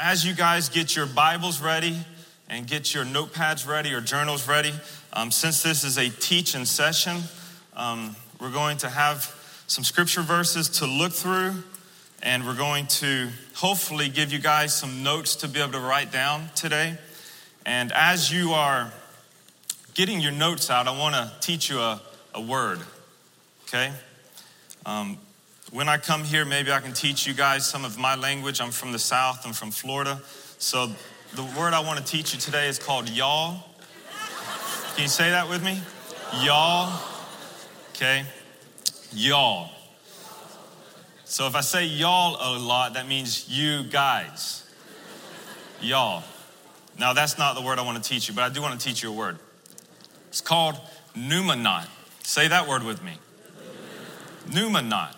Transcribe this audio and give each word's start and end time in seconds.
As 0.00 0.24
you 0.24 0.32
guys 0.32 0.68
get 0.68 0.94
your 0.94 1.06
Bibles 1.06 1.60
ready 1.60 1.98
and 2.48 2.68
get 2.68 2.94
your 2.94 3.04
notepads 3.04 3.66
ready 3.66 3.92
or 3.92 4.00
journals 4.00 4.46
ready, 4.46 4.72
um, 5.12 5.32
since 5.32 5.64
this 5.64 5.82
is 5.82 5.98
a 5.98 6.08
teaching 6.08 6.66
session, 6.66 7.16
um, 7.74 8.14
we're 8.40 8.52
going 8.52 8.76
to 8.78 8.88
have 8.88 9.34
some 9.66 9.82
scripture 9.82 10.22
verses 10.22 10.68
to 10.68 10.86
look 10.86 11.10
through, 11.10 11.52
and 12.22 12.46
we're 12.46 12.54
going 12.54 12.86
to 12.86 13.28
hopefully 13.54 14.08
give 14.08 14.32
you 14.32 14.38
guys 14.38 14.72
some 14.72 15.02
notes 15.02 15.34
to 15.34 15.48
be 15.48 15.60
able 15.60 15.72
to 15.72 15.80
write 15.80 16.12
down 16.12 16.48
today. 16.54 16.96
And 17.66 17.90
as 17.90 18.32
you 18.32 18.52
are 18.52 18.92
getting 19.94 20.20
your 20.20 20.30
notes 20.30 20.70
out, 20.70 20.86
I 20.86 20.96
want 20.96 21.16
to 21.16 21.32
teach 21.40 21.68
you 21.68 21.80
a, 21.80 22.00
a 22.36 22.40
word, 22.40 22.78
okay? 23.66 23.90
Um, 24.86 25.18
when 25.70 25.88
I 25.88 25.98
come 25.98 26.24
here, 26.24 26.44
maybe 26.44 26.72
I 26.72 26.80
can 26.80 26.92
teach 26.92 27.26
you 27.26 27.34
guys 27.34 27.66
some 27.66 27.84
of 27.84 27.98
my 27.98 28.14
language. 28.14 28.60
I'm 28.60 28.70
from 28.70 28.92
the 28.92 28.98
South, 28.98 29.46
I'm 29.46 29.52
from 29.52 29.70
Florida. 29.70 30.20
So 30.58 30.90
the 31.34 31.42
word 31.58 31.74
I 31.74 31.80
want 31.80 31.98
to 31.98 32.04
teach 32.04 32.32
you 32.32 32.40
today 32.40 32.68
is 32.68 32.78
called 32.78 33.08
y'all. 33.08 33.64
Can 34.94 35.02
you 35.02 35.08
say 35.08 35.30
that 35.30 35.48
with 35.48 35.62
me? 35.62 35.80
Y'all. 36.42 37.00
Okay? 37.90 38.24
Y'all. 39.12 39.70
So 41.24 41.46
if 41.46 41.54
I 41.54 41.60
say 41.60 41.84
y'all 41.84 42.36
a 42.40 42.58
lot, 42.58 42.94
that 42.94 43.06
means 43.06 43.48
you 43.48 43.82
guys. 43.84 44.64
Y'all. 45.80 46.24
Now, 46.98 47.12
that's 47.12 47.38
not 47.38 47.54
the 47.54 47.60
word 47.60 47.78
I 47.78 47.82
want 47.82 48.02
to 48.02 48.08
teach 48.08 48.28
you, 48.28 48.34
but 48.34 48.42
I 48.42 48.48
do 48.48 48.62
want 48.62 48.78
to 48.78 48.84
teach 48.84 49.02
you 49.02 49.10
a 49.10 49.12
word. 49.12 49.38
It's 50.28 50.40
called 50.40 50.76
pneumonaut. 51.14 51.86
Say 52.22 52.48
that 52.48 52.66
word 52.66 52.82
with 52.82 53.04
me. 53.04 53.18
Pneumonaut. 54.52 55.17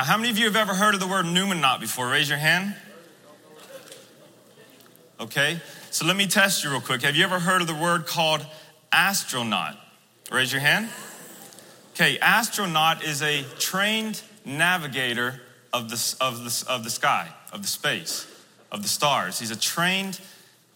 Now, 0.00 0.06
how 0.06 0.16
many 0.16 0.30
of 0.30 0.38
you 0.38 0.46
have 0.46 0.56
ever 0.56 0.72
heard 0.72 0.94
of 0.94 1.00
the 1.00 1.06
word 1.06 1.26
pneumonaut 1.26 1.78
before? 1.78 2.08
Raise 2.08 2.26
your 2.26 2.38
hand. 2.38 2.74
Okay, 5.20 5.60
so 5.90 6.06
let 6.06 6.16
me 6.16 6.26
test 6.26 6.64
you 6.64 6.70
real 6.70 6.80
quick. 6.80 7.02
Have 7.02 7.16
you 7.16 7.22
ever 7.22 7.38
heard 7.38 7.60
of 7.60 7.66
the 7.66 7.74
word 7.74 8.06
called 8.06 8.40
astronaut? 8.90 9.76
Raise 10.32 10.52
your 10.52 10.62
hand. 10.62 10.88
Okay, 11.92 12.18
astronaut 12.18 13.04
is 13.04 13.20
a 13.20 13.42
trained 13.58 14.22
navigator 14.46 15.42
of 15.70 15.90
the, 15.90 16.16
of 16.18 16.44
the, 16.44 16.64
of 16.72 16.82
the 16.82 16.88
sky, 16.88 17.28
of 17.52 17.60
the 17.60 17.68
space, 17.68 18.26
of 18.72 18.80
the 18.80 18.88
stars. 18.88 19.38
He's 19.38 19.50
a 19.50 19.60
trained 19.60 20.18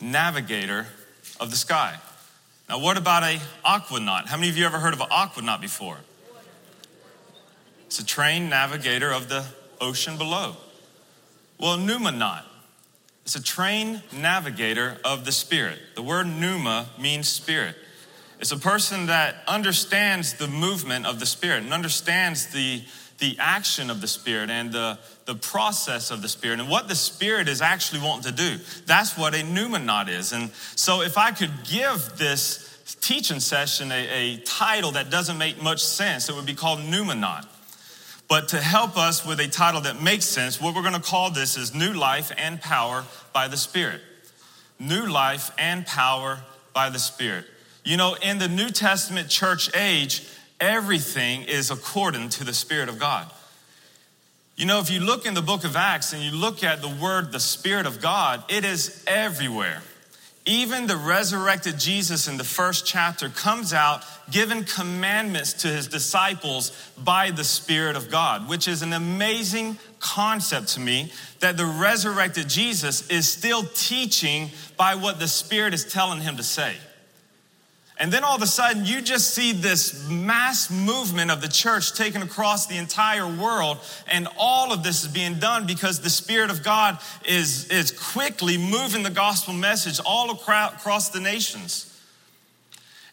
navigator 0.03 0.87
of 1.41 1.49
the 1.49 1.57
sky. 1.57 1.97
Now, 2.69 2.79
what 2.79 2.99
about 2.99 3.23
a 3.23 3.41
aquanaut? 3.65 4.27
How 4.27 4.37
many 4.37 4.51
of 4.51 4.59
you 4.59 4.67
ever 4.67 4.81
heard 4.81 4.93
of 4.93 5.01
an 5.01 5.09
aquanaut 5.09 5.63
before? 5.63 5.97
It's 7.95 8.03
a 8.03 8.07
trained 8.07 8.51
navigator 8.51 9.13
of 9.13 9.29
the 9.29 9.45
ocean 9.81 10.19
below. 10.19 10.57
Well, 11.61 11.79
pneumonaut. 11.79 12.45
It's 13.25 13.37
a 13.37 13.43
trained 13.43 14.03
navigator 14.13 14.99
of 15.05 15.25
the 15.25 15.31
spirit. 15.31 15.79
The 15.95 16.03
word 16.03 16.27
pneuma 16.27 16.89
means 16.99 17.29
spirit. 17.29 17.77
It's 18.41 18.51
a 18.51 18.59
person 18.59 19.07
that 19.07 19.37
understands 19.47 20.35
the 20.35 20.49
movement 20.49 21.07
of 21.07 21.21
the 21.21 21.27
spirit 21.27 21.63
and 21.63 21.73
understands 21.73 22.49
the, 22.49 22.83
the 23.19 23.37
action 23.39 23.91
of 23.91 24.01
the 24.01 24.09
spirit 24.09 24.51
and 24.51 24.73
the, 24.73 24.99
the 25.27 25.37
process 25.37 26.11
of 26.11 26.21
the 26.21 26.29
spirit 26.29 26.59
and 26.59 26.69
what 26.69 26.89
the 26.89 26.97
spirit 26.97 27.49
is 27.49 27.63
actually 27.63 28.01
wanting 28.01 28.35
to 28.35 28.37
do. 28.37 28.57
That's 28.87 29.17
what 29.17 29.37
a 29.37 29.45
pneumonaut 29.45 30.09
is. 30.09 30.33
And 30.33 30.51
so, 30.75 31.03
if 31.03 31.17
I 31.17 31.31
could 31.31 31.53
give 31.63 32.19
this 32.19 32.97
teaching 33.01 33.39
session 33.39 33.93
a, 33.93 34.09
a 34.09 34.37
title 34.39 34.91
that 34.91 35.11
doesn't 35.11 35.39
make 35.39 35.63
much 35.63 35.85
sense, 35.85 36.29
it 36.29 36.35
would 36.35 36.45
be 36.45 36.55
called 36.55 36.81
pneumonaut. 36.81 37.47
But 38.35 38.49
to 38.49 38.61
help 38.61 38.99
us 38.99 39.25
with 39.25 39.39
a 39.39 39.47
title 39.47 39.83
that 39.83 40.03
makes 40.03 40.25
sense, 40.25 40.61
what 40.61 40.75
we're 40.75 40.83
going 40.83 40.95
to 40.95 41.01
call 41.01 41.31
this 41.31 41.57
is 41.57 41.73
New 41.73 41.93
Life 41.93 42.33
and 42.37 42.61
Power 42.61 43.05
by 43.33 43.47
the 43.47 43.57
Spirit. 43.57 44.01
New 44.77 45.07
Life 45.07 45.53
and 45.57 45.87
Power 45.87 46.41
by 46.73 46.91
the 46.91 46.99
Spirit. 46.99 47.45
You 47.85 47.97
know, 47.97 48.17
in 48.21 48.41
the 48.41 48.49
New 48.49 48.71
Testament 48.71 49.29
church 49.29 49.73
age, 49.77 50.27
everything 50.59 51.43
is 51.43 51.71
according 51.71 52.31
to 52.31 52.43
the 52.43 52.53
Spirit 52.53 52.89
of 52.89 52.99
God. 52.99 53.31
You 54.57 54.67
know, 54.67 54.81
if 54.81 54.91
you 54.91 54.99
look 54.99 55.27
in 55.27 55.35
the 55.35 55.41
book 55.41 55.63
of 55.63 55.77
Acts 55.77 56.13
and 56.13 56.21
you 56.21 56.33
look 56.33 56.65
at 56.65 56.83
the 56.83 56.89
word 56.89 57.31
the 57.31 57.39
Spirit 57.39 57.87
of 57.87 58.03
God, 58.03 58.43
it 58.49 58.65
is 58.65 59.05
everywhere. 59.07 59.81
Even 60.47 60.87
the 60.87 60.97
resurrected 60.97 61.79
Jesus 61.79 62.29
in 62.29 62.37
the 62.37 62.45
first 62.45 62.85
chapter 62.85 63.31
comes 63.31 63.73
out 63.73 64.05
giving 64.31 64.65
commandments 64.65 65.55
to 65.55 65.69
his 65.69 65.89
disciples 65.89 66.71
by 67.03 67.31
the 67.31 67.45
Spirit 67.45 67.97
of 67.97 68.11
God, 68.11 68.47
which 68.47 68.69
is 68.69 68.83
an 68.83 68.93
amazing 68.93 69.79
concept 70.01 70.69
to 70.69 70.81
me 70.81 71.11
that 71.41 71.57
the 71.57 71.65
resurrected 71.65 72.49
Jesus 72.49 73.09
is 73.09 73.27
still 73.27 73.65
teaching 73.75 74.51
by 74.77 74.97
what 74.97 75.19
the 75.19 75.29
Spirit 75.29 75.73
is 75.73 75.91
telling 75.91 76.21
him 76.21 76.37
to 76.37 76.43
say. 76.43 76.75
And 77.97 78.13
then 78.13 78.25
all 78.25 78.35
of 78.35 78.43
a 78.43 78.47
sudden, 78.47 78.85
you 78.85 79.01
just 79.01 79.35
see 79.35 79.53
this 79.53 80.09
mass 80.09 80.69
movement 80.69 81.31
of 81.31 81.41
the 81.41 81.49
church 81.49 81.95
taken 81.95 82.23
across 82.23 82.67
the 82.67 82.77
entire 82.77 83.27
world. 83.27 83.79
And 84.11 84.27
all 84.37 84.73
of 84.73 84.83
this 84.83 85.05
is 85.05 85.09
being 85.09 85.39
done 85.39 85.67
because 85.67 86.01
the 86.01 86.11
Spirit 86.11 86.51
of 86.51 86.65
God 86.65 86.99
is, 87.25 87.71
is 87.71 87.93
quickly 87.93 88.59
moving 88.59 89.05
the 89.05 89.11
gospel 89.11 89.55
message 89.55 90.01
all 90.05 90.33
across 90.33 91.11
the 91.11 91.21
nations. 91.21 91.91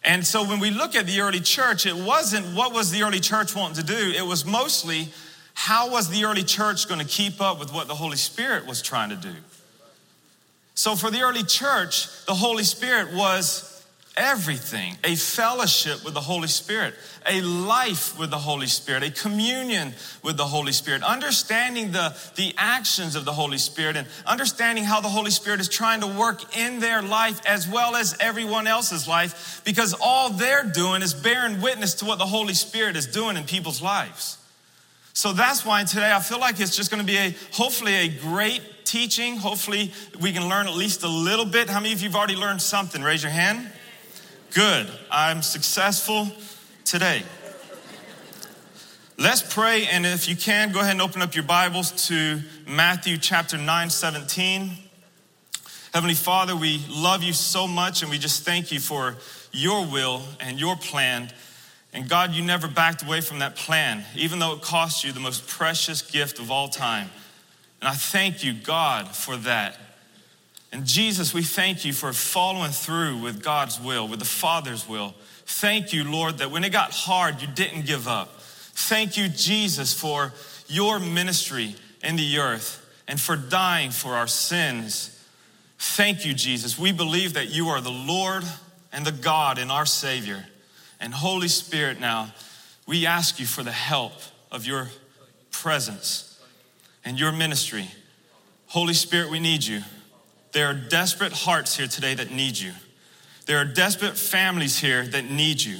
And 0.04 0.26
so 0.26 0.44
when 0.44 0.60
we 0.60 0.72
look 0.72 0.96
at 0.96 1.06
the 1.06 1.22
early 1.22 1.42
church, 1.42 1.86
it 1.86 1.96
wasn't 1.96 2.56
what 2.56 2.74
was 2.74 2.90
the 2.90 3.04
early 3.04 3.20
church 3.20 3.56
wanting 3.56 3.86
to 3.86 3.86
do, 3.86 4.14
it 4.18 4.26
was 4.26 4.46
mostly 4.46 5.10
how 5.54 5.92
was 5.92 6.10
the 6.10 6.24
early 6.24 6.44
church 6.44 6.88
going 6.88 7.00
to 7.00 7.06
keep 7.06 7.40
up 7.40 7.60
with 7.60 7.72
what 7.72 7.88
the 7.88 7.94
Holy 7.94 8.18
Spirit 8.18 8.66
was 8.66 8.82
trying 8.82 9.10
to 9.10 9.16
do. 9.16 9.34
So 10.74 10.96
for 10.96 11.12
the 11.12 11.22
early 11.22 11.44
church, 11.44 12.08
the 12.26 12.34
Holy 12.34 12.64
Spirit 12.64 13.14
was 13.14 13.71
everything 14.18 14.98
a 15.04 15.16
fellowship 15.16 16.04
with 16.04 16.14
the 16.14 16.22
Holy 16.22 16.48
Spirit, 16.48 16.94
a 17.26 17.42
life 17.42 18.18
with 18.20 18.30
the 18.30 18.38
Holy 18.38 18.68
Spirit, 18.68 19.04
a 19.04 19.12
communion 19.12 19.94
with 20.24 20.38
the 20.38 20.46
Holy 20.46 20.72
Spirit, 20.72 21.04
understanding 21.04 21.92
the, 21.92 22.16
the 22.36 22.54
actions 22.58 23.16
of 23.16 23.26
the 23.26 23.32
Holy 23.32 23.58
Spirit, 23.58 23.96
and 23.96 24.08
understanding 24.26 24.84
how 24.84 25.02
the 25.02 25.10
Holy 25.10 25.32
Spirit 25.32 25.60
is 25.60 25.70
trying 25.70 26.02
to 26.02 26.08
work 26.08 26.58
in 26.58 26.80
their 26.80 27.02
life 27.02 27.40
as 27.46 27.68
well 27.68 27.96
as 27.96 28.16
everyone 28.20 28.68
else's 28.68 29.08
life, 29.08 29.62
because 29.64 29.94
all 30.02 30.30
they're 30.30 30.66
doing 30.66 31.02
is 31.02 31.14
bearing 31.14 31.62
witness 31.62 31.96
to 31.96 32.06
what 32.06 32.20
the 32.20 32.26
Holy 32.26 32.54
Spirit 32.54 32.96
is 32.96 33.08
doing 33.08 33.38
in 33.38 33.44
people's 33.44 33.82
lives. 33.82 34.38
So 35.14 35.34
that's 35.34 35.66
why 35.66 35.84
today 35.84 36.12
I 36.12 36.20
feel 36.20 36.40
like 36.40 36.60
it's 36.60 36.76
just 36.76 36.90
going 36.90 37.02
to 37.02 37.08
be 37.08 37.18
a 37.18 37.36
hopefully 37.52 37.94
a 37.94 38.08
great 38.08 38.62
teaching. 38.86 39.38
Hopefully 39.38 39.94
we 40.20 40.32
can 40.32 40.48
learn 40.48 40.68
at 40.68 40.74
least 40.74 41.04
a 41.04 41.10
little 41.10 41.46
bit. 41.46 41.70
How 41.70 41.80
many 41.80 41.94
of 41.94 42.02
you 42.02 42.10
have 42.10 42.16
already 42.16 42.36
learned 42.36 42.62
something? 42.62 43.02
Raise 43.02 43.22
your 43.22 43.32
hand. 43.32 43.70
Good. 44.54 44.90
I'm 45.10 45.42
successful 45.44 46.28
today. 46.84 47.24
Let's 49.18 49.42
pray, 49.42 49.86
and 49.86 50.06
if 50.06 50.28
you 50.28 50.36
can, 50.36 50.74
go 50.74 50.82
ahead 50.82 50.92
and 50.92 51.02
open 51.02 51.22
up 51.22 51.36
your 51.36 51.46
Bibles 51.46 52.08
to 52.08 52.42
Matthew 52.68 53.18
chapter 53.18 53.58
9, 53.58 53.90
17. 53.90 54.72
Heavenly 55.94 56.16
Father, 56.16 56.54
we 56.54 56.84
love 56.90 57.24
you 57.24 57.32
so 57.32 57.66
much, 57.66 58.02
and 58.02 58.12
we 58.12 58.18
just 58.18 58.44
thank 58.44 58.74
you 58.74 58.82
for 58.82 59.16
your 59.54 59.86
will 59.86 60.22
and 60.42 60.60
your 60.60 60.76
plan. 60.76 61.32
And 61.94 62.10
God, 62.10 62.34
you 62.34 62.44
never 62.44 62.68
backed 62.68 63.04
away 63.04 63.22
from 63.22 63.40
that 63.40 63.56
plan, 63.56 64.04
even 64.18 64.40
though 64.40 64.52
it 64.52 64.62
cost 64.62 65.06
you 65.06 65.14
the 65.14 65.22
most 65.22 65.48
precious 65.48 66.02
gift 66.02 66.40
of 66.40 66.52
all 66.52 66.68
time. 66.68 67.10
And 67.80 67.88
I 67.88 67.94
thank 67.94 68.44
you, 68.44 68.52
God, 68.52 69.16
for 69.16 69.38
that. 69.38 69.78
And 70.72 70.86
Jesus, 70.86 71.34
we 71.34 71.44
thank 71.44 71.84
you 71.84 71.92
for 71.92 72.14
following 72.14 72.72
through 72.72 73.18
with 73.18 73.44
God's 73.44 73.80
will, 73.80 74.08
with 74.08 74.20
the 74.20 74.26
Father's 74.26 74.88
will. 74.88 75.14
Thank 75.46 75.92
you, 75.92 76.10
Lord, 76.10 76.38
that 76.38 76.50
when 76.50 76.64
it 76.64 76.72
got 76.72 76.92
hard, 76.92 77.42
you 77.42 77.48
didn't 77.48 77.86
give 77.86 78.08
up. 78.08 78.40
Thank 78.40 79.18
you, 79.18 79.28
Jesus, 79.28 79.94
for 79.94 80.32
your 80.68 81.00
ministry 81.00 81.76
in 82.04 82.16
the 82.16 82.38
earth 82.40 82.78
and 83.08 83.20
for 83.20 83.36
dying 83.36 83.92
for 83.92 84.16
our 84.16 84.28
sins. 84.28 85.22
Thank 85.78 86.26
you, 86.26 86.34
Jesus. 86.34 86.80
We 86.80 86.94
believe 86.94 87.34
that 87.34 87.50
you 87.50 87.68
are 87.68 87.82
the 87.82 87.92
Lord 87.92 88.44
and 88.94 89.06
the 89.06 89.12
God 89.12 89.58
and 89.58 89.72
our 89.72 89.86
Savior. 89.86 90.46
And 91.02 91.14
Holy 91.14 91.50
Spirit, 91.50 92.00
now, 92.00 92.34
we 92.88 93.06
ask 93.06 93.40
you 93.40 93.46
for 93.46 93.64
the 93.64 93.72
help 93.72 94.14
of 94.52 94.66
your 94.66 94.88
presence 95.52 96.40
and 97.04 97.20
your 97.20 97.32
ministry. 97.32 97.90
Holy 98.68 98.94
Spirit, 98.94 99.30
we 99.30 99.40
need 99.40 99.66
you. 99.66 99.82
There 100.52 100.68
are 100.68 100.74
desperate 100.74 101.34
hearts 101.34 101.78
here 101.78 101.88
today 101.88 102.14
that 102.16 102.32
need 102.32 102.58
you. 102.58 102.74
There 103.46 103.58
are 103.58 103.66
desperate 103.66 104.18
families 104.18 104.80
here 104.80 105.06
that 105.08 105.30
need 105.30 105.62
you. 105.62 105.80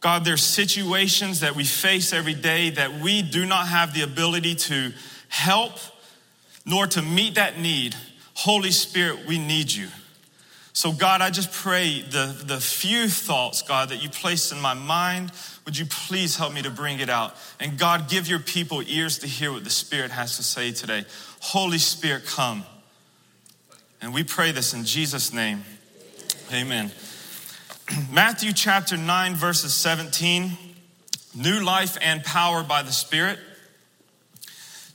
God, 0.00 0.24
there's 0.24 0.42
situations 0.42 1.40
that 1.40 1.56
we 1.56 1.64
face 1.64 2.12
every 2.12 2.34
day 2.34 2.70
that 2.70 3.00
we 3.00 3.22
do 3.22 3.46
not 3.46 3.68
have 3.68 3.94
the 3.94 4.02
ability 4.02 4.54
to 4.54 4.92
help 5.28 5.72
nor 6.64 6.86
to 6.88 7.02
meet 7.02 7.36
that 7.36 7.58
need. 7.58 7.94
Holy 8.34 8.70
Spirit, 8.70 9.26
we 9.26 9.38
need 9.38 9.72
you. 9.72 9.88
So, 10.72 10.92
God, 10.92 11.22
I 11.22 11.30
just 11.30 11.52
pray 11.52 12.02
the, 12.02 12.38
the 12.44 12.60
few 12.60 13.08
thoughts, 13.08 13.62
God, 13.62 13.88
that 13.88 14.02
you 14.02 14.10
placed 14.10 14.52
in 14.52 14.60
my 14.60 14.74
mind, 14.74 15.32
would 15.64 15.78
you 15.78 15.86
please 15.86 16.36
help 16.36 16.52
me 16.52 16.60
to 16.62 16.70
bring 16.70 17.00
it 17.00 17.08
out? 17.08 17.34
And 17.58 17.78
God, 17.78 18.10
give 18.10 18.28
your 18.28 18.40
people 18.40 18.82
ears 18.86 19.18
to 19.20 19.26
hear 19.26 19.50
what 19.50 19.64
the 19.64 19.70
Spirit 19.70 20.10
has 20.10 20.36
to 20.36 20.42
say 20.42 20.72
today. 20.72 21.06
Holy 21.40 21.78
Spirit, 21.78 22.26
come. 22.26 22.64
And 24.00 24.12
we 24.12 24.24
pray 24.24 24.52
this 24.52 24.74
in 24.74 24.84
Jesus' 24.84 25.32
name. 25.32 25.64
Amen. 26.52 26.92
Matthew 28.12 28.52
chapter 28.52 28.96
9, 28.96 29.34
verses 29.34 29.72
17 29.74 30.58
new 31.36 31.60
life 31.62 31.98
and 32.00 32.24
power 32.24 32.62
by 32.62 32.82
the 32.82 32.92
Spirit. 32.92 33.38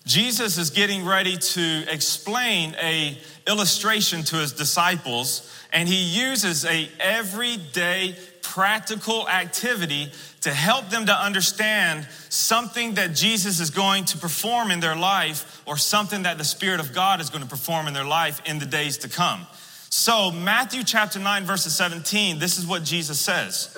Jesus 0.06 0.58
is 0.58 0.72
getting 0.72 1.06
ready 1.06 1.38
to 1.38 1.86
explain 1.88 2.76
a 2.82 3.18
illustration 3.48 4.24
to 4.24 4.38
his 4.38 4.52
disciples 4.52 5.48
and 5.72 5.88
he 5.88 6.02
uses 6.02 6.66
a 6.66 6.90
everyday 7.00 8.16
practical 8.42 9.30
activity 9.30 10.12
to 10.42 10.52
help 10.52 10.90
them 10.90 11.06
to 11.06 11.14
understand 11.14 12.08
something 12.30 12.96
that 12.96 13.14
Jesus 13.14 13.60
is 13.60 13.70
going 13.70 14.06
to 14.06 14.18
perform 14.18 14.72
in 14.72 14.80
their 14.80 14.96
life 14.96 15.62
or 15.66 15.78
something 15.78 16.24
that 16.24 16.38
the 16.38 16.44
Spirit 16.44 16.80
of 16.80 16.94
God 16.94 17.22
is 17.22 17.30
going 17.30 17.44
to 17.44 17.50
perform 17.50 17.88
in 17.88 17.94
their 17.94 18.06
life 18.06 18.42
in 18.46 18.58
the 18.60 18.66
days 18.66 18.98
to 19.00 19.10
come. 19.10 19.46
So, 19.90 20.32
Matthew 20.32 20.84
chapter 20.84 21.20
9, 21.20 21.44
verses 21.44 21.76
17, 21.76 22.40
this 22.40 22.58
is 22.58 22.66
what 22.66 22.84
Jesus 22.84 23.20
says 23.20 23.78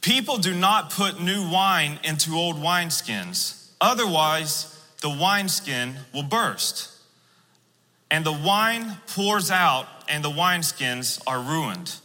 People 0.00 0.36
do 0.36 0.54
not 0.54 0.90
put 0.90 1.20
new 1.20 1.50
wine 1.50 1.98
into 2.04 2.34
old 2.34 2.56
wineskins, 2.56 3.70
otherwise, 3.80 4.72
the 5.00 5.10
wineskin 5.10 5.94
will 6.14 6.22
burst. 6.22 6.92
And 8.10 8.24
the 8.24 8.32
wine 8.32 8.98
pours 9.08 9.50
out, 9.50 9.88
and 10.08 10.24
the 10.24 10.30
wineskins 10.30 11.20
are 11.26 11.40
ruined. 11.40 11.96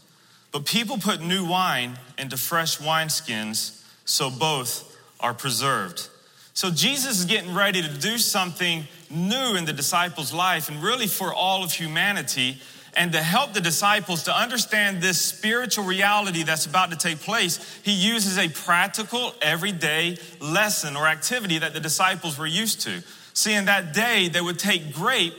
But 0.51 0.65
people 0.65 0.97
put 0.97 1.21
new 1.21 1.45
wine 1.45 1.97
into 2.17 2.37
fresh 2.37 2.77
wineskins, 2.77 3.81
so 4.05 4.29
both 4.29 4.97
are 5.19 5.33
preserved. 5.33 6.09
So 6.53 6.69
Jesus 6.69 7.19
is 7.19 7.25
getting 7.25 7.53
ready 7.53 7.81
to 7.81 7.87
do 7.87 8.17
something 8.17 8.83
new 9.09 9.55
in 9.55 9.65
the 9.65 9.73
disciples' 9.73 10.33
life 10.33 10.69
and 10.69 10.83
really 10.83 11.07
for 11.07 11.33
all 11.33 11.63
of 11.63 11.71
humanity, 11.71 12.61
and 12.97 13.13
to 13.13 13.21
help 13.21 13.53
the 13.53 13.61
disciples 13.61 14.23
to 14.23 14.35
understand 14.37 15.01
this 15.01 15.19
spiritual 15.19 15.85
reality 15.85 16.43
that's 16.43 16.65
about 16.65 16.91
to 16.91 16.97
take 16.97 17.19
place, 17.19 17.79
he 17.83 17.93
uses 17.93 18.37
a 18.37 18.49
practical, 18.49 19.33
everyday 19.41 20.17
lesson 20.41 20.97
or 20.97 21.07
activity 21.07 21.59
that 21.59 21.73
the 21.73 21.79
disciples 21.79 22.37
were 22.37 22.45
used 22.45 22.81
to. 22.81 23.01
See, 23.33 23.53
in 23.53 23.65
that 23.65 23.93
day, 23.93 24.27
they 24.27 24.41
would 24.41 24.59
take 24.59 24.93
grape 24.93 25.33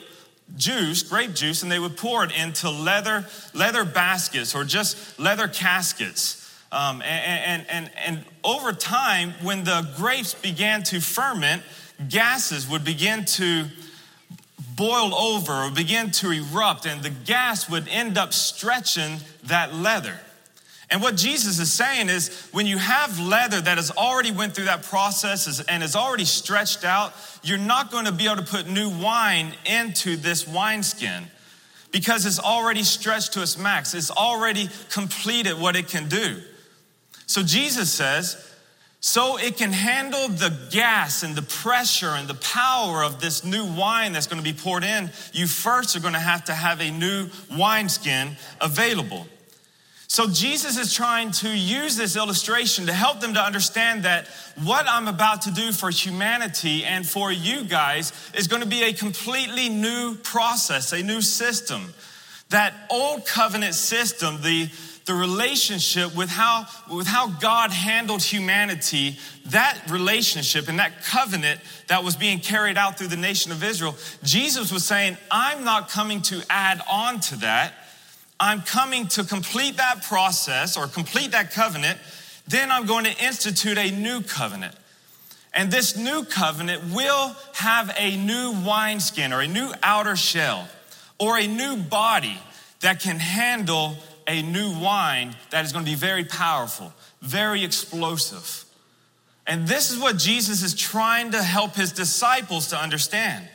juice, 0.56 1.02
grape 1.02 1.34
juice, 1.34 1.62
and 1.62 1.70
they 1.70 1.78
would 1.78 1.96
pour 1.96 2.24
it 2.24 2.32
into 2.36 2.70
leather, 2.70 3.26
leather 3.54 3.84
baskets 3.84 4.54
or 4.54 4.64
just 4.64 5.18
leather 5.18 5.48
caskets. 5.48 6.38
Um, 6.70 7.02
and, 7.02 7.66
and, 7.66 7.66
and, 7.68 7.90
and 8.06 8.24
over 8.44 8.72
time, 8.72 9.34
when 9.42 9.64
the 9.64 9.88
grapes 9.96 10.34
began 10.34 10.82
to 10.84 11.00
ferment, 11.00 11.62
gases 12.08 12.68
would 12.68 12.84
begin 12.84 13.24
to 13.24 13.66
boil 14.74 15.14
over 15.14 15.52
or 15.52 15.70
begin 15.70 16.10
to 16.10 16.30
erupt, 16.30 16.86
and 16.86 17.02
the 17.02 17.10
gas 17.10 17.68
would 17.68 17.88
end 17.88 18.16
up 18.16 18.32
stretching 18.32 19.18
that 19.44 19.74
leather. 19.74 20.18
And 20.92 21.00
what 21.00 21.16
Jesus 21.16 21.58
is 21.58 21.72
saying 21.72 22.10
is 22.10 22.28
when 22.52 22.66
you 22.66 22.76
have 22.76 23.18
leather 23.18 23.62
that 23.62 23.78
has 23.78 23.90
already 23.90 24.30
went 24.30 24.54
through 24.54 24.66
that 24.66 24.82
process 24.82 25.58
and 25.66 25.82
is 25.82 25.96
already 25.96 26.26
stretched 26.26 26.84
out, 26.84 27.14
you're 27.42 27.56
not 27.56 27.90
going 27.90 28.04
to 28.04 28.12
be 28.12 28.26
able 28.26 28.36
to 28.36 28.42
put 28.42 28.68
new 28.68 28.90
wine 28.90 29.54
into 29.64 30.16
this 30.16 30.46
wineskin 30.46 31.24
because 31.92 32.26
it's 32.26 32.38
already 32.38 32.82
stretched 32.82 33.32
to 33.32 33.40
its 33.40 33.56
max. 33.56 33.94
It's 33.94 34.10
already 34.10 34.68
completed 34.90 35.58
what 35.58 35.76
it 35.76 35.88
can 35.88 36.10
do. 36.10 36.42
So 37.24 37.42
Jesus 37.42 37.90
says, 37.90 38.50
so 39.00 39.38
it 39.38 39.56
can 39.56 39.72
handle 39.72 40.28
the 40.28 40.54
gas 40.70 41.22
and 41.22 41.34
the 41.34 41.42
pressure 41.42 42.10
and 42.10 42.28
the 42.28 42.34
power 42.34 43.02
of 43.02 43.18
this 43.18 43.44
new 43.44 43.64
wine 43.64 44.12
that's 44.12 44.26
going 44.26 44.42
to 44.42 44.52
be 44.52 44.56
poured 44.56 44.84
in, 44.84 45.10
you 45.32 45.46
first 45.46 45.96
are 45.96 46.00
going 46.00 46.12
to 46.12 46.20
have 46.20 46.44
to 46.44 46.52
have 46.52 46.82
a 46.82 46.90
new 46.90 47.28
wineskin 47.50 48.36
available. 48.60 49.26
So 50.12 50.28
Jesus 50.28 50.76
is 50.76 50.92
trying 50.92 51.30
to 51.30 51.48
use 51.48 51.96
this 51.96 52.16
illustration 52.16 52.84
to 52.84 52.92
help 52.92 53.20
them 53.20 53.32
to 53.32 53.40
understand 53.40 54.02
that 54.02 54.28
what 54.62 54.84
I'm 54.86 55.08
about 55.08 55.40
to 55.42 55.50
do 55.50 55.72
for 55.72 55.88
humanity 55.88 56.84
and 56.84 57.08
for 57.08 57.32
you 57.32 57.64
guys 57.64 58.12
is 58.34 58.46
going 58.46 58.60
to 58.60 58.68
be 58.68 58.82
a 58.82 58.92
completely 58.92 59.70
new 59.70 60.16
process, 60.16 60.92
a 60.92 61.02
new 61.02 61.22
system. 61.22 61.94
That 62.50 62.74
old 62.90 63.24
covenant 63.24 63.72
system, 63.72 64.42
the, 64.42 64.68
the 65.06 65.14
relationship 65.14 66.14
with 66.14 66.28
how, 66.28 66.66
with 66.90 67.06
how 67.06 67.28
God 67.28 67.70
handled 67.70 68.22
humanity, 68.22 69.16
that 69.46 69.80
relationship 69.88 70.68
and 70.68 70.78
that 70.78 71.04
covenant 71.04 71.58
that 71.86 72.04
was 72.04 72.16
being 72.16 72.40
carried 72.40 72.76
out 72.76 72.98
through 72.98 73.08
the 73.08 73.16
nation 73.16 73.50
of 73.50 73.64
Israel, 73.64 73.96
Jesus 74.22 74.70
was 74.70 74.84
saying, 74.84 75.16
I'm 75.30 75.64
not 75.64 75.88
coming 75.88 76.20
to 76.24 76.42
add 76.50 76.82
on 76.86 77.20
to 77.20 77.36
that. 77.36 77.72
I'm 78.40 78.62
coming 78.62 79.06
to 79.08 79.24
complete 79.24 79.76
that 79.76 80.02
process 80.02 80.76
or 80.76 80.86
complete 80.86 81.30
that 81.30 81.52
covenant, 81.52 81.98
then 82.48 82.70
I'm 82.70 82.86
going 82.86 83.04
to 83.04 83.24
institute 83.24 83.78
a 83.78 83.90
new 83.90 84.22
covenant. 84.22 84.74
And 85.54 85.70
this 85.70 85.96
new 85.96 86.24
covenant 86.24 86.94
will 86.94 87.36
have 87.54 87.94
a 87.98 88.16
new 88.16 88.52
wineskin 88.66 89.32
or 89.32 89.42
a 89.42 89.46
new 89.46 89.72
outer 89.82 90.16
shell 90.16 90.68
or 91.18 91.38
a 91.38 91.46
new 91.46 91.76
body 91.76 92.38
that 92.80 93.00
can 93.00 93.18
handle 93.18 93.96
a 94.26 94.42
new 94.42 94.78
wine 94.80 95.36
that 95.50 95.64
is 95.64 95.72
going 95.72 95.84
to 95.84 95.90
be 95.90 95.96
very 95.96 96.24
powerful, 96.24 96.92
very 97.20 97.64
explosive. 97.64 98.64
And 99.46 99.66
this 99.66 99.90
is 99.90 99.98
what 99.98 100.16
Jesus 100.16 100.62
is 100.62 100.74
trying 100.74 101.32
to 101.32 101.42
help 101.42 101.74
his 101.74 101.92
disciples 101.92 102.68
to 102.68 102.76
understand. 102.76 103.46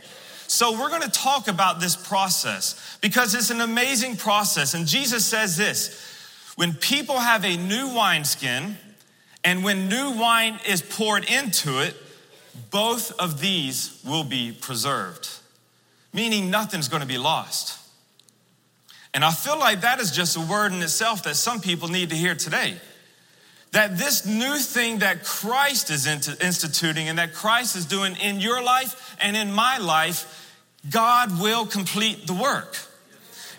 So, 0.48 0.80
we're 0.80 0.90
going 0.90 1.02
to 1.02 1.12
talk 1.12 1.48
about 1.48 1.80
this 1.80 1.96
process 1.96 2.98
because 3.02 3.36
it's 3.36 3.50
an 3.50 3.62
amazing 3.62 4.16
process. 4.16 4.74
And 4.74 4.88
Jesus 4.88 5.26
says 5.26 5.58
this 5.58 6.16
when 6.56 6.74
people 6.74 7.20
have 7.20 7.46
a 7.46 7.58
new 7.58 7.94
wineskin 7.94 8.78
and 9.44 9.64
when 9.64 9.90
new 9.90 10.12
wine 10.12 10.60
is 10.68 10.82
poured 10.82 11.30
into 11.30 11.80
it, 11.82 11.96
both 12.72 13.12
of 13.20 13.40
these 13.40 14.02
will 14.06 14.24
be 14.24 14.52
preserved, 14.52 15.30
meaning 16.14 16.50
nothing's 16.50 16.88
going 16.88 17.02
to 17.02 17.08
be 17.08 17.18
lost. 17.18 17.80
And 19.14 19.24
I 19.24 19.32
feel 19.32 19.58
like 19.58 19.82
that 19.82 20.00
is 20.00 20.12
just 20.12 20.38
a 20.38 20.42
word 20.42 20.74
in 20.74 20.82
itself 20.82 21.24
that 21.24 21.36
some 21.36 21.62
people 21.62 21.88
need 21.88 22.10
to 22.10 22.16
hear 22.16 22.36
today. 22.36 22.78
That 23.72 23.98
this 23.98 24.26
new 24.26 24.58
thing 24.58 25.00
that 25.00 25.24
Christ 25.24 25.92
is 25.92 26.08
instituting 26.08 27.10
and 27.10 27.20
that 27.20 27.34
Christ 27.34 27.76
is 27.76 27.86
doing 27.86 28.16
in 28.16 28.40
your 28.40 28.64
life 28.64 29.16
and 29.20 29.36
in 29.36 29.52
my 29.52 29.78
life 29.78 30.46
God 30.90 31.42
will 31.42 31.66
complete 31.66 32.28
the 32.28 32.34
work. 32.34 32.78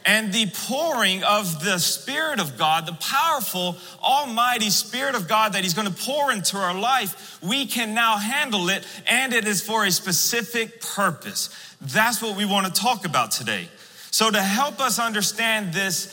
And 0.07 0.33
the 0.33 0.47
pouring 0.69 1.23
of 1.23 1.63
the 1.63 1.79
Spirit 1.79 2.41
of 2.41 2.57
God, 2.57 2.87
the 2.87 2.95
powerful, 2.95 3.77
almighty 4.03 4.71
Spirit 4.71 5.15
of 5.15 5.29
God 5.29 5.53
that 5.53 5.65
He's 5.65 5.75
going 5.75 5.93
to 5.93 6.05
pour 6.05 6.33
into 6.33 6.57
our 6.57 6.73
life, 6.73 7.39
we 7.43 7.67
can 7.67 7.95
now 7.95 8.17
handle 8.17 8.71
it, 8.71 8.87
and 9.07 9.35
it 9.35 9.47
is 9.47 9.61
for 9.61 9.85
a 9.85 9.91
specific 9.91 10.81
purpose. 10.81 11.51
That's 11.81 12.23
what 12.23 12.37
we 12.37 12.47
want 12.47 12.73
to 12.73 12.81
talk 12.81 13.05
about 13.05 13.33
today. 13.33 13.69
So, 14.11 14.31
to 14.31 14.41
help 14.41 14.81
us 14.81 14.99
understand 14.99 15.75
this 15.75 16.07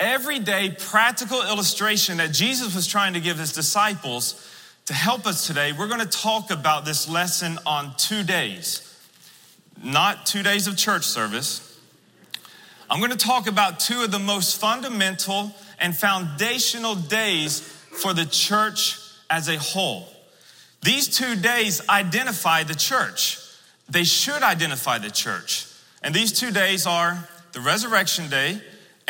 everyday 0.00 0.70
practical 0.70 1.42
illustration 1.42 2.16
that 2.16 2.32
Jesus 2.32 2.74
was 2.74 2.86
trying 2.86 3.14
to 3.14 3.20
give 3.20 3.38
His 3.38 3.52
disciples, 3.52 4.46
to 4.86 4.94
help 4.94 5.26
us 5.26 5.46
today, 5.46 5.70
we're 5.72 5.86
going 5.86 6.00
to 6.00 6.18
talk 6.18 6.50
about 6.50 6.84
this 6.84 7.08
lesson 7.08 7.58
on 7.64 7.94
two 7.96 8.24
days 8.24 8.86
not 9.82 10.26
two 10.26 10.42
days 10.42 10.66
of 10.66 10.76
church 10.76 11.04
service. 11.04 11.66
I'm 12.90 12.98
going 12.98 13.12
to 13.12 13.16
talk 13.16 13.46
about 13.46 13.80
two 13.80 14.02
of 14.02 14.10
the 14.10 14.18
most 14.18 14.60
fundamental 14.60 15.54
and 15.78 15.96
foundational 15.96 16.94
days 16.94 17.60
for 17.60 18.12
the 18.12 18.26
church 18.26 18.98
as 19.30 19.48
a 19.48 19.56
whole. 19.58 20.08
These 20.82 21.16
two 21.16 21.36
days 21.36 21.80
identify 21.88 22.64
the 22.64 22.74
church. 22.74 23.38
They 23.88 24.04
should 24.04 24.42
identify 24.42 24.98
the 24.98 25.10
church. 25.10 25.66
And 26.02 26.14
these 26.14 26.32
two 26.32 26.50
days 26.50 26.86
are 26.86 27.28
the 27.52 27.60
resurrection 27.60 28.28
day 28.28 28.60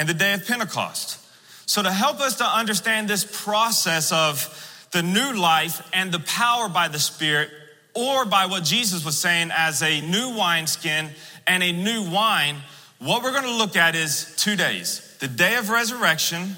and 0.01 0.09
the 0.09 0.15
day 0.15 0.33
of 0.33 0.47
Pentecost. 0.47 1.19
So, 1.67 1.83
to 1.83 1.93
help 1.93 2.21
us 2.21 2.39
to 2.39 2.45
understand 2.45 3.07
this 3.07 3.43
process 3.45 4.11
of 4.13 4.89
the 4.93 5.03
new 5.03 5.35
life 5.35 5.87
and 5.93 6.11
the 6.11 6.21
power 6.21 6.71
by 6.71 6.89
the 6.89 6.99
Spirit, 6.99 7.51
or 7.93 8.25
by 8.25 8.47
what 8.47 8.65
Jesus 8.65 9.05
was 9.05 9.19
saying 9.19 9.51
as 9.55 9.83
a 9.83 10.01
new 10.01 10.35
wineskin 10.35 11.11
and 11.47 11.63
a 11.63 11.71
new 11.71 12.11
wine, 12.11 12.57
what 12.99 13.23
we're 13.23 13.33
going 13.33 13.45
to 13.45 13.55
look 13.55 13.77
at 13.77 13.95
is 13.95 14.35
two 14.39 14.57
days 14.57 15.07
the 15.21 15.29
day 15.29 15.57
of 15.57 15.69
resurrection 15.69 16.57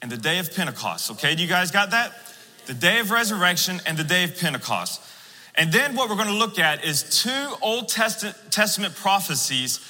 and 0.00 0.10
the 0.10 0.16
day 0.16 0.38
of 0.38 0.54
Pentecost. 0.54 1.10
Okay, 1.10 1.34
do 1.34 1.42
you 1.42 1.48
guys 1.48 1.70
got 1.70 1.90
that? 1.90 2.14
The 2.64 2.74
day 2.74 2.98
of 2.98 3.10
resurrection 3.10 3.78
and 3.84 3.98
the 3.98 4.04
day 4.04 4.24
of 4.24 4.40
Pentecost. 4.40 5.02
And 5.54 5.70
then 5.70 5.94
what 5.94 6.08
we're 6.08 6.16
going 6.16 6.28
to 6.28 6.34
look 6.34 6.58
at 6.58 6.82
is 6.82 7.22
two 7.22 7.54
Old 7.60 7.88
Testament 7.88 8.94
prophecies 8.94 9.80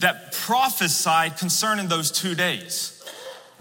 that 0.00 0.32
prophesied 0.32 1.38
concerning 1.38 1.88
those 1.88 2.10
two 2.10 2.34
days. 2.34 2.96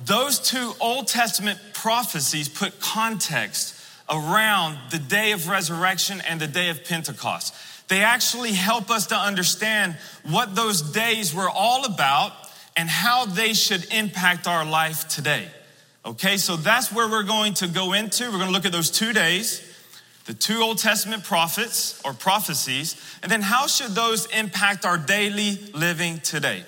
Those 0.03 0.39
two 0.39 0.73
Old 0.79 1.07
Testament 1.07 1.59
prophecies 1.73 2.49
put 2.49 2.79
context 2.79 3.75
around 4.09 4.77
the 4.91 4.97
day 4.97 5.33
of 5.33 5.47
resurrection 5.47 6.21
and 6.27 6.39
the 6.39 6.47
day 6.47 6.69
of 6.69 6.83
Pentecost. 6.83 7.53
They 7.89 8.01
actually 8.01 8.53
help 8.53 8.89
us 8.89 9.07
to 9.07 9.15
understand 9.15 9.97
what 10.23 10.55
those 10.55 10.81
days 10.81 11.33
were 11.33 11.49
all 11.49 11.85
about 11.85 12.31
and 12.77 12.87
how 12.87 13.25
they 13.25 13.53
should 13.53 13.85
impact 13.91 14.47
our 14.47 14.65
life 14.65 15.07
today. 15.09 15.47
Okay, 16.05 16.37
so 16.37 16.55
that's 16.55 16.91
where 16.91 17.09
we're 17.09 17.23
going 17.23 17.53
to 17.55 17.67
go 17.67 17.93
into. 17.93 18.25
We're 18.25 18.37
going 18.37 18.45
to 18.47 18.51
look 18.51 18.65
at 18.65 18.71
those 18.71 18.89
two 18.89 19.11
days, 19.11 19.61
the 20.29 20.35
two 20.35 20.61
Old 20.61 20.77
Testament 20.77 21.23
prophets 21.23 21.99
or 22.05 22.13
prophecies, 22.13 22.95
and 23.23 23.31
then 23.31 23.41
how 23.41 23.65
should 23.65 23.95
those 23.95 24.27
impact 24.27 24.85
our 24.85 24.95
daily 24.95 25.57
living 25.73 26.19
today. 26.19 26.63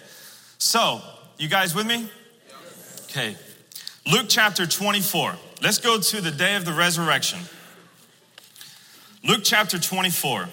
So, 0.57 0.99
you 1.37 1.47
guys 1.47 1.75
with 1.75 1.85
me? 1.85 2.09
Okay, 3.03 3.35
Luke 4.11 4.25
chapter 4.27 4.65
24. 4.65 5.35
Let's 5.61 5.77
go 5.77 5.99
to 5.99 6.21
the 6.21 6.31
day 6.31 6.55
of 6.55 6.65
the 6.65 6.73
resurrection. 6.73 7.37
Luke 9.23 9.41
chapter 9.43 9.77
24. 9.77 10.49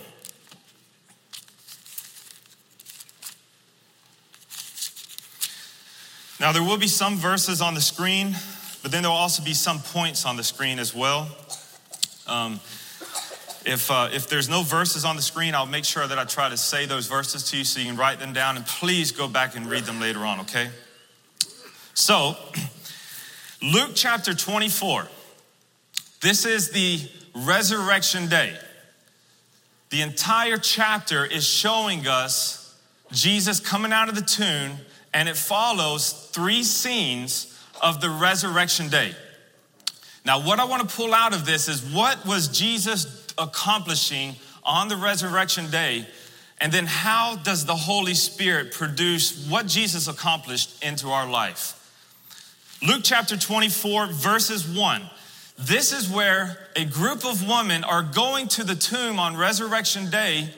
Now, 6.40 6.52
there 6.52 6.62
will 6.62 6.76
be 6.76 6.88
some 6.88 7.16
verses 7.16 7.62
on 7.62 7.72
the 7.72 7.80
screen, 7.80 8.36
but 8.82 8.92
then 8.92 9.02
there 9.02 9.10
will 9.10 9.16
also 9.16 9.42
be 9.42 9.54
some 9.54 9.78
points 9.78 10.26
on 10.26 10.36
the 10.36 10.44
screen 10.44 10.78
as 10.78 10.94
well. 10.94 11.26
Um, 12.26 12.60
if, 13.68 13.90
uh, 13.90 14.08
if 14.10 14.30
there's 14.30 14.48
no 14.48 14.62
verses 14.62 15.04
on 15.04 15.14
the 15.14 15.20
screen, 15.20 15.54
I'll 15.54 15.66
make 15.66 15.84
sure 15.84 16.06
that 16.06 16.18
I 16.18 16.24
try 16.24 16.48
to 16.48 16.56
say 16.56 16.86
those 16.86 17.06
verses 17.06 17.50
to 17.50 17.58
you 17.58 17.64
so 17.64 17.80
you 17.80 17.86
can 17.86 17.96
write 17.98 18.18
them 18.18 18.32
down 18.32 18.56
and 18.56 18.64
please 18.64 19.12
go 19.12 19.28
back 19.28 19.56
and 19.56 19.66
read 19.66 19.84
them 19.84 20.00
later 20.00 20.20
on, 20.20 20.40
okay? 20.40 20.70
So, 21.92 22.34
Luke 23.62 23.90
chapter 23.94 24.32
24. 24.32 25.06
This 26.22 26.46
is 26.46 26.70
the 26.70 26.98
resurrection 27.34 28.30
day. 28.30 28.56
The 29.90 30.00
entire 30.00 30.56
chapter 30.56 31.26
is 31.26 31.46
showing 31.46 32.06
us 32.06 32.74
Jesus 33.12 33.60
coming 33.60 33.92
out 33.92 34.08
of 34.08 34.14
the 34.14 34.22
tomb 34.22 34.78
and 35.12 35.28
it 35.28 35.36
follows 35.36 36.30
three 36.32 36.62
scenes 36.62 37.54
of 37.82 38.00
the 38.00 38.08
resurrection 38.08 38.88
day. 38.88 39.14
Now, 40.24 40.40
what 40.40 40.58
I 40.58 40.64
want 40.64 40.88
to 40.88 40.96
pull 40.96 41.12
out 41.12 41.34
of 41.34 41.44
this 41.44 41.68
is 41.68 41.82
what 41.82 42.24
was 42.24 42.48
Jesus 42.48 43.17
accomplishing 43.38 44.36
on 44.64 44.88
the 44.88 44.96
resurrection 44.96 45.70
day? 45.70 46.06
And 46.60 46.72
then, 46.72 46.86
how 46.86 47.36
does 47.36 47.64
the 47.64 47.76
Holy 47.76 48.14
Spirit 48.14 48.72
produce 48.72 49.48
what 49.48 49.66
Jesus 49.66 50.08
accomplished 50.08 50.82
into 50.82 51.08
our 51.08 51.28
life? 51.28 51.74
Luke 52.86 53.02
chapter 53.04 53.36
24, 53.36 54.08
verses 54.08 54.66
1. 54.68 55.02
This 55.58 55.92
is 55.92 56.08
where 56.08 56.56
a 56.76 56.84
group 56.84 57.24
of 57.24 57.46
women 57.48 57.82
are 57.82 58.02
going 58.02 58.46
to 58.48 58.64
the 58.64 58.76
tomb 58.76 59.18
on 59.18 59.36
resurrection 59.36 60.10
day 60.10 60.50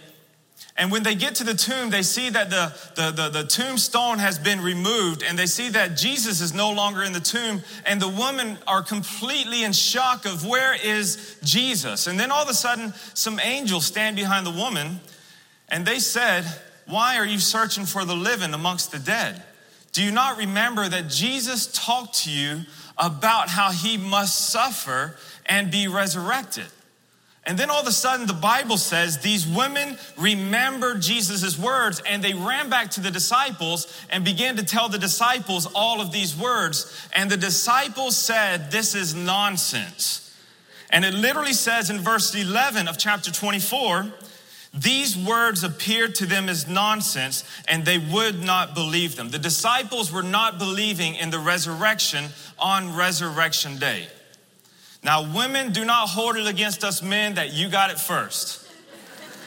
and 0.81 0.91
when 0.91 1.03
they 1.03 1.15
get 1.15 1.35
to 1.35 1.45
the 1.45 1.53
tomb, 1.53 1.91
they 1.91 2.03
see 2.03 2.31
that 2.31 2.49
the, 2.49 2.75
the, 2.95 3.11
the, 3.11 3.29
the, 3.29 3.45
tombstone 3.45 4.19
has 4.19 4.39
been 4.39 4.63
removed 4.63 5.23
and 5.23 5.39
they 5.39 5.45
see 5.45 5.69
that 5.69 5.95
Jesus 5.95 6.41
is 6.41 6.55
no 6.55 6.73
longer 6.73 7.03
in 7.03 7.13
the 7.13 7.21
tomb. 7.21 7.61
And 7.85 8.01
the 8.01 8.09
women 8.09 8.57
are 8.67 8.83
completely 8.83 9.63
in 9.63 9.75
shock 9.75 10.25
of 10.25 10.47
where 10.47 10.75
is 10.75 11.37
Jesus? 11.45 12.07
And 12.07 12.19
then 12.19 12.31
all 12.31 12.43
of 12.43 12.49
a 12.49 12.55
sudden, 12.55 12.95
some 13.13 13.39
angels 13.41 13.85
stand 13.85 14.17
behind 14.17 14.47
the 14.47 14.53
woman 14.53 15.01
and 15.69 15.85
they 15.85 15.99
said, 15.99 16.47
Why 16.87 17.19
are 17.19 17.27
you 17.27 17.41
searching 17.41 17.85
for 17.85 18.07
the 18.07 18.17
living 18.17 18.55
amongst 18.55 18.91
the 18.91 18.99
dead? 18.99 19.43
Do 19.93 20.03
you 20.03 20.13
not 20.13 20.39
remember 20.39 20.89
that 20.89 21.11
Jesus 21.11 21.67
talked 21.67 22.23
to 22.25 22.31
you 22.31 22.61
about 22.97 23.51
how 23.51 23.71
he 23.71 23.99
must 23.99 24.49
suffer 24.49 25.17
and 25.45 25.71
be 25.71 25.89
resurrected? 25.89 26.69
And 27.47 27.59
then 27.59 27.71
all 27.71 27.81
of 27.81 27.87
a 27.87 27.93
sudden, 27.93 28.27
the 28.27 28.35
Bible 28.35 28.77
says 28.77 29.19
these 29.19 29.47
women 29.47 29.97
remembered 30.19 31.01
Jesus' 31.01 31.59
words 31.59 32.03
and 32.07 32.23
they 32.23 32.35
ran 32.35 32.69
back 32.69 32.91
to 32.93 33.01
the 33.01 33.11
disciples 33.11 33.87
and 34.11 34.25
began 34.25 34.57
to 34.57 34.65
tell 34.65 34.89
the 34.89 34.99
disciples 34.99 35.67
all 35.75 36.01
of 36.01 36.13
these 36.13 36.37
words. 36.37 37.09
And 37.15 37.31
the 37.31 37.39
disciples 37.39 38.17
said, 38.17 38.71
This 38.71 38.95
is 38.95 39.15
nonsense. 39.15 40.27
And 40.91 41.05
it 41.05 41.15
literally 41.15 41.55
says 41.55 41.89
in 41.89 42.01
verse 42.01 42.35
11 42.35 42.89
of 42.89 42.99
chapter 42.99 43.31
24, 43.31 44.13
these 44.73 45.17
words 45.17 45.65
appeared 45.65 46.15
to 46.17 46.27
them 46.27 46.49
as 46.49 46.69
nonsense 46.69 47.45
and 47.67 47.85
they 47.85 47.99
would 47.99 48.45
not 48.45 48.75
believe 48.75 49.17
them. 49.17 49.31
The 49.31 49.39
disciples 49.39 50.13
were 50.13 50.23
not 50.23 50.59
believing 50.59 51.15
in 51.15 51.31
the 51.31 51.39
resurrection 51.39 52.27
on 52.59 52.95
resurrection 52.95 53.79
day. 53.79 54.09
Now, 55.03 55.35
women, 55.35 55.73
do 55.73 55.85
not 55.85 56.09
hold 56.09 56.37
it 56.37 56.47
against 56.47 56.85
us 56.85 57.03
men 57.03 57.35
that 57.35 57.53
you 57.53 57.71
got 57.71 57.91
it 57.91 57.99
first. 57.99 58.67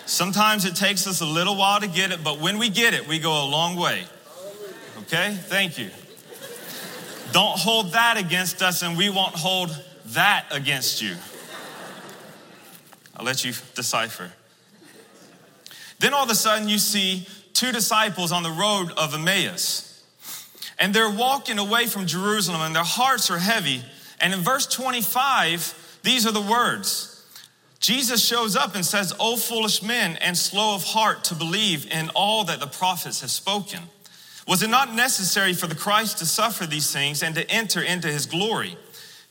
Sometimes 0.05 0.65
it 0.65 0.75
takes 0.75 1.07
us 1.07 1.21
a 1.21 1.25
little 1.25 1.55
while 1.55 1.79
to 1.79 1.87
get 1.87 2.11
it, 2.11 2.23
but 2.23 2.39
when 2.39 2.57
we 2.57 2.69
get 2.69 2.93
it, 2.93 3.07
we 3.07 3.19
go 3.19 3.31
a 3.31 3.47
long 3.47 3.75
way. 3.75 4.03
Okay? 5.03 5.33
Thank 5.33 5.77
you. 5.77 5.89
Don't 7.31 7.57
hold 7.57 7.93
that 7.93 8.17
against 8.17 8.61
us, 8.61 8.81
and 8.81 8.97
we 8.97 9.09
won't 9.09 9.35
hold 9.35 9.69
that 10.07 10.45
against 10.51 11.01
you. 11.01 11.15
I'll 13.15 13.25
let 13.25 13.45
you 13.45 13.53
decipher. 13.75 14.31
Then 15.99 16.13
all 16.13 16.23
of 16.23 16.29
a 16.29 16.35
sudden, 16.35 16.67
you 16.67 16.79
see 16.79 17.27
two 17.53 17.71
disciples 17.71 18.31
on 18.31 18.43
the 18.43 18.51
road 18.51 18.91
of 18.97 19.13
Emmaus. 19.13 20.03
And 20.79 20.93
they're 20.93 21.09
walking 21.09 21.59
away 21.59 21.85
from 21.85 22.07
Jerusalem, 22.07 22.61
and 22.61 22.75
their 22.75 22.83
hearts 22.83 23.29
are 23.29 23.37
heavy 23.37 23.83
and 24.23 24.33
in 24.33 24.39
verse 24.39 24.65
25, 24.65 25.99
these 26.01 26.25
are 26.25 26.31
the 26.31 26.41
words. 26.41 27.09
Jesus 27.81 28.25
shows 28.25 28.55
up 28.55 28.73
and 28.73 28.85
says, 28.85 29.13
O 29.19 29.35
foolish 29.35 29.83
men 29.83 30.17
and 30.21 30.37
slow 30.37 30.75
of 30.75 30.83
heart 30.85 31.25
to 31.25 31.35
believe 31.35 31.91
in 31.91 32.09
all 32.15 32.45
that 32.45 32.61
the 32.61 32.67
prophets 32.67 33.19
have 33.19 33.29
spoken. 33.29 33.81
Was 34.47 34.63
it 34.63 34.69
not 34.69 34.95
necessary 34.95 35.51
for 35.51 35.67
the 35.67 35.75
Christ 35.75 36.19
to 36.19 36.25
suffer 36.25 36.65
these 36.65 36.89
things 36.91 37.21
and 37.21 37.35
to 37.35 37.49
enter 37.51 37.81
into 37.81 38.07
his 38.07 38.25
glory? 38.25 38.77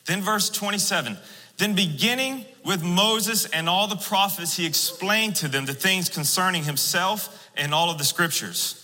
Then, 0.05 0.21
verse 0.21 0.51
27 0.51 1.17
Then, 1.57 1.75
beginning 1.75 2.45
with 2.63 2.83
Moses 2.83 3.47
and 3.47 3.71
all 3.71 3.89
the 3.89 3.97
prophets, 3.97 4.59
he 4.59 4.67
explained 4.67 5.37
to 5.37 5.49
them 5.49 5.65
the 5.65 5.73
things 5.73 6.11
concerning 6.11 6.65
himself 6.65 7.49
and 7.57 7.73
all 7.73 7.91
of 7.91 7.97
the 7.97 8.05
scriptures. 8.05 8.79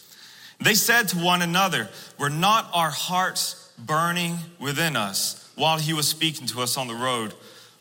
They 0.58 0.74
said 0.74 1.08
to 1.08 1.18
one 1.18 1.42
another, 1.42 1.90
Were 2.18 2.30
not 2.30 2.70
our 2.72 2.90
hearts 2.90 3.70
burning 3.78 4.38
within 4.58 4.96
us? 4.96 5.47
While 5.58 5.78
he 5.78 5.92
was 5.92 6.08
speaking 6.08 6.46
to 6.46 6.60
us 6.62 6.76
on 6.76 6.88
the 6.88 6.94
road, 6.94 7.34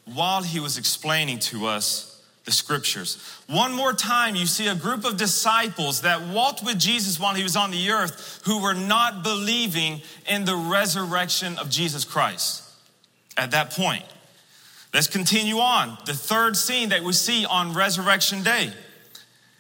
while 0.05 0.43
he 0.43 0.59
was 0.59 0.77
explaining 0.77 1.39
to 1.39 1.67
us 1.67 2.21
the 2.45 2.51
scriptures. 2.51 3.21
One 3.47 3.73
more 3.73 3.93
time, 3.93 4.35
you 4.35 4.45
see 4.45 4.67
a 4.67 4.75
group 4.75 5.05
of 5.05 5.17
disciples 5.17 6.01
that 6.01 6.21
walked 6.29 6.63
with 6.63 6.79
Jesus 6.79 7.19
while 7.19 7.35
he 7.35 7.43
was 7.43 7.55
on 7.57 7.71
the 7.71 7.91
earth 7.91 8.41
who 8.45 8.61
were 8.61 8.73
not 8.73 9.21
believing 9.21 10.01
in 10.29 10.45
the 10.45 10.55
resurrection 10.55 11.57
of 11.57 11.69
Jesus 11.69 12.05
Christ 12.05 12.63
at 13.35 13.51
that 13.51 13.71
point. 13.71 14.05
Let's 14.93 15.07
continue 15.07 15.57
on. 15.57 15.97
The 16.05 16.13
third 16.13 16.55
scene 16.55 16.89
that 16.89 17.03
we 17.03 17.13
see 17.13 17.45
on 17.45 17.73
Resurrection 17.73 18.43
Day. 18.43 18.71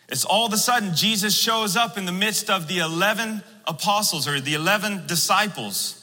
It's 0.09 0.23
all 0.23 0.45
of 0.45 0.53
a 0.53 0.57
sudden 0.57 0.95
Jesus 0.95 1.37
shows 1.37 1.75
up 1.75 1.97
in 1.97 2.05
the 2.05 2.13
midst 2.13 2.49
of 2.49 2.69
the 2.69 2.79
11 2.79 3.43
apostles 3.67 4.27
or 4.27 4.39
the 4.39 4.53
11 4.53 5.07
disciples. 5.07 5.96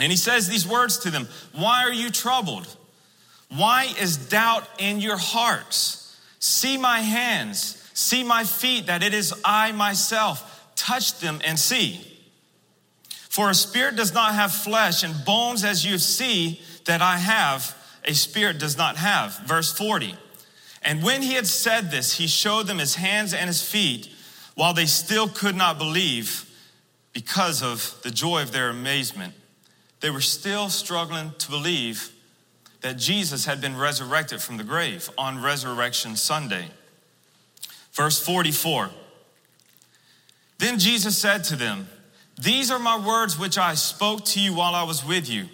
And 0.00 0.12
he 0.12 0.16
says 0.16 0.48
these 0.48 0.66
words 0.66 0.98
to 0.98 1.10
them 1.10 1.28
Why 1.52 1.84
are 1.84 1.92
you 1.92 2.10
troubled? 2.10 2.66
Why 3.48 3.92
is 4.00 4.16
doubt 4.16 4.68
in 4.78 5.00
your 5.00 5.16
hearts? 5.16 6.16
See 6.38 6.76
my 6.76 7.00
hands, 7.00 7.90
see 7.94 8.22
my 8.22 8.44
feet, 8.44 8.86
that 8.86 9.02
it 9.02 9.14
is 9.14 9.34
I 9.44 9.72
myself. 9.72 10.54
Touch 10.76 11.18
them 11.18 11.40
and 11.44 11.58
see. 11.58 12.00
For 13.28 13.50
a 13.50 13.54
spirit 13.54 13.96
does 13.96 14.14
not 14.14 14.34
have 14.34 14.52
flesh 14.52 15.02
and 15.02 15.24
bones 15.24 15.64
as 15.64 15.84
you 15.84 15.98
see 15.98 16.60
that 16.84 17.02
I 17.02 17.16
have, 17.16 17.76
a 18.04 18.14
spirit 18.14 18.58
does 18.58 18.78
not 18.78 18.96
have. 18.96 19.38
Verse 19.40 19.72
40. 19.72 20.14
And 20.82 21.02
when 21.02 21.22
he 21.22 21.34
had 21.34 21.46
said 21.46 21.90
this, 21.90 22.14
he 22.14 22.26
showed 22.26 22.66
them 22.66 22.78
his 22.78 22.94
hands 22.94 23.34
and 23.34 23.48
his 23.48 23.62
feet, 23.62 24.08
while 24.54 24.72
they 24.72 24.86
still 24.86 25.28
could 25.28 25.56
not 25.56 25.78
believe 25.78 26.48
because 27.12 27.62
of 27.62 27.98
the 28.02 28.10
joy 28.10 28.42
of 28.42 28.52
their 28.52 28.70
amazement 28.70 29.34
they 30.00 30.10
were 30.10 30.20
still 30.20 30.68
struggling 30.68 31.32
to 31.38 31.50
believe 31.50 32.12
that 32.80 32.96
Jesus 32.96 33.44
had 33.44 33.60
been 33.60 33.76
resurrected 33.76 34.40
from 34.40 34.56
the 34.56 34.64
grave 34.64 35.10
on 35.18 35.42
Resurrection 35.42 36.16
Sunday. 36.16 36.68
Verse 37.92 38.24
44 38.24 38.90
Then 40.58 40.78
Jesus 40.78 41.18
said 41.18 41.44
to 41.44 41.56
them, 41.56 41.88
These 42.40 42.70
are 42.70 42.78
my 42.78 43.04
words 43.04 43.38
which 43.38 43.58
I 43.58 43.74
spoke 43.74 44.24
to 44.26 44.40
you 44.40 44.54
while 44.54 44.74
I 44.74 44.84
was 44.84 45.04
with 45.04 45.28
you, 45.28 45.46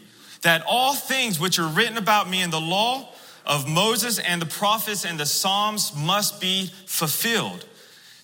that 0.42 0.62
all 0.68 0.94
things 0.94 1.40
which 1.40 1.58
are 1.58 1.68
written 1.68 1.96
about 1.96 2.28
me 2.28 2.42
in 2.42 2.50
the 2.50 2.60
law 2.60 3.08
of 3.46 3.68
Moses 3.68 4.18
and 4.18 4.40
the 4.40 4.46
prophets 4.46 5.04
and 5.04 5.18
the 5.18 5.26
Psalms 5.26 5.92
must 5.96 6.40
be 6.40 6.70
fulfilled. 6.86 7.66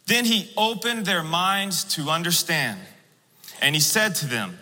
Then 0.06 0.24
he 0.24 0.50
opened 0.56 1.06
their 1.06 1.22
minds 1.22 1.84
to 1.94 2.10
understand. 2.10 2.80
And 3.62 3.74
he 3.74 3.80
said 3.80 4.14
to 4.16 4.26
them, 4.26 4.58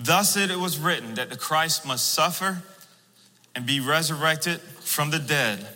Thus 0.00 0.36
it 0.36 0.56
was 0.56 0.78
written 0.78 1.14
that 1.14 1.28
the 1.28 1.36
Christ 1.36 1.84
must 1.84 2.12
suffer 2.12 2.62
and 3.56 3.66
be 3.66 3.80
resurrected 3.80 4.60
from 4.60 5.10
the 5.10 5.18
dead 5.18 5.66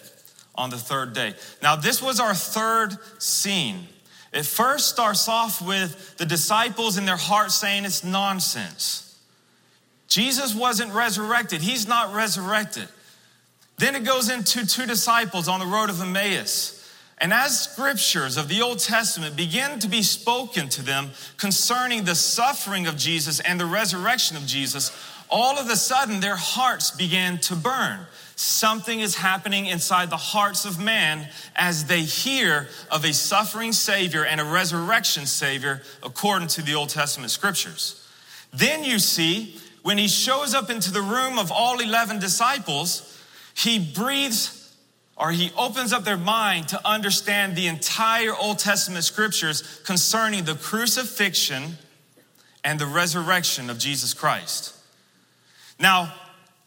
on 0.55 0.71
the 0.71 0.77
third 0.77 1.13
day. 1.13 1.35
Now, 1.61 1.75
this 1.75 2.01
was 2.01 2.21
our 2.21 2.33
third 2.33 2.97
scene. 3.19 3.89
It 4.33 4.47
first 4.47 4.89
starts 4.89 5.29
off 5.29 5.61
with 5.61 6.17
the 6.19 6.25
disciples 6.25 6.97
in 6.97 7.05
their 7.05 7.17
hearts 7.17 7.57
saying 7.57 7.85
it's 7.85 8.05
nonsense. 8.05 9.19
Jesus 10.07 10.55
wasn't 10.55 10.93
resurrected, 10.93 11.61
he's 11.61 11.89
not 11.89 12.15
resurrected. 12.15 12.87
Then 13.79 13.97
it 13.97 14.05
goes 14.05 14.31
into 14.31 14.65
two 14.65 14.87
disciples 14.87 15.49
on 15.49 15.59
the 15.59 15.67
road 15.67 15.91
of 15.91 16.01
Emmaus. 16.01 16.79
And 17.23 17.33
as 17.33 17.71
scriptures 17.71 18.37
of 18.37 18.49
the 18.49 18.63
Old 18.63 18.81
Testament 18.81 19.37
begin 19.37 19.79
to 19.79 19.89
be 19.89 20.03
spoken 20.03 20.69
to 20.71 20.83
them 20.83 21.11
concerning 21.37 22.03
the 22.03 22.17
suffering 22.17 22.89
of 22.89 22.97
Jesus 22.97 23.39
and 23.39 23.61
the 23.61 23.65
resurrection 23.65 24.37
of 24.37 24.45
Jesus, 24.45 24.91
all 25.31 25.57
of 25.57 25.71
a 25.71 25.77
sudden 25.77 26.19
their 26.19 26.35
hearts 26.35 26.91
began 26.91 27.39
to 27.39 27.55
burn. 27.55 28.01
Something 28.35 28.99
is 28.99 29.15
happening 29.15 29.67
inside 29.67 30.11
the 30.11 30.17
hearts 30.17 30.65
of 30.65 30.83
man 30.83 31.29
as 31.55 31.85
they 31.85 32.01
hear 32.01 32.67
of 32.91 33.05
a 33.05 33.13
suffering 33.13 33.71
Savior 33.71 34.25
and 34.25 34.41
a 34.41 34.45
resurrection 34.45 35.25
Savior 35.25 35.83
according 36.03 36.49
to 36.49 36.63
the 36.63 36.75
Old 36.75 36.89
Testament 36.89 37.31
scriptures. 37.31 38.05
Then 38.53 38.83
you 38.83 38.99
see, 38.99 39.61
when 39.83 39.97
he 39.97 40.09
shows 40.09 40.55
up 40.55 40.71
into 40.71 40.91
the 40.91 41.03
room 41.03 41.39
of 41.39 41.53
all 41.53 41.79
11 41.79 42.19
disciples, 42.19 43.17
he 43.55 43.79
breathes 43.79 44.62
or 45.23 45.31
he 45.31 45.53
opens 45.57 45.93
up 45.93 46.03
their 46.03 46.17
mind 46.17 46.67
to 46.67 46.81
understand 46.85 47.55
the 47.55 47.69
entire 47.69 48.35
Old 48.35 48.59
Testament 48.59 49.05
scriptures 49.05 49.63
concerning 49.85 50.45
the 50.45 50.57
crucifixion 50.57 51.79
and 52.65 52.81
the 52.81 52.87
resurrection 52.87 53.71
of 53.71 53.79
Jesus 53.79 54.15
Christ. 54.15 54.75
Now, 55.79 56.13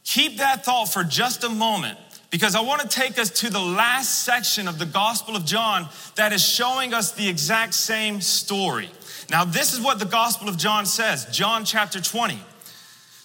keep 0.06 0.38
that 0.38 0.64
thought 0.64 0.86
for 0.86 1.04
just 1.04 1.44
a 1.44 1.50
moment 1.50 1.98
because 2.32 2.56
I 2.56 2.62
want 2.62 2.80
to 2.80 2.88
take 2.88 3.20
us 3.20 3.30
to 3.42 3.50
the 3.50 3.60
last 3.60 4.24
section 4.24 4.70
of 4.70 4.80
the 4.80 4.86
Gospel 4.86 5.36
of 5.36 5.44
John 5.44 5.90
that 6.16 6.32
is 6.32 6.42
showing 6.42 6.94
us 6.94 7.12
the 7.12 7.28
exact 7.28 7.74
same 7.74 8.22
story. 8.22 8.90
Now, 9.30 9.44
this 9.44 9.74
is 9.74 9.82
what 9.82 10.00
the 10.00 10.06
Gospel 10.06 10.48
of 10.48 10.56
John 10.56 10.86
says 10.86 11.26
John 11.26 11.66
chapter 11.66 12.00
20. 12.00 12.40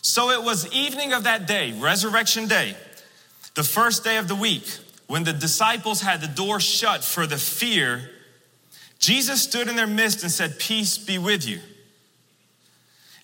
So 0.03 0.31
it 0.31 0.43
was 0.43 0.67
evening 0.73 1.13
of 1.13 1.23
that 1.23 1.47
day, 1.47 1.71
resurrection 1.79 2.49
day, 2.49 2.75
the 3.55 3.63
first 3.63 4.03
day 4.03 4.17
of 4.17 4.27
the 4.27 4.35
week. 4.35 4.65
When 5.11 5.25
the 5.25 5.33
disciples 5.33 6.03
had 6.03 6.21
the 6.21 6.29
door 6.29 6.61
shut 6.61 7.03
for 7.03 7.27
the 7.27 7.37
fear, 7.37 8.09
Jesus 9.01 9.43
stood 9.43 9.67
in 9.67 9.75
their 9.75 9.89
midst 9.89 10.23
and 10.23 10.31
said, 10.31 10.61
Peace 10.61 10.99
be 10.99 11.19
with 11.19 11.49
you. 11.49 11.59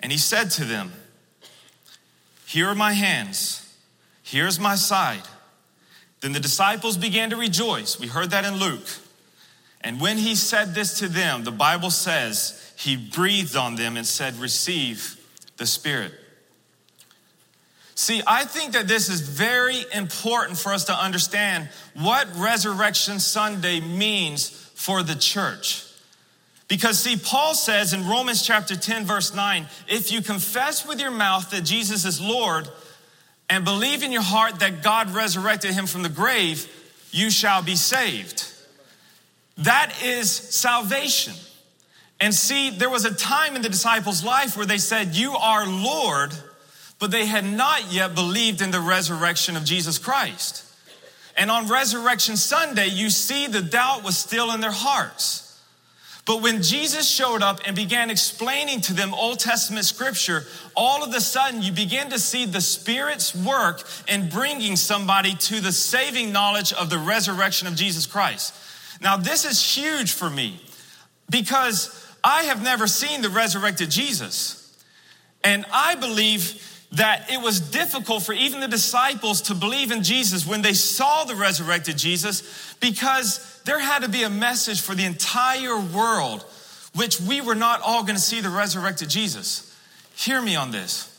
And 0.01 0.11
he 0.11 0.19
said 0.19 0.51
to 0.51 0.65
them, 0.65 0.93
Here 2.45 2.67
are 2.67 2.75
my 2.75 2.93
hands, 2.93 3.73
here's 4.25 4.59
my 4.59 4.75
side. 4.75 5.23
Then 6.23 6.33
the 6.33 6.41
disciples 6.41 6.97
began 6.97 7.31
to 7.31 7.37
rejoice. 7.37 8.01
We 8.01 8.09
heard 8.09 8.31
that 8.31 8.45
in 8.45 8.57
Luke. 8.57 8.89
And 9.81 10.01
when 10.01 10.19
he 10.19 10.35
said 10.35 10.75
this 10.75 10.99
to 10.99 11.07
them, 11.07 11.45
the 11.45 11.53
Bible 11.53 11.91
says 11.91 12.75
he 12.77 12.97
breathed 12.97 13.55
on 13.55 13.77
them 13.77 13.97
and 13.97 14.05
said, 14.05 14.35
Receive 14.41 15.25
the 15.57 15.67
Spirit. 15.67 16.11
See, 17.97 18.23
I 18.27 18.45
think 18.45 18.75
that 18.75 18.87
this 18.87 19.09
is 19.09 19.23
very 19.23 19.83
important 19.93 20.59
for 20.59 20.75
us 20.75 20.85
to 20.85 20.93
understand 20.93 21.71
what 21.95 22.29
Resurrection 22.37 23.19
Sunday 23.19 23.81
means 23.81 24.51
for 24.75 25.03
the 25.03 25.15
church. 25.15 25.83
Because, 26.69 26.99
see, 26.99 27.17
Paul 27.17 27.55
says 27.55 27.95
in 27.95 28.07
Romans 28.07 28.43
chapter 28.43 28.77
10, 28.77 29.07
verse 29.07 29.35
9, 29.35 29.67
if 29.89 30.13
you 30.13 30.21
confess 30.21 30.87
with 30.87 31.01
your 31.01 31.11
mouth 31.11 31.51
that 31.53 31.65
Jesus 31.65 32.05
is 32.05 32.21
Lord 32.21 32.69
and 33.49 33.65
believe 33.65 34.03
in 34.03 34.13
your 34.13 34.23
heart 34.23 34.59
that 34.59 34.83
God 34.83 35.15
resurrected 35.15 35.73
him 35.73 35.87
from 35.87 36.03
the 36.03 36.11
grave, 36.11 36.71
you 37.13 37.31
shall 37.31 37.63
be 37.63 37.77
saved. 37.77 38.53
That 39.57 40.03
is 40.05 40.31
salvation. 40.31 41.33
And 42.21 42.35
see, 42.35 42.69
there 42.69 42.91
was 42.91 43.07
a 43.07 43.15
time 43.15 43.57
in 43.57 43.63
the 43.63 43.71
disciples' 43.71 44.23
life 44.23 44.55
where 44.55 44.67
they 44.67 44.77
said, 44.77 45.15
You 45.15 45.33
are 45.33 45.67
Lord 45.67 46.35
but 46.99 47.11
they 47.11 47.27
had 47.27 47.45
not 47.45 47.93
yet 47.93 48.15
believed 48.15 48.63
in 48.63 48.71
the 48.71 48.81
resurrection 48.81 49.57
of 49.57 49.65
Jesus 49.65 49.99
Christ. 49.99 50.65
And 51.37 51.51
on 51.51 51.69
Resurrection 51.69 52.37
Sunday, 52.37 52.87
you 52.87 53.11
see 53.11 53.47
the 53.47 53.61
doubt 53.61 54.03
was 54.03 54.17
still 54.17 54.53
in 54.53 54.61
their 54.61 54.71
hearts. 54.71 55.43
But 56.25 56.43
when 56.43 56.61
Jesus 56.61 57.09
showed 57.09 57.41
up 57.41 57.61
and 57.65 57.77
began 57.77 58.11
explaining 58.11 58.81
to 58.83 58.95
them 58.95 59.15
Old 59.15 59.39
Testament 59.39 59.85
scripture, 59.85 60.45
all 60.75 61.05
of 61.05 61.15
a 61.15 61.21
sudden 61.21 61.63
you 61.63 61.71
begin 61.71 62.11
to 62.11 62.19
see 62.19 62.47
the 62.47 62.61
Spirit's 62.61 63.33
work 63.35 63.87
in 64.09 64.29
bringing 64.29 64.75
somebody 64.75 65.35
to 65.35 65.61
the 65.61 65.71
saving 65.71 66.33
knowledge 66.33 66.73
of 66.73 66.91
the 66.91 66.99
resurrection 66.99 67.69
of 67.69 67.77
Jesus 67.77 68.07
Christ. 68.07 68.55
Now, 69.01 69.17
this 69.17 69.45
is 69.45 69.63
huge 69.63 70.13
for 70.13 70.29
me 70.29 70.61
because 71.31 72.05
I 72.25 72.45
have 72.45 72.61
never 72.61 72.89
seen 72.89 73.23
the 73.23 73.31
resurrected 73.31 73.91
Jesus. 73.91 74.63
And 75.45 75.65
I 75.73 75.95
believe 75.95 76.76
that 76.97 77.31
it 77.31 77.43
was 77.43 77.61
difficult 77.61 78.23
for 78.23 78.33
even 78.33 78.61
the 78.61 78.69
disciples 78.69 79.43
to 79.43 79.55
believe 79.55 79.93
in 79.93 80.03
Jesus 80.03 80.47
when 80.47 80.63
they 80.63 80.73
saw 80.73 81.25
the 81.25 81.35
resurrected 81.35 81.99
Jesus 81.99 82.75
because 82.81 83.61
there 83.65 83.79
had 83.79 84.03
to 84.03 84.09
be 84.09 84.23
a 84.23 84.31
message 84.31 84.81
for 84.81 84.95
the 84.95 85.05
entire 85.05 85.79
world, 85.79 86.45
which 86.95 87.21
we 87.21 87.43
were 87.43 87.55
not 87.55 87.83
all 87.83 88.03
going 88.03 88.15
to 88.15 88.21
see 88.21 88.41
the 88.41 88.49
resurrected 88.49 89.11
Jesus. 89.11 89.77
Hear 90.15 90.41
me 90.41 90.57
on 90.57 90.71
this. 90.71 91.13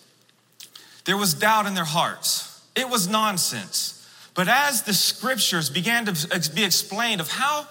There 1.06 1.18
was 1.18 1.36
doubt 1.36 1.68
in 1.68 1.76
their 1.76 1.86
hearts, 1.86 2.62
it 2.76 2.90
was 2.90 3.08
nonsense. 3.08 3.94
But 4.34 4.48
as 4.48 4.84
the 4.84 4.94
scriptures 4.94 5.70
began 5.70 6.06
to 6.06 6.52
be 6.56 6.64
explained 6.64 7.22
of 7.22 7.30
how 7.30 7.68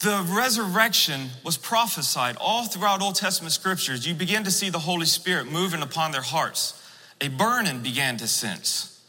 the 0.00 0.26
resurrection 0.34 1.28
was 1.44 1.56
prophesied 1.56 2.36
all 2.38 2.64
throughout 2.64 3.00
Old 3.00 3.14
Testament 3.14 3.52
scriptures, 3.52 4.06
you 4.06 4.14
begin 4.14 4.44
to 4.44 4.50
see 4.50 4.70
the 4.70 4.78
Holy 4.78 5.06
Spirit 5.06 5.50
moving 5.50 5.82
upon 5.82 6.12
their 6.12 6.22
hearts 6.22 6.82
a 7.20 7.28
burning 7.28 7.80
began 7.80 8.16
to 8.18 8.26
sense. 8.26 9.02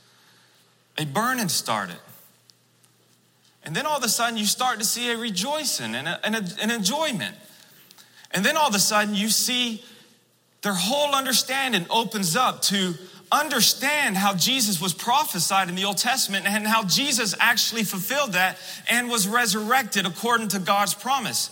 A 0.98 1.06
burning 1.06 1.50
started. 1.50 1.98
And 3.63 3.76
then 3.76 3.86
all 3.86 3.98
of 3.98 4.04
a 4.04 4.10
sudden, 4.10 4.38
you 4.38 4.46
start 4.46 4.80
to 4.80 4.86
see 4.86 5.12
a 5.12 5.17
rejoicing 5.17 5.93
and, 5.93 6.08
a, 6.08 6.20
and 6.26 6.36
a, 6.36 6.43
an 6.62 6.72
enjoyment. 6.72 7.36
And 8.32 8.46
then 8.46 8.56
all 8.56 8.67
of 8.67 8.76
a 8.76 8.80
sudden, 8.80 9.13
you 9.13 9.30
see 9.30 9.84
their 10.62 10.74
whole 10.74 11.13
understanding 11.13 11.86
opens 11.89 12.36
up 12.36 12.62
to 12.63 12.93
understand 13.32 14.15
how 14.15 14.36
Jesus 14.36 14.82
was 14.82 14.93
prophesied 14.93 15.67
in 15.67 15.76
the 15.76 15.84
Old 15.84 15.98
Testament 15.98 16.46
and 16.48 16.65
how 16.65 16.86
Jesus 16.86 17.36
actually 17.39 17.84
fulfilled 17.84 18.34
that 18.34 18.58
and 18.89 19.10
was 19.10 19.28
resurrected 19.28 20.06
according 20.06 20.48
to 20.50 20.60
God's 20.60 20.93
promise. 20.93 21.50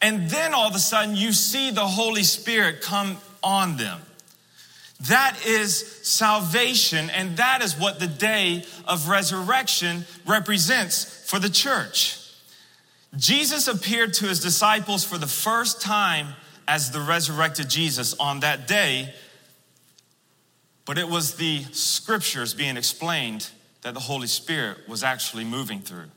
And 0.00 0.30
then 0.30 0.54
all 0.54 0.68
of 0.68 0.74
a 0.74 0.78
sudden, 0.78 1.16
you 1.16 1.32
see 1.32 1.70
the 1.70 1.86
Holy 1.86 2.22
Spirit 2.22 2.80
come 2.80 3.16
on 3.42 3.76
them. 3.76 4.00
That 5.00 5.44
is 5.44 6.00
salvation, 6.02 7.10
and 7.10 7.36
that 7.36 7.62
is 7.62 7.78
what 7.78 8.00
the 8.00 8.06
day 8.06 8.64
of 8.86 9.08
resurrection 9.08 10.06
represents 10.26 11.04
for 11.28 11.38
the 11.38 11.50
church. 11.50 12.18
Jesus 13.14 13.68
appeared 13.68 14.14
to 14.14 14.26
his 14.26 14.40
disciples 14.40 15.04
for 15.04 15.18
the 15.18 15.26
first 15.26 15.80
time 15.80 16.28
as 16.66 16.90
the 16.90 17.00
resurrected 17.00 17.68
Jesus 17.68 18.14
on 18.14 18.40
that 18.40 18.66
day, 18.66 19.14
but 20.86 20.98
it 20.98 21.08
was 21.08 21.34
the 21.34 21.64
scriptures 21.72 22.54
being 22.54 22.76
explained 22.76 23.50
that 23.82 23.94
the 23.94 24.00
Holy 24.00 24.26
Spirit 24.26 24.88
was 24.88 25.04
actually 25.04 25.44
moving 25.44 25.80
through. 25.80 26.10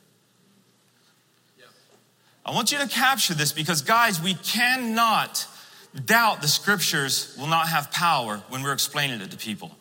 I 2.46 2.52
want 2.52 2.72
you 2.72 2.80
to 2.80 2.88
capture 2.88 3.34
this 3.36 3.52
because, 3.52 3.82
guys, 3.82 4.20
we 4.22 4.34
cannot 4.34 5.46
doubt 6.06 6.42
the 6.42 6.48
scriptures 6.48 7.36
will 7.38 7.48
not 7.48 7.68
have 7.68 7.92
power 7.92 8.42
when 8.50 8.64
we're 8.64 8.74
explaining 8.74 9.22
it 9.22 9.32
to 9.32 9.38
people. 9.38 9.72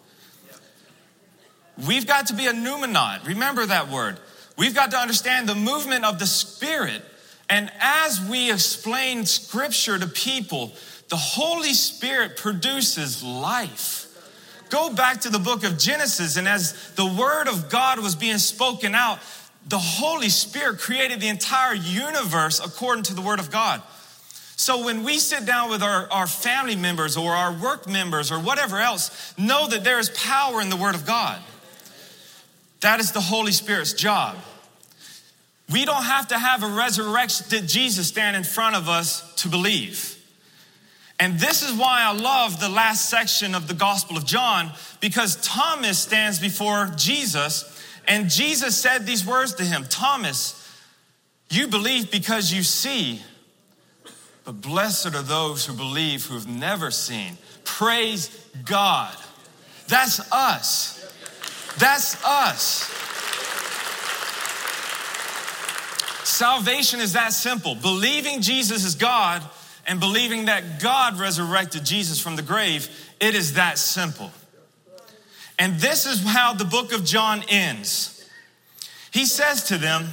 We've 1.87 2.07
got 2.07 2.27
to 2.29 2.35
be 2.35 2.47
a 2.47 2.53
pneumonaut. 2.53 3.27
Remember 3.27 3.65
that 3.65 3.89
word. 3.89 4.19
We've 4.57 4.75
got 4.75 4.91
to 4.91 4.99
understand 4.99 5.49
the 5.49 5.55
movement 5.55 6.05
of 6.05 6.19
the 6.19 6.27
Spirit. 6.27 7.03
And 7.49 7.71
as 7.81 8.21
we 8.29 8.51
explain 8.51 9.25
scripture 9.27 9.99
to 9.99 10.07
people, 10.07 10.73
the 11.09 11.17
Holy 11.17 11.73
Spirit 11.73 12.37
produces 12.37 13.23
life. 13.23 14.07
Go 14.69 14.93
back 14.93 15.23
to 15.23 15.31
the 15.31 15.39
book 15.39 15.65
of 15.65 15.79
Genesis, 15.79 16.37
and 16.37 16.47
as 16.47 16.91
the 16.93 17.07
word 17.07 17.49
of 17.49 17.71
God 17.71 18.01
was 18.01 18.15
being 18.15 18.39
spoken 18.39 18.95
out, 18.95 19.19
the 19.67 19.79
Holy 19.79 20.29
Spirit 20.29 20.79
created 20.79 21.21
the 21.21 21.29
entire 21.29 21.75
universe 21.75 22.61
according 22.63 23.05
to 23.05 23.15
the 23.15 23.23
word 23.23 23.39
of 23.39 23.51
God. 23.51 23.83
So 24.59 24.85
when 24.85 25.05
we 25.05 25.19
sit 25.19 25.47
down 25.47 25.71
with 25.71 25.85
our, 25.85 26.11
our 26.11 26.27
family 26.27 26.75
members 26.75 27.17
or 27.17 27.33
our 27.33 27.53
work 27.53 27.89
members 27.89 28.33
or 28.33 28.41
whatever 28.41 28.79
else, 28.79 29.33
know 29.39 29.69
that 29.69 29.85
there 29.85 30.01
is 30.01 30.11
power 30.11 30.61
in 30.61 30.69
the 30.69 30.75
Word 30.75 30.97
of 30.97 31.07
God. 31.07 31.41
That 32.81 32.99
is 32.99 33.13
the 33.13 33.21
Holy 33.21 33.53
Spirit's 33.53 33.93
job. 33.93 34.37
We 35.71 35.85
don't 35.85 36.03
have 36.03 36.27
to 36.29 36.39
have 36.39 36.65
a 36.65 36.67
resurrection 36.67 37.45
resurrected 37.45 37.69
Jesus 37.69 38.09
stand 38.09 38.35
in 38.35 38.43
front 38.43 38.75
of 38.75 38.89
us 38.89 39.33
to 39.37 39.49
believe. 39.49 40.17
And 41.21 41.39
this 41.39 41.63
is 41.63 41.73
why 41.73 42.03
I 42.03 42.13
love 42.13 42.59
the 42.59 42.69
last 42.69 43.09
section 43.09 43.55
of 43.55 43.69
the 43.69 43.75
Gospel 43.75 44.17
of 44.17 44.27
John, 44.27 44.73
because 45.01 45.37
Thomas 45.37 46.01
stands 46.01 46.41
before 46.41 46.91
Jesus, 46.97 47.81
and 48.09 48.29
Jesus 48.29 48.77
said 48.77 49.07
these 49.07 49.25
words 49.25 49.55
to 49.55 49.65
him 49.65 49.87
Thomas, 49.89 50.69
you 51.49 51.69
believe 51.69 52.11
because 52.11 52.53
you 52.53 52.65
see, 52.65 53.23
but 54.49 54.63
blessed 54.63 55.15
are 55.15 55.21
those 55.21 55.67
who 55.67 55.75
believe 55.75 56.25
who 56.25 56.33
have 56.33 56.49
never 56.49 56.91
seen. 56.91 57.37
Praise 57.65 58.31
God. 58.65 59.15
That's 59.89 60.21
us. 60.33 61.13
That's 61.77 62.25
us. 62.25 62.85
Salvation 66.27 67.01
is 67.01 67.13
that 67.13 67.35
simple. 67.35 67.75
Believing 67.75 68.41
Jesus 68.41 68.87
is 68.87 68.95
God 68.95 69.43
and 69.87 70.01
believing 70.01 70.47
that 70.47 70.81
God 70.81 71.21
resurrected 71.21 71.85
Jesus 71.85 72.19
from 72.19 72.37
the 72.37 72.43
grave, 72.43 72.89
it 73.21 73.35
is 73.35 73.53
that 73.53 73.77
simple. 73.77 74.31
And 75.59 75.79
this 75.79 76.07
is 76.07 76.25
how 76.25 76.55
the 76.55 76.65
book 76.65 76.95
of 76.95 77.05
John 77.05 77.45
ends. 77.51 78.27
He 79.13 79.27
says 79.27 79.65
to 79.65 79.77
them, 79.77 80.07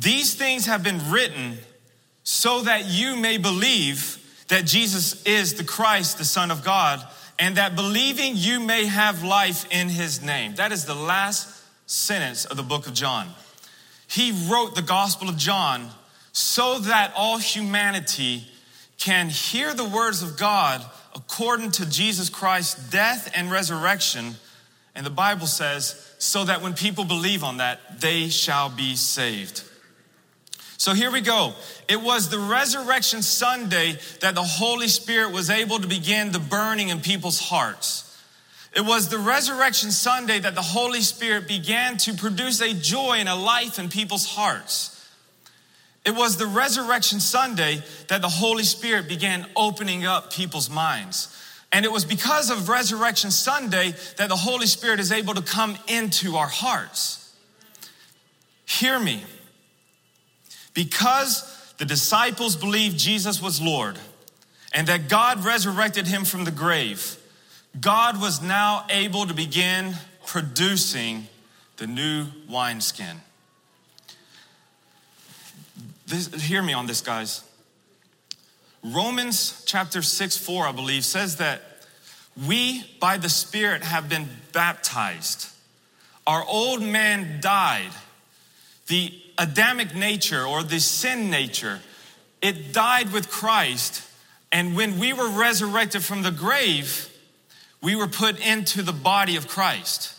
These 0.00 0.34
things 0.34 0.66
have 0.66 0.82
been 0.82 1.10
written 1.10 1.58
so 2.22 2.62
that 2.62 2.86
you 2.86 3.16
may 3.16 3.38
believe 3.38 4.24
that 4.48 4.64
Jesus 4.64 5.22
is 5.24 5.54
the 5.54 5.64
Christ, 5.64 6.18
the 6.18 6.24
Son 6.24 6.50
of 6.50 6.64
God, 6.64 7.04
and 7.38 7.56
that 7.56 7.76
believing 7.76 8.32
you 8.34 8.60
may 8.60 8.86
have 8.86 9.22
life 9.22 9.66
in 9.70 9.88
his 9.88 10.22
name. 10.22 10.54
That 10.54 10.72
is 10.72 10.84
the 10.84 10.94
last 10.94 11.64
sentence 11.86 12.44
of 12.44 12.56
the 12.56 12.62
book 12.62 12.86
of 12.86 12.94
John. 12.94 13.28
He 14.06 14.32
wrote 14.50 14.74
the 14.74 14.82
Gospel 14.82 15.28
of 15.28 15.36
John 15.36 15.88
so 16.32 16.78
that 16.80 17.12
all 17.16 17.38
humanity 17.38 18.44
can 18.98 19.28
hear 19.28 19.74
the 19.74 19.84
words 19.84 20.22
of 20.22 20.38
God 20.38 20.84
according 21.14 21.72
to 21.72 21.88
Jesus 21.88 22.28
Christ's 22.28 22.88
death 22.90 23.30
and 23.34 23.50
resurrection. 23.50 24.34
And 24.94 25.04
the 25.04 25.10
Bible 25.10 25.46
says, 25.46 26.14
so 26.18 26.44
that 26.44 26.62
when 26.62 26.74
people 26.74 27.04
believe 27.04 27.44
on 27.44 27.58
that, 27.58 28.00
they 28.00 28.28
shall 28.28 28.68
be 28.70 28.96
saved. 28.96 29.62
So 30.78 30.94
here 30.94 31.10
we 31.10 31.20
go. 31.20 31.54
It 31.88 32.00
was 32.00 32.28
the 32.28 32.38
resurrection 32.38 33.20
Sunday 33.20 33.98
that 34.20 34.36
the 34.36 34.44
Holy 34.44 34.86
Spirit 34.86 35.32
was 35.32 35.50
able 35.50 35.80
to 35.80 35.88
begin 35.88 36.30
the 36.30 36.38
burning 36.38 36.88
in 36.88 37.00
people's 37.00 37.40
hearts. 37.40 38.04
It 38.76 38.82
was 38.82 39.08
the 39.08 39.18
resurrection 39.18 39.90
Sunday 39.90 40.38
that 40.38 40.54
the 40.54 40.62
Holy 40.62 41.00
Spirit 41.00 41.48
began 41.48 41.96
to 41.98 42.14
produce 42.14 42.60
a 42.60 42.72
joy 42.72 43.16
and 43.18 43.28
a 43.28 43.34
life 43.34 43.80
in 43.80 43.88
people's 43.88 44.24
hearts. 44.24 44.94
It 46.04 46.14
was 46.14 46.36
the 46.36 46.46
resurrection 46.46 47.18
Sunday 47.18 47.82
that 48.06 48.22
the 48.22 48.28
Holy 48.28 48.62
Spirit 48.62 49.08
began 49.08 49.46
opening 49.56 50.06
up 50.06 50.32
people's 50.32 50.70
minds. 50.70 51.34
And 51.72 51.84
it 51.84 51.90
was 51.90 52.04
because 52.04 52.50
of 52.50 52.68
Resurrection 52.68 53.32
Sunday 53.32 53.94
that 54.16 54.28
the 54.28 54.36
Holy 54.36 54.66
Spirit 54.66 55.00
is 55.00 55.10
able 55.10 55.34
to 55.34 55.42
come 55.42 55.76
into 55.88 56.36
our 56.36 56.46
hearts. 56.46 57.34
Hear 58.64 58.98
me. 59.00 59.24
Because 60.78 61.42
the 61.78 61.84
disciples 61.84 62.54
believed 62.54 62.96
Jesus 62.96 63.42
was 63.42 63.60
Lord 63.60 63.98
and 64.72 64.86
that 64.86 65.08
God 65.08 65.44
resurrected 65.44 66.06
him 66.06 66.24
from 66.24 66.44
the 66.44 66.52
grave, 66.52 67.16
God 67.80 68.20
was 68.20 68.40
now 68.40 68.86
able 68.88 69.26
to 69.26 69.34
begin 69.34 69.94
producing 70.24 71.26
the 71.78 71.88
new 71.88 72.26
wineskin. 72.48 73.22
This, 76.06 76.32
hear 76.44 76.62
me 76.62 76.74
on 76.74 76.86
this, 76.86 77.00
guys. 77.00 77.42
Romans 78.84 79.64
chapter 79.66 80.00
6 80.00 80.36
4, 80.36 80.68
I 80.68 80.70
believe, 80.70 81.04
says 81.04 81.38
that 81.38 81.60
we, 82.46 82.84
by 83.00 83.16
the 83.16 83.28
Spirit, 83.28 83.82
have 83.82 84.08
been 84.08 84.28
baptized. 84.52 85.48
Our 86.24 86.44
old 86.46 86.82
man 86.82 87.40
died. 87.40 87.90
The 88.86 89.12
Adamic 89.38 89.94
nature 89.94 90.44
or 90.44 90.62
the 90.62 90.80
sin 90.80 91.30
nature, 91.30 91.80
it 92.42 92.72
died 92.72 93.12
with 93.12 93.30
Christ. 93.30 94.02
And 94.50 94.76
when 94.76 94.98
we 94.98 95.12
were 95.12 95.28
resurrected 95.28 96.04
from 96.04 96.22
the 96.22 96.30
grave, 96.30 97.08
we 97.80 97.94
were 97.94 98.08
put 98.08 98.44
into 98.44 98.82
the 98.82 98.92
body 98.92 99.36
of 99.36 99.46
Christ. 99.46 100.14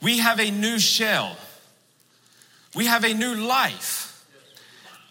We 0.00 0.18
have 0.18 0.38
a 0.38 0.50
new 0.50 0.78
shell. 0.78 1.36
We 2.74 2.86
have 2.86 3.04
a 3.04 3.14
new 3.14 3.34
life. 3.34 4.04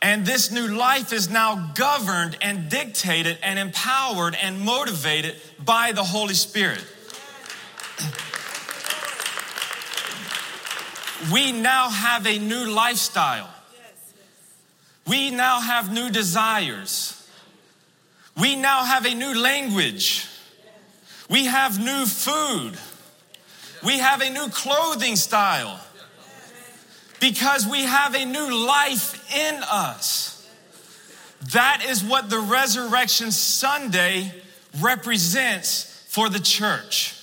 And 0.01 0.25
this 0.25 0.51
new 0.51 0.67
life 0.67 1.11
is 1.11 1.29
now 1.29 1.71
governed 1.75 2.37
and 2.41 2.69
dictated 2.69 3.39
and 3.41 3.57
empowered 3.57 4.37
and 4.41 4.61
motivated 4.61 5.35
by 5.63 5.91
the 5.91 6.03
Holy 6.03 6.35
Spirit. 6.35 6.83
We 11.31 11.51
now 11.51 11.89
have 11.89 12.27
a 12.27 12.39
new 12.39 12.69
lifestyle. 12.69 13.49
We 15.07 15.31
now 15.31 15.59
have 15.61 15.91
new 15.91 16.09
desires. 16.09 17.13
We 18.39 18.55
now 18.55 18.83
have 18.83 19.05
a 19.05 19.15
new 19.15 19.33
language. 19.33 20.27
We 21.29 21.45
have 21.45 21.79
new 21.79 22.05
food. 22.05 22.77
We 23.83 23.99
have 23.99 24.21
a 24.21 24.29
new 24.29 24.47
clothing 24.49 25.15
style 25.15 25.79
because 27.19 27.67
we 27.67 27.83
have 27.83 28.15
a 28.15 28.25
new 28.25 28.65
life 28.67 29.35
in 29.35 29.55
us. 29.63 30.49
That 31.53 31.85
is 31.87 32.03
what 32.03 32.29
the 32.29 32.39
Resurrection 32.39 33.31
Sunday 33.31 34.31
represents 34.79 36.05
for 36.09 36.29
the 36.29 36.39
church. 36.39 37.16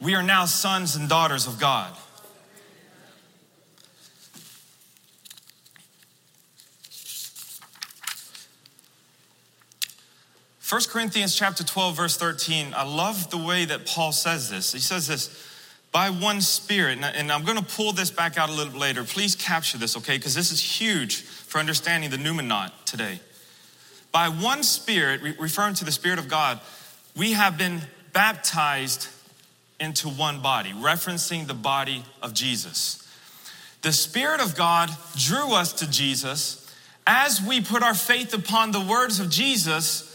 We 0.00 0.14
are 0.14 0.22
now 0.22 0.44
sons 0.44 0.94
and 0.96 1.08
daughters 1.08 1.46
of 1.46 1.58
God. 1.58 1.96
First 10.58 10.90
Corinthians 10.90 11.34
chapter 11.36 11.62
12 11.62 11.96
verse 11.96 12.16
13 12.16 12.74
I 12.76 12.82
love 12.82 13.30
the 13.30 13.38
way 13.38 13.64
that 13.64 13.86
Paul 13.86 14.10
says 14.10 14.50
this. 14.50 14.72
He 14.72 14.80
says 14.80 15.06
this 15.06 15.30
by 15.92 16.10
one 16.10 16.40
spirit 16.40 16.98
and 17.02 17.30
I'm 17.32 17.44
going 17.44 17.56
to 17.56 17.64
pull 17.64 17.92
this 17.92 18.10
back 18.10 18.36
out 18.36 18.50
a 18.50 18.52
little 18.52 18.72
bit 18.72 18.80
later. 18.80 19.04
Please 19.04 19.36
capture 19.36 19.78
this 19.78 19.96
okay 19.96 20.18
because 20.18 20.34
this 20.34 20.50
is 20.50 20.60
huge 20.60 21.22
for 21.22 21.58
understanding 21.58 22.10
the 22.10 22.18
pneumonaut 22.18 22.72
today. 22.84 23.20
By 24.10 24.28
one 24.28 24.64
spirit 24.64 25.38
referring 25.38 25.74
to 25.74 25.84
the 25.84 25.92
spirit 25.92 26.18
of 26.18 26.28
God 26.28 26.60
we 27.16 27.32
have 27.32 27.56
been 27.56 27.80
baptized 28.12 29.08
into 29.78 30.08
one 30.08 30.40
body, 30.40 30.70
referencing 30.70 31.46
the 31.46 31.54
body 31.54 32.02
of 32.22 32.34
Jesus. 32.34 33.02
The 33.82 33.92
Spirit 33.92 34.40
of 34.40 34.56
God 34.56 34.90
drew 35.14 35.52
us 35.52 35.72
to 35.74 35.90
Jesus 35.90 36.62
as 37.06 37.40
we 37.40 37.60
put 37.60 37.82
our 37.82 37.94
faith 37.94 38.34
upon 38.34 38.72
the 38.72 38.80
words 38.80 39.20
of 39.20 39.30
Jesus 39.30 40.12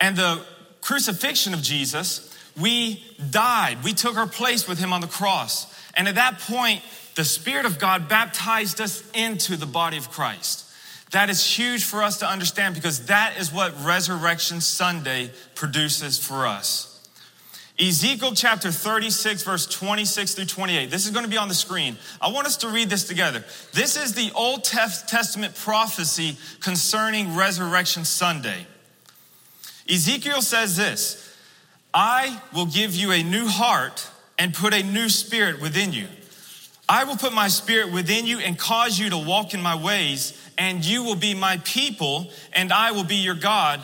and 0.00 0.16
the 0.16 0.44
crucifixion 0.80 1.54
of 1.54 1.62
Jesus. 1.62 2.36
We 2.56 3.02
died. 3.30 3.82
We 3.82 3.92
took 3.92 4.16
our 4.16 4.26
place 4.26 4.68
with 4.68 4.78
him 4.78 4.92
on 4.92 5.00
the 5.00 5.06
cross. 5.06 5.66
And 5.94 6.06
at 6.06 6.14
that 6.14 6.38
point, 6.40 6.82
the 7.14 7.24
Spirit 7.24 7.66
of 7.66 7.78
God 7.78 8.08
baptized 8.08 8.80
us 8.80 9.02
into 9.12 9.56
the 9.56 9.66
body 9.66 9.96
of 9.96 10.10
Christ. 10.10 10.64
That 11.10 11.30
is 11.30 11.44
huge 11.44 11.84
for 11.84 12.02
us 12.02 12.18
to 12.18 12.26
understand 12.26 12.74
because 12.74 13.06
that 13.06 13.38
is 13.38 13.52
what 13.52 13.74
Resurrection 13.84 14.60
Sunday 14.60 15.30
produces 15.54 16.18
for 16.18 16.46
us. 16.46 16.87
Ezekiel 17.80 18.32
chapter 18.34 18.72
36, 18.72 19.44
verse 19.44 19.66
26 19.66 20.34
through 20.34 20.46
28. 20.46 20.90
This 20.90 21.06
is 21.06 21.12
going 21.12 21.24
to 21.24 21.30
be 21.30 21.36
on 21.36 21.46
the 21.46 21.54
screen. 21.54 21.96
I 22.20 22.32
want 22.32 22.48
us 22.48 22.56
to 22.58 22.68
read 22.68 22.90
this 22.90 23.04
together. 23.04 23.44
This 23.72 23.96
is 23.96 24.14
the 24.14 24.32
Old 24.34 24.64
Testament 24.64 25.54
prophecy 25.54 26.36
concerning 26.60 27.36
Resurrection 27.36 28.04
Sunday. 28.04 28.66
Ezekiel 29.88 30.42
says 30.42 30.76
this 30.76 31.36
I 31.94 32.42
will 32.52 32.66
give 32.66 32.96
you 32.96 33.12
a 33.12 33.22
new 33.22 33.46
heart 33.46 34.08
and 34.38 34.52
put 34.52 34.74
a 34.74 34.82
new 34.82 35.08
spirit 35.08 35.60
within 35.60 35.92
you. 35.92 36.08
I 36.88 37.04
will 37.04 37.16
put 37.16 37.32
my 37.32 37.48
spirit 37.48 37.92
within 37.92 38.26
you 38.26 38.38
and 38.38 38.58
cause 38.58 38.98
you 38.98 39.10
to 39.10 39.18
walk 39.18 39.54
in 39.54 39.62
my 39.62 39.76
ways, 39.76 40.32
and 40.56 40.84
you 40.84 41.04
will 41.04 41.16
be 41.16 41.34
my 41.34 41.58
people, 41.58 42.32
and 42.52 42.72
I 42.72 42.90
will 42.90 43.04
be 43.04 43.16
your 43.16 43.34
God 43.34 43.80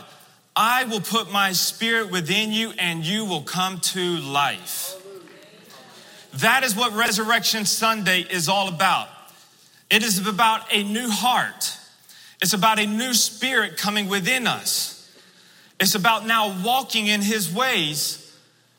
I 0.56 0.84
will 0.84 1.00
put 1.00 1.32
my 1.32 1.52
spirit 1.52 2.10
within 2.10 2.52
you 2.52 2.72
and 2.78 3.04
you 3.04 3.24
will 3.24 3.42
come 3.42 3.80
to 3.80 4.18
life. 4.18 4.94
That 6.34 6.64
is 6.64 6.76
what 6.76 6.92
Resurrection 6.92 7.64
Sunday 7.64 8.20
is 8.20 8.48
all 8.48 8.68
about. 8.68 9.08
It 9.90 10.02
is 10.02 10.26
about 10.26 10.72
a 10.72 10.82
new 10.82 11.08
heart. 11.08 11.78
It's 12.42 12.52
about 12.52 12.78
a 12.78 12.86
new 12.86 13.14
spirit 13.14 13.76
coming 13.76 14.08
within 14.08 14.46
us. 14.46 14.90
It's 15.80 15.94
about 15.94 16.26
now 16.26 16.62
walking 16.64 17.06
in 17.06 17.20
his 17.20 17.52
ways 17.52 18.24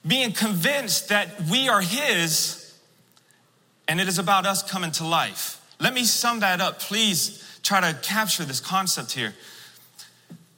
being 0.05 0.31
convinced 0.31 1.09
that 1.09 1.41
we 1.49 1.67
are 1.67 1.81
His 1.81 2.61
and 3.88 3.99
it 3.99 4.07
is 4.07 4.19
about 4.19 4.45
us 4.45 4.63
coming 4.63 4.91
to 4.91 5.05
life. 5.05 5.61
Let 5.79 5.93
me 5.93 6.03
sum 6.03 6.39
that 6.39 6.61
up. 6.61 6.79
Please 6.79 7.59
try 7.63 7.81
to 7.81 7.97
capture 8.01 8.43
this 8.43 8.59
concept 8.59 9.11
here. 9.11 9.33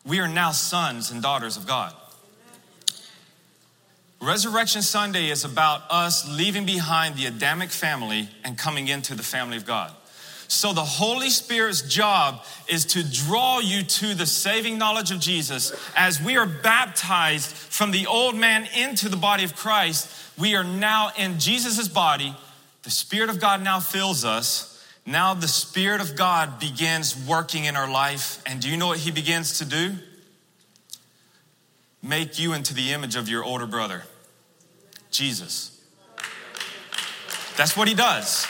We 0.08 0.22
are 0.22 0.28
now 0.30 0.52
sons 0.52 1.12
and 1.12 1.22
daughters 1.22 1.58
of 1.58 1.68
God. 1.68 1.94
Resurrection 4.22 4.82
Sunday 4.82 5.30
is 5.30 5.44
about 5.44 5.82
us 5.90 6.26
leaving 6.28 6.66
behind 6.66 7.16
the 7.16 7.26
Adamic 7.26 7.70
family 7.70 8.30
and 8.46 8.58
coming 8.58 8.88
into 8.88 9.16
the 9.16 9.22
family 9.22 9.58
of 9.58 9.66
God. 9.66 9.92
So, 10.48 10.72
the 10.72 10.80
Holy 10.80 11.30
Spirit's 11.30 11.82
job 11.82 12.42
is 12.70 12.86
to 12.86 13.04
draw 13.04 13.60
you 13.60 13.84
to 13.84 14.16
the 14.16 14.26
saving 14.26 14.78
knowledge 14.78 15.12
of 15.12 15.20
Jesus. 15.20 15.74
As 15.94 16.22
we 16.22 16.38
are 16.38 16.46
baptized 16.46 17.48
from 17.48 17.92
the 17.92 18.08
old 18.08 18.34
man 18.34 18.66
into 18.78 19.10
the 19.10 19.18
body 19.18 19.44
of 19.44 19.58
Christ, 19.58 20.10
we 20.40 20.56
are 20.56 20.64
now 20.64 21.12
in 21.18 21.38
Jesus' 21.38 21.90
body. 21.90 22.34
The 22.84 22.92
Spirit 22.92 23.30
of 23.30 23.42
God 23.42 23.62
now 23.62 23.82
fills 23.82 24.24
us. 24.24 24.77
Now, 25.10 25.34
the 25.34 25.48
Spirit 25.48 26.02
of 26.02 26.18
God 26.18 26.60
begins 26.60 27.16
working 27.28 27.64
in 27.64 27.78
our 27.78 27.90
life. 27.90 28.44
And 28.46 28.60
do 28.60 28.70
you 28.70 28.76
know 28.76 28.88
what 28.88 29.00
He 29.00 29.10
begins 29.10 29.60
to 29.60 29.66
do? 29.66 29.94
Make 32.04 32.38
you 32.38 32.52
into 32.52 32.74
the 32.74 32.92
image 32.92 33.16
of 33.16 33.30
your 33.30 33.42
older 33.42 33.66
brother, 33.66 34.04
Jesus. 35.10 35.82
That's 37.56 37.78
what 37.78 37.88
He 37.88 37.94
does. 37.94 38.46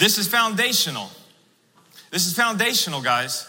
This 0.00 0.18
is 0.18 0.26
foundational. 0.26 1.08
This 2.10 2.26
is 2.26 2.34
foundational, 2.34 3.00
guys. 3.00 3.46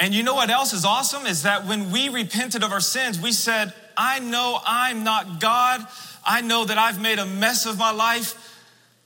And 0.00 0.12
you 0.12 0.24
know 0.24 0.34
what 0.34 0.50
else 0.50 0.72
is 0.72 0.84
awesome? 0.84 1.24
Is 1.24 1.44
that 1.44 1.66
when 1.66 1.92
we 1.92 2.08
repented 2.08 2.64
of 2.64 2.72
our 2.72 2.80
sins, 2.80 3.20
we 3.20 3.30
said, 3.30 3.72
I 3.96 4.18
know 4.18 4.58
I'm 4.66 5.04
not 5.04 5.38
God. 5.38 5.86
I 6.26 6.40
know 6.40 6.64
that 6.64 6.78
I've 6.78 7.00
made 7.00 7.20
a 7.20 7.26
mess 7.26 7.64
of 7.64 7.78
my 7.78 7.92
life. 7.92 8.51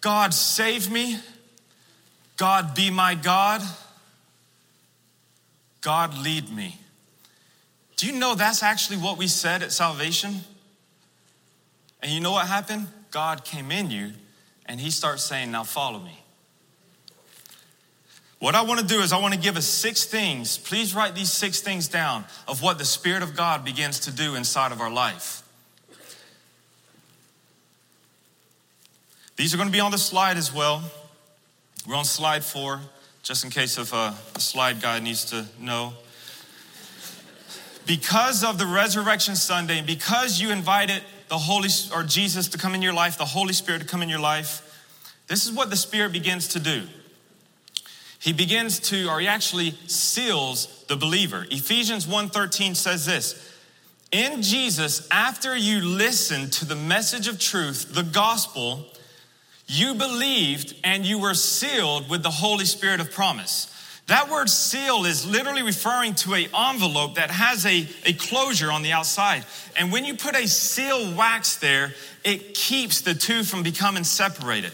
God, 0.00 0.32
save 0.35 0.90
me. 0.90 1.18
God, 2.37 2.74
be 2.74 2.90
my 2.90 3.14
God. 3.14 3.62
God, 5.80 6.16
lead 6.18 6.54
me. 6.54 6.78
Do 7.96 8.06
you 8.06 8.12
know 8.12 8.35
that's 8.35 8.62
actually 8.62 8.98
what 8.98 9.16
we 9.16 9.26
said 9.26 9.62
at 9.62 9.72
salvation? 9.72 10.40
And 12.02 12.12
you 12.12 12.20
know 12.20 12.32
what 12.32 12.46
happened? 12.46 12.88
God 13.11 13.44
came 13.44 13.70
in 13.70 13.90
you 13.90 14.12
and 14.66 14.80
he 14.80 14.90
starts 14.90 15.24
saying, 15.24 15.50
Now 15.50 15.64
follow 15.64 15.98
me. 15.98 16.20
What 18.38 18.54
I 18.54 18.62
want 18.62 18.80
to 18.80 18.87
do 18.87 19.00
is, 19.00 19.12
I 19.12 19.20
want 19.20 19.32
to 19.32 19.40
give 19.40 19.56
us 19.56 19.64
six 19.64 20.04
things. 20.04 20.59
Please 20.59 20.94
write 20.94 21.14
these 21.14 21.32
six 21.32 21.61
things 21.61 21.88
down 21.88 22.24
of 22.46 22.62
what 22.62 22.78
the 22.78 22.85
Spirit 22.85 23.22
of 23.22 23.35
God 23.35 23.64
begins 23.64 24.00
to 24.00 24.11
do 24.11 24.35
inside 24.35 24.72
of 24.72 24.80
our 24.80 24.90
life. 24.90 25.42
These 29.37 29.55
are 29.55 29.57
going 29.57 29.68
to 29.68 29.72
be 29.72 29.81
on 29.81 29.90
the 29.90 29.99
slide 29.99 30.37
as 30.37 30.53
well. 30.53 30.83
We're 31.87 31.94
on 31.94 32.05
slide 32.05 32.44
four, 32.44 32.81
just 33.22 33.44
in 33.44 33.51
case 33.51 33.79
if 33.79 33.92
uh, 33.92 34.12
the 34.35 34.40
slide 34.40 34.81
guy 34.81 34.99
needs 34.99 35.27
to 35.27 35.46
know. 35.61 35.92
Because 37.87 38.42
of 38.42 38.59
the 38.59 38.66
Resurrection 38.66 39.37
Sunday, 39.37 39.79
and 39.79 39.87
because 39.87 40.40
you 40.40 40.51
invited 40.51 41.03
the 41.29 41.38
Holy 41.38 41.68
or 41.94 42.03
Jesus 42.03 42.49
to 42.49 42.59
come 42.59 42.75
in 42.75 42.83
your 42.83 42.94
life, 42.94 43.18
the 43.18 43.25
Holy 43.25 43.53
Spirit 43.53 43.83
to 43.83 43.87
come 43.87 44.03
in 44.03 44.09
your 44.09 44.18
life, 44.18 44.62
this 45.29 45.46
is 45.46 45.53
what 45.53 45.70
the 45.70 45.77
Spirit 45.77 46.12
begins 46.12 46.49
to 46.49 46.59
do 46.59 46.83
he 48.27 48.33
begins 48.33 48.81
to 48.81 49.09
or 49.09 49.20
he 49.20 49.29
actually 49.29 49.70
seals 49.87 50.85
the 50.88 50.96
believer 50.96 51.46
ephesians 51.51 52.07
1.13 52.07 52.75
says 52.75 53.07
this 53.07 53.55
in 54.11 54.42
jesus 54.42 55.07
after 55.11 55.57
you 55.57 55.81
listened 55.81 56.53
to 56.53 56.64
the 56.64 56.75
message 56.75 57.29
of 57.29 57.38
truth 57.38 57.94
the 57.94 58.03
gospel 58.03 58.87
you 59.66 59.94
believed 59.94 60.74
and 60.85 61.05
you 61.05 61.18
were 61.18 61.35
sealed 61.35 62.09
with 62.09 62.22
the 62.22 62.31
holy 62.31 62.64
spirit 62.64 63.00
of 63.00 63.11
promise 63.12 63.72
that 64.07 64.31
word 64.31 64.48
seal 64.48 65.05
is 65.05 65.26
literally 65.26 65.62
referring 65.62 66.14
to 66.14 66.33
a 66.35 66.48
envelope 66.55 67.16
that 67.16 67.29
has 67.29 67.66
a, 67.66 67.88
a 68.05 68.12
closure 68.12 68.70
on 68.70 68.83
the 68.83 68.92
outside 68.92 69.44
and 69.79 69.90
when 69.90 70.05
you 70.05 70.14
put 70.14 70.37
a 70.37 70.46
seal 70.46 71.14
wax 71.16 71.57
there 71.57 71.92
it 72.24 72.55
keeps 72.55 73.00
the 73.00 73.14
two 73.14 73.42
from 73.42 73.62
becoming 73.62 74.05
separated 74.05 74.72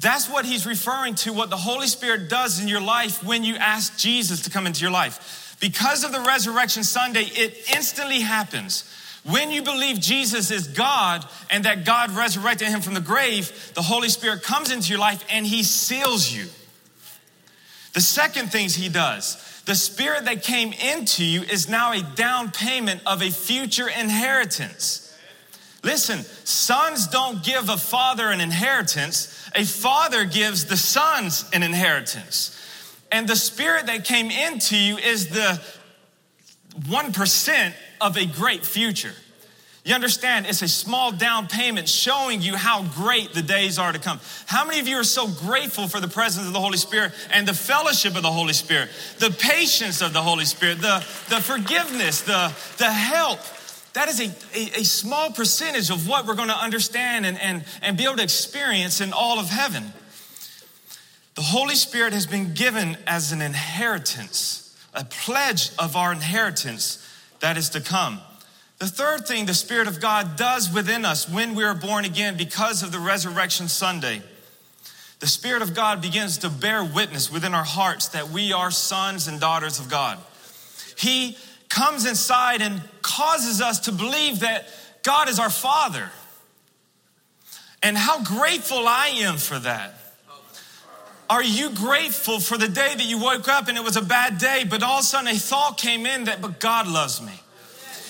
that's 0.00 0.28
what 0.30 0.44
he's 0.44 0.64
referring 0.66 1.16
to, 1.16 1.32
what 1.32 1.50
the 1.50 1.56
Holy 1.56 1.88
Spirit 1.88 2.28
does 2.30 2.60
in 2.60 2.68
your 2.68 2.80
life 2.80 3.24
when 3.24 3.42
you 3.42 3.56
ask 3.56 3.98
Jesus 3.98 4.42
to 4.42 4.50
come 4.50 4.66
into 4.66 4.82
your 4.82 4.92
life. 4.92 5.56
Because 5.60 6.04
of 6.04 6.12
the 6.12 6.20
resurrection 6.20 6.84
Sunday, 6.84 7.24
it 7.24 7.68
instantly 7.74 8.20
happens. 8.20 8.84
When 9.24 9.50
you 9.50 9.62
believe 9.62 10.00
Jesus 10.00 10.50
is 10.50 10.68
God 10.68 11.24
and 11.50 11.64
that 11.64 11.84
God 11.84 12.12
resurrected 12.12 12.68
him 12.68 12.80
from 12.80 12.94
the 12.94 13.00
grave, 13.00 13.72
the 13.74 13.82
Holy 13.82 14.08
Spirit 14.08 14.42
comes 14.42 14.70
into 14.70 14.90
your 14.90 15.00
life 15.00 15.24
and 15.30 15.46
he 15.46 15.62
seals 15.62 16.32
you. 16.32 16.46
The 17.94 18.00
second 18.00 18.52
things 18.52 18.74
he 18.74 18.88
does, 18.88 19.62
the 19.66 19.74
spirit 19.74 20.24
that 20.26 20.42
came 20.42 20.72
into 20.72 21.24
you 21.24 21.42
is 21.42 21.68
now 21.68 21.92
a 21.92 22.02
down 22.02 22.50
payment 22.52 23.02
of 23.06 23.22
a 23.22 23.30
future 23.30 23.88
inheritance. 23.88 25.04
Listen, 25.82 26.20
sons 26.44 27.08
don't 27.08 27.42
give 27.42 27.68
a 27.68 27.76
father 27.76 28.28
an 28.28 28.40
inheritance, 28.40 29.48
a 29.54 29.64
father 29.64 30.24
gives 30.24 30.66
the 30.66 30.76
sons 30.76 31.44
an 31.52 31.62
inheritance. 31.62 32.54
And 33.10 33.28
the 33.28 33.36
spirit 33.36 33.86
that 33.86 34.04
came 34.04 34.30
into 34.30 34.76
you 34.76 34.98
is 34.98 35.28
the 35.28 35.60
1% 36.80 37.72
of 38.00 38.16
a 38.16 38.26
great 38.26 38.64
future. 38.64 39.14
You 39.84 39.94
understand, 39.94 40.46
it's 40.46 40.60
a 40.60 40.68
small 40.68 41.12
down 41.12 41.46
payment 41.46 41.88
showing 41.88 42.42
you 42.42 42.56
how 42.56 42.82
great 42.82 43.32
the 43.32 43.40
days 43.40 43.78
are 43.78 43.90
to 43.90 43.98
come. 43.98 44.20
How 44.44 44.66
many 44.66 44.80
of 44.80 44.86
you 44.86 44.96
are 44.98 45.04
so 45.04 45.26
grateful 45.26 45.88
for 45.88 45.98
the 45.98 46.08
presence 46.08 46.46
of 46.46 46.52
the 46.52 46.60
Holy 46.60 46.76
Spirit 46.76 47.12
and 47.32 47.48
the 47.48 47.54
fellowship 47.54 48.14
of 48.14 48.22
the 48.22 48.30
Holy 48.30 48.52
Spirit, 48.52 48.90
the 49.18 49.30
patience 49.30 50.02
of 50.02 50.12
the 50.12 50.20
Holy 50.20 50.44
Spirit, 50.44 50.82
the, 50.82 50.98
the 51.30 51.40
forgiveness, 51.40 52.20
the, 52.20 52.52
the 52.76 52.90
help? 52.92 53.40
That 53.94 54.08
is 54.08 54.20
a, 54.20 54.26
a, 54.54 54.80
a 54.80 54.84
small 54.84 55.30
percentage 55.30 55.88
of 55.88 56.06
what 56.06 56.26
we're 56.26 56.34
going 56.34 56.48
to 56.48 56.58
understand 56.58 57.24
and, 57.24 57.40
and, 57.40 57.64
and 57.80 57.96
be 57.96 58.04
able 58.04 58.16
to 58.16 58.22
experience 58.22 59.00
in 59.00 59.14
all 59.14 59.38
of 59.38 59.48
heaven. 59.48 59.84
The 61.34 61.42
Holy 61.42 61.76
Spirit 61.76 62.12
has 62.12 62.26
been 62.26 62.52
given 62.52 62.98
as 63.06 63.32
an 63.32 63.40
inheritance, 63.40 64.67
a 64.98 65.04
pledge 65.04 65.70
of 65.78 65.94
our 65.94 66.12
inheritance 66.12 67.06
that 67.38 67.56
is 67.56 67.70
to 67.70 67.80
come. 67.80 68.20
The 68.78 68.86
third 68.86 69.26
thing 69.26 69.46
the 69.46 69.54
Spirit 69.54 69.86
of 69.86 70.00
God 70.00 70.36
does 70.36 70.72
within 70.72 71.04
us 71.04 71.28
when 71.28 71.54
we 71.54 71.62
are 71.62 71.74
born 71.74 72.04
again 72.04 72.36
because 72.36 72.82
of 72.82 72.90
the 72.90 72.98
resurrection 72.98 73.68
Sunday, 73.68 74.22
the 75.20 75.28
Spirit 75.28 75.62
of 75.62 75.74
God 75.74 76.02
begins 76.02 76.38
to 76.38 76.50
bear 76.50 76.82
witness 76.82 77.32
within 77.32 77.54
our 77.54 77.64
hearts 77.64 78.08
that 78.08 78.30
we 78.30 78.52
are 78.52 78.72
sons 78.72 79.28
and 79.28 79.40
daughters 79.40 79.78
of 79.78 79.88
God. 79.88 80.18
He 80.96 81.38
comes 81.68 82.04
inside 82.04 82.60
and 82.60 82.82
causes 83.00 83.60
us 83.60 83.80
to 83.80 83.92
believe 83.92 84.40
that 84.40 84.66
God 85.04 85.28
is 85.28 85.38
our 85.38 85.50
Father. 85.50 86.10
And 87.84 87.96
how 87.96 88.24
grateful 88.24 88.88
I 88.88 89.08
am 89.18 89.36
for 89.36 89.58
that. 89.60 89.97
Are 91.30 91.42
you 91.42 91.70
grateful 91.70 92.40
for 92.40 92.56
the 92.56 92.68
day 92.68 92.94
that 92.94 93.04
you 93.04 93.18
woke 93.18 93.48
up 93.48 93.68
and 93.68 93.76
it 93.76 93.84
was 93.84 93.96
a 93.96 94.02
bad 94.02 94.38
day, 94.38 94.64
but 94.68 94.82
all 94.82 94.98
of 94.98 95.00
a 95.00 95.06
sudden 95.06 95.28
a 95.28 95.38
thought 95.38 95.76
came 95.76 96.06
in 96.06 96.24
that, 96.24 96.40
but 96.40 96.58
God 96.58 96.88
loves 96.88 97.20
me? 97.20 97.42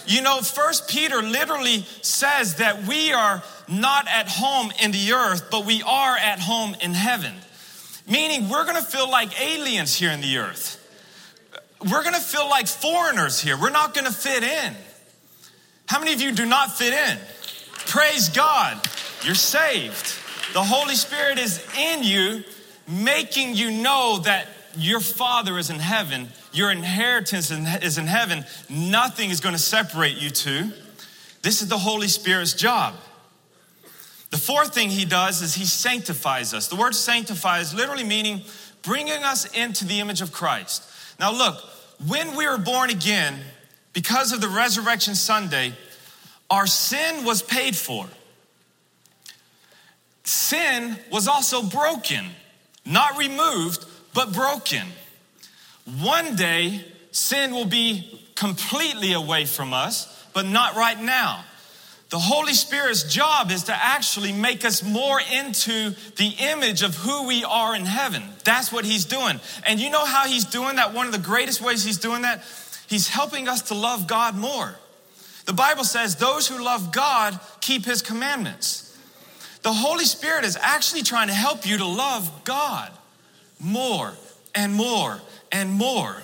You 0.06 0.22
know, 0.22 0.40
First 0.40 0.88
Peter 0.88 1.20
literally 1.20 1.84
says 2.00 2.56
that 2.56 2.84
we 2.84 3.12
are 3.12 3.42
not 3.68 4.06
at 4.08 4.28
home 4.28 4.72
in 4.82 4.92
the 4.92 5.12
earth, 5.12 5.48
but 5.50 5.66
we 5.66 5.82
are 5.82 6.16
at 6.16 6.38
home 6.38 6.76
in 6.80 6.94
heaven. 6.94 7.34
Meaning 8.08 8.48
we're 8.48 8.64
gonna 8.64 8.80
feel 8.80 9.10
like 9.10 9.38
aliens 9.40 9.94
here 9.94 10.10
in 10.10 10.20
the 10.20 10.38
earth 10.38 10.78
we're 11.80 12.02
gonna 12.02 12.20
feel 12.20 12.48
like 12.48 12.66
foreigners 12.66 13.40
here. 13.40 13.56
We're 13.56 13.70
not 13.70 13.94
gonna 13.94 14.12
fit 14.12 14.42
in. 14.42 14.74
How 15.86 15.98
many 15.98 16.12
of 16.12 16.20
you 16.20 16.32
do 16.32 16.44
not 16.44 16.76
fit 16.76 16.92
in? 16.92 17.18
Praise 17.86 18.28
God, 18.28 18.80
you're 19.22 19.34
saved. 19.34 20.14
The 20.52 20.62
Holy 20.62 20.94
Spirit 20.94 21.38
is 21.38 21.64
in 21.78 22.02
you, 22.02 22.42
making 22.88 23.54
you 23.54 23.70
know 23.70 24.18
that 24.24 24.48
your 24.76 25.00
Father 25.00 25.58
is 25.58 25.70
in 25.70 25.78
heaven, 25.78 26.28
your 26.52 26.70
inheritance 26.70 27.50
is 27.50 27.98
in 27.98 28.06
heaven. 28.06 28.44
Nothing 28.68 29.30
is 29.30 29.40
gonna 29.40 29.58
separate 29.58 30.16
you 30.16 30.30
two. 30.30 30.72
This 31.42 31.62
is 31.62 31.68
the 31.68 31.78
Holy 31.78 32.08
Spirit's 32.08 32.54
job. 32.54 32.94
The 34.30 34.38
fourth 34.38 34.74
thing 34.74 34.90
he 34.90 35.04
does 35.04 35.40
is 35.40 35.54
he 35.54 35.64
sanctifies 35.64 36.52
us. 36.52 36.68
The 36.68 36.76
word 36.76 36.94
sanctify 36.94 37.60
is 37.60 37.74
literally 37.74 38.04
meaning 38.04 38.42
bringing 38.82 39.24
us 39.24 39.46
into 39.46 39.84
the 39.84 40.00
image 40.00 40.20
of 40.20 40.32
Christ. 40.32 40.84
Now, 41.18 41.32
look, 41.32 41.56
when 42.06 42.36
we 42.36 42.46
were 42.46 42.58
born 42.58 42.90
again, 42.90 43.40
because 43.92 44.32
of 44.32 44.40
the 44.40 44.48
resurrection 44.48 45.14
Sunday, 45.14 45.72
our 46.50 46.66
sin 46.66 47.24
was 47.24 47.42
paid 47.42 47.74
for. 47.74 48.06
Sin 50.24 50.96
was 51.10 51.26
also 51.26 51.62
broken, 51.62 52.26
not 52.88 53.18
removed, 53.18 53.84
but 54.14 54.32
broken. 54.32 54.86
One 56.00 56.36
day, 56.36 56.84
sin 57.12 57.52
will 57.52 57.66
be 57.66 58.20
completely 58.34 59.12
away 59.12 59.44
from 59.44 59.72
us, 59.72 60.26
but 60.32 60.46
not 60.46 60.74
right 60.74 61.00
now. 61.00 61.44
The 62.10 62.18
Holy 62.18 62.54
Spirit's 62.54 63.02
job 63.02 63.50
is 63.50 63.64
to 63.64 63.74
actually 63.74 64.32
make 64.32 64.64
us 64.64 64.82
more 64.82 65.20
into 65.20 65.94
the 66.16 66.34
image 66.38 66.82
of 66.82 66.94
who 66.94 67.26
we 67.26 67.44
are 67.44 67.76
in 67.76 67.84
heaven. 67.84 68.22
That's 68.44 68.72
what 68.72 68.86
He's 68.86 69.04
doing. 69.04 69.40
And 69.66 69.78
you 69.78 69.90
know 69.90 70.06
how 70.06 70.26
He's 70.26 70.46
doing 70.46 70.76
that? 70.76 70.94
One 70.94 71.04
of 71.06 71.12
the 71.12 71.18
greatest 71.18 71.60
ways 71.60 71.84
He's 71.84 71.98
doing 71.98 72.22
that? 72.22 72.42
He's 72.88 73.08
helping 73.08 73.46
us 73.46 73.62
to 73.62 73.74
love 73.74 74.06
God 74.06 74.34
more. 74.34 74.74
The 75.44 75.52
Bible 75.52 75.84
says, 75.84 76.16
Those 76.16 76.48
who 76.48 76.62
love 76.64 76.92
God 76.92 77.38
keep 77.60 77.84
His 77.84 78.00
commandments. 78.00 78.87
The 79.68 79.74
Holy 79.74 80.06
Spirit 80.06 80.46
is 80.46 80.56
actually 80.56 81.02
trying 81.02 81.28
to 81.28 81.34
help 81.34 81.66
you 81.66 81.76
to 81.76 81.84
love 81.84 82.42
God 82.44 82.90
more 83.60 84.14
and 84.54 84.72
more 84.72 85.20
and 85.52 85.70
more. 85.70 86.22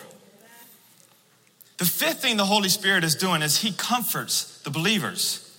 The 1.76 1.84
fifth 1.84 2.22
thing 2.22 2.38
the 2.38 2.46
Holy 2.46 2.70
Spirit 2.70 3.04
is 3.04 3.14
doing 3.14 3.42
is 3.42 3.58
He 3.58 3.72
comforts 3.72 4.62
the 4.62 4.70
believers. 4.70 5.54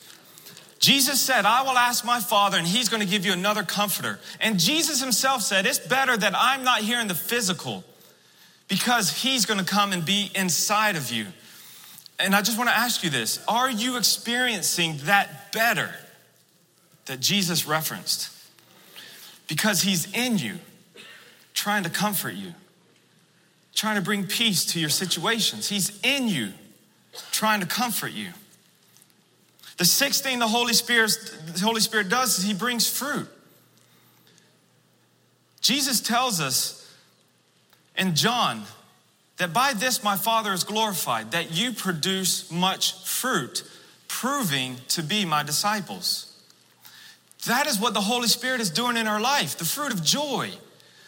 Jesus 0.79 1.21
said, 1.21 1.45
I 1.45 1.61
will 1.61 1.77
ask 1.77 2.03
my 2.03 2.19
Father, 2.19 2.57
and 2.57 2.65
He's 2.65 2.89
going 2.89 3.03
to 3.03 3.07
give 3.07 3.23
you 3.23 3.33
another 3.33 3.61
comforter. 3.61 4.19
And 4.39 4.59
Jesus 4.59 4.99
Himself 4.99 5.43
said, 5.43 5.67
It's 5.67 5.77
better 5.77 6.17
that 6.17 6.33
I'm 6.35 6.63
not 6.63 6.79
here 6.79 6.99
in 6.99 7.07
the 7.07 7.13
physical 7.13 7.83
because 8.67 9.21
He's 9.21 9.45
going 9.45 9.59
to 9.59 9.63
come 9.63 9.93
and 9.93 10.03
be 10.03 10.31
inside 10.33 10.95
of 10.95 11.11
you. 11.11 11.27
And 12.17 12.33
I 12.33 12.41
just 12.41 12.57
want 12.57 12.71
to 12.71 12.75
ask 12.75 13.03
you 13.03 13.11
this 13.11 13.45
Are 13.47 13.69
you 13.69 13.97
experiencing 13.97 14.97
that 15.03 15.53
better 15.53 15.93
that 17.05 17.19
Jesus 17.19 17.67
referenced? 17.67 18.29
Because 19.47 19.81
He's 19.81 20.11
in 20.13 20.37
you, 20.37 20.55
trying 21.53 21.83
to 21.83 21.89
comfort 21.89 22.33
you, 22.33 22.53
trying 23.73 23.95
to 23.95 24.01
bring 24.01 24.25
peace 24.25 24.65
to 24.73 24.79
your 24.79 24.89
situations. 24.89 25.69
He's 25.69 25.99
in 26.03 26.27
you, 26.27 26.53
trying 27.31 27.59
to 27.61 27.67
comfort 27.67 28.11
you. 28.11 28.29
The 29.77 29.85
sixth 29.85 30.23
thing 30.23 30.39
the 30.39 30.47
Holy 30.47 30.73
Spirit, 30.73 31.11
the 31.53 31.59
Holy 31.59 31.81
Spirit 31.81 32.09
does 32.09 32.39
is 32.39 32.45
he 32.45 32.53
brings 32.53 32.89
fruit. 32.89 33.27
Jesus 35.61 35.99
tells 35.99 36.39
us 36.39 36.93
in 37.97 38.15
John 38.15 38.63
that 39.37 39.53
by 39.53 39.73
this 39.73 40.03
my 40.03 40.15
Father 40.15 40.53
is 40.53 40.63
glorified, 40.63 41.31
that 41.31 41.51
you 41.51 41.73
produce 41.73 42.49
much 42.51 43.03
fruit, 43.05 43.63
proving 44.07 44.77
to 44.89 45.03
be 45.03 45.25
my 45.25 45.43
disciples. 45.43 46.31
That 47.45 47.67
is 47.67 47.79
what 47.79 47.93
the 47.93 48.01
Holy 48.01 48.27
Spirit 48.27 48.61
is 48.61 48.69
doing 48.69 48.97
in 48.97 49.07
our 49.07 49.21
life. 49.21 49.57
The 49.57 49.65
fruit 49.65 49.93
of 49.93 50.03
joy, 50.03 50.51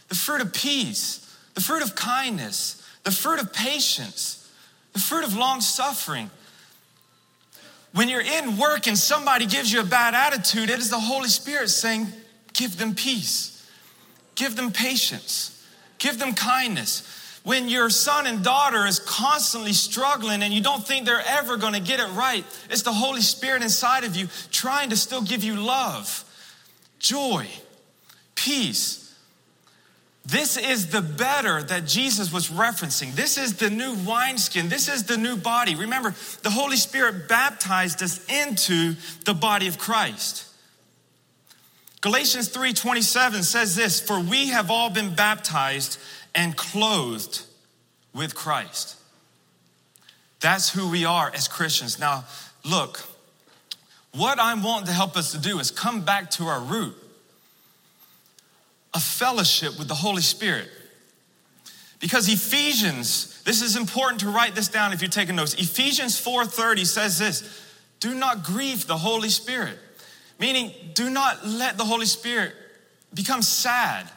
the 0.08 0.16
fruit 0.16 0.42
of 0.42 0.54
peace, 0.54 1.24
the 1.56 1.62
fruit 1.62 1.84
of 1.84 1.96
kindness, 1.96 2.84
the 3.04 3.12
fruit 3.12 3.40
of 3.40 3.54
patience, 3.54 4.50
the 4.94 5.00
fruit 5.00 5.24
of 5.24 5.36
long 5.36 5.62
suffering, 5.62 6.30
when 7.94 8.10
you're 8.10 8.22
in 8.22 8.58
work 8.58 8.86
and 8.86 8.96
somebody 8.96 9.48
gives 9.48 9.72
you 9.74 9.82
a 9.82 9.84
bad 9.84 10.14
attitude, 10.14 10.70
it 10.70 10.78
is 10.78 10.90
the 10.90 11.00
Holy 11.00 11.30
Spirit 11.30 11.70
saying, 11.70 12.08
Give 12.54 12.78
them 12.78 12.94
peace, 12.94 13.68
give 14.36 14.56
them 14.56 14.72
patience, 14.72 15.66
give 15.98 16.20
them 16.20 16.34
kindness. 16.34 17.42
When 17.44 17.70
your 17.70 17.90
son 17.90 18.28
and 18.28 18.44
daughter 18.44 18.86
is 18.86 19.00
constantly 19.00 19.74
struggling 19.74 20.44
and 20.44 20.54
you 20.54 20.62
don't 20.62 20.86
think 20.86 21.06
they're 21.06 21.24
ever 21.26 21.58
to 21.58 21.80
get 21.80 22.00
it 22.00 22.10
right, 22.10 22.44
it's 22.70 22.82
the 22.82 22.92
Holy 22.92 23.22
Spirit 23.22 23.64
inside 23.64 24.04
of 24.04 24.16
you 24.16 24.28
trying 24.52 24.90
to 24.90 24.98
still 24.98 25.22
give 25.22 25.44
you 25.44 25.56
love, 25.56 26.26
joy, 27.00 27.48
peace, 28.36 29.08
this 30.28 30.58
is 30.58 30.90
the 30.90 31.02
better 31.02 31.64
that 31.64 31.86
Jesus 31.86 32.34
was 32.34 32.50
referencing. 32.50 33.14
This 33.14 33.38
is 33.38 33.56
the 33.56 33.70
new 33.70 33.94
wineskin. 33.94 34.68
This 34.68 34.90
is 34.90 35.06
the 35.06 35.16
new 35.16 35.38
body. 35.38 35.74
Remember, 35.74 36.14
the 36.44 36.50
Holy 36.50 36.76
Spirit 36.76 37.30
baptized 37.30 38.04
us 38.04 38.26
into 38.28 38.96
the 39.24 39.34
body 39.34 39.68
of 39.68 39.78
Christ. 39.78 40.44
Galatians 42.02 42.50
3:27 42.50 43.44
says 43.44 43.76
this, 43.76 44.02
"For 44.02 44.20
we 44.20 44.50
have 44.50 44.70
all 44.70 44.90
been 44.90 45.16
baptized 45.16 45.98
and 46.36 46.58
clothed 46.58 47.44
with 48.12 48.36
Christ." 48.36 48.96
That's 50.42 50.70
who 50.70 50.90
we 50.90 51.06
are 51.06 51.32
as 51.34 51.48
Christians. 51.48 51.98
Now, 51.98 52.26
look, 52.64 53.07
what 54.18 54.40
I'm 54.40 54.64
wanting 54.64 54.88
to 54.88 54.94
help 54.94 55.16
us 55.16 55.32
to 55.32 55.38
do 55.38 55.60
is 55.60 55.72
come 55.72 56.02
back 56.02 56.32
to 56.32 56.46
our 56.46 56.60
root 56.60 56.96
a 58.94 59.00
fellowship 59.00 59.78
with 59.78 59.88
the 59.88 59.96
Holy 59.96 60.22
Spirit. 60.22 60.70
Because 62.00 62.28
Ephesians, 62.28 63.42
this 63.44 63.62
is 63.62 63.76
important 63.76 64.22
to 64.22 64.30
write 64.30 64.56
this 64.56 64.68
down 64.68 64.94
if 64.94 65.02
you're 65.02 65.10
taking 65.10 65.36
notes. 65.36 65.54
Ephesians 65.54 66.20
4:30 66.20 66.86
says 66.86 67.20
this, 67.20 67.64
do 68.00 68.14
not 68.14 68.44
grieve 68.44 68.88
the 68.88 68.98
Holy 68.98 69.30
Spirit. 69.30 69.78
Meaning, 70.40 70.74
do 70.94 71.10
not 71.10 71.46
let 71.46 71.78
the 71.78 71.86
Holy 71.86 72.06
Spirit 72.06 72.54
become 73.14 73.42
sad. 73.42 74.08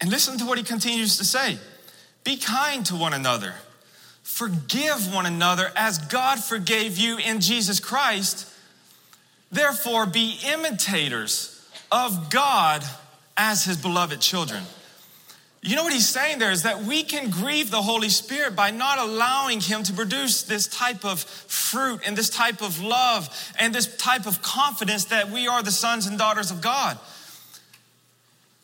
And 0.00 0.10
listen 0.10 0.36
to 0.38 0.44
what 0.44 0.58
he 0.58 0.64
continues 0.64 1.16
to 1.18 1.24
say. 1.24 1.58
Be 2.24 2.36
kind 2.36 2.84
to 2.86 2.96
one 2.96 3.14
another. 3.14 3.54
Forgive 4.22 5.12
one 5.14 5.26
another 5.26 5.70
as 5.76 5.98
God 5.98 6.42
forgave 6.42 6.98
you 6.98 7.18
in 7.18 7.40
Jesus 7.40 7.80
Christ. 7.80 8.48
Therefore, 9.52 10.06
be 10.06 10.38
imitators 10.52 11.62
of 11.92 12.30
God 12.30 12.82
as 13.36 13.64
his 13.64 13.76
beloved 13.76 14.20
children. 14.20 14.62
You 15.60 15.76
know 15.76 15.84
what 15.84 15.92
he's 15.92 16.08
saying 16.08 16.40
there 16.40 16.50
is 16.50 16.64
that 16.64 16.82
we 16.82 17.04
can 17.04 17.30
grieve 17.30 17.70
the 17.70 17.82
Holy 17.82 18.08
Spirit 18.08 18.56
by 18.56 18.72
not 18.72 18.98
allowing 18.98 19.60
him 19.60 19.84
to 19.84 19.92
produce 19.92 20.42
this 20.42 20.66
type 20.66 21.04
of 21.04 21.20
fruit 21.20 22.00
and 22.04 22.16
this 22.16 22.30
type 22.30 22.62
of 22.62 22.82
love 22.82 23.28
and 23.58 23.72
this 23.72 23.94
type 23.96 24.26
of 24.26 24.42
confidence 24.42 25.04
that 25.04 25.30
we 25.30 25.46
are 25.46 25.62
the 25.62 25.70
sons 25.70 26.06
and 26.08 26.18
daughters 26.18 26.50
of 26.50 26.60
God. 26.60 26.98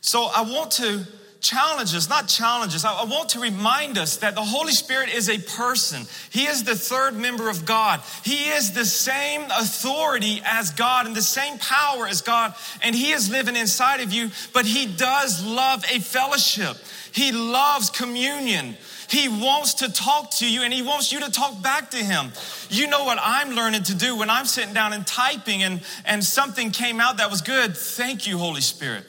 So 0.01 0.29
I 0.35 0.43
want 0.43 0.73
to 0.73 1.07
challenge 1.41 1.95
us, 1.95 2.09
not 2.09 2.29
challenge 2.29 2.75
us, 2.75 2.85
I, 2.85 3.05
want 3.05 3.31
to 3.31 3.41
remind 3.41 3.99
us 3.99 4.17
that 4.19 4.35
the 4.35 4.43
Holy 4.43 4.73
Spirit 4.73 5.15
is 5.15 5.29
a 5.29 5.39
person. 5.39 6.03
He 6.31 6.47
is 6.47 6.65
the 6.65 6.75
third 6.75 7.17
member 7.17 7.49
of 7.49 7.65
God. 7.65 8.01
He 8.25 8.51
is 8.51 8.73
the 8.73 8.85
same 8.85 9.43
authority 9.43 10.43
as 10.45 10.71
God 10.71 11.07
and 11.07 11.15
the 11.15 11.23
same 11.23 11.59
power 11.59 12.07
as 12.07 12.23
God, 12.23 12.55
and 12.83 12.95
He 12.95 13.13
is 13.13 13.31
living 13.31 13.57
inside 13.57 14.01
of 14.01 14.13
you, 14.13 14.31
but 14.53 14.67
He 14.67 14.87
does 14.87 15.45
love 15.45 15.85
a 15.93 16.01
fellowship. 16.01 16.77
He 17.13 17.33
loves 17.33 17.91
communion. 17.91 18.77
He 19.09 19.29
wants 19.29 19.75
to 19.75 19.91
talk 19.91 20.33
to 20.33 20.51
you 20.51 20.63
and 20.63 20.73
he 20.73 20.83
wants 20.83 21.11
you 21.11 21.21
to 21.21 21.31
talk 21.31 21.63
back 21.63 21.91
to 21.93 21.97
him. 21.97 22.31
You 22.69 22.89
know 22.89 23.05
what 23.05 23.19
I'm 23.21 23.53
learning 23.53 23.85
to 23.85 23.95
do 23.95 24.17
when 24.17 24.29
I'm 24.29 24.45
sitting 24.45 24.75
down 24.75 24.93
and 24.93 25.07
typing 25.07 25.63
and, 25.63 25.81
and 26.05 26.23
something 26.23 26.71
came 26.71 27.01
out 27.01 27.17
that 27.17 27.31
was 27.31 27.41
good? 27.41 27.75
Thank 27.75 28.27
you, 28.27 28.37
Holy 28.37 28.61
Spirit. 28.61 29.05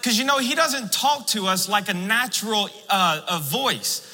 Because 0.00 0.18
you 0.18 0.24
know, 0.24 0.38
He 0.38 0.54
doesn't 0.54 0.92
talk 0.92 1.26
to 1.28 1.46
us 1.46 1.68
like 1.68 1.88
a 1.88 1.94
natural 1.94 2.68
uh, 2.88 3.20
a 3.28 3.38
voice. 3.38 4.06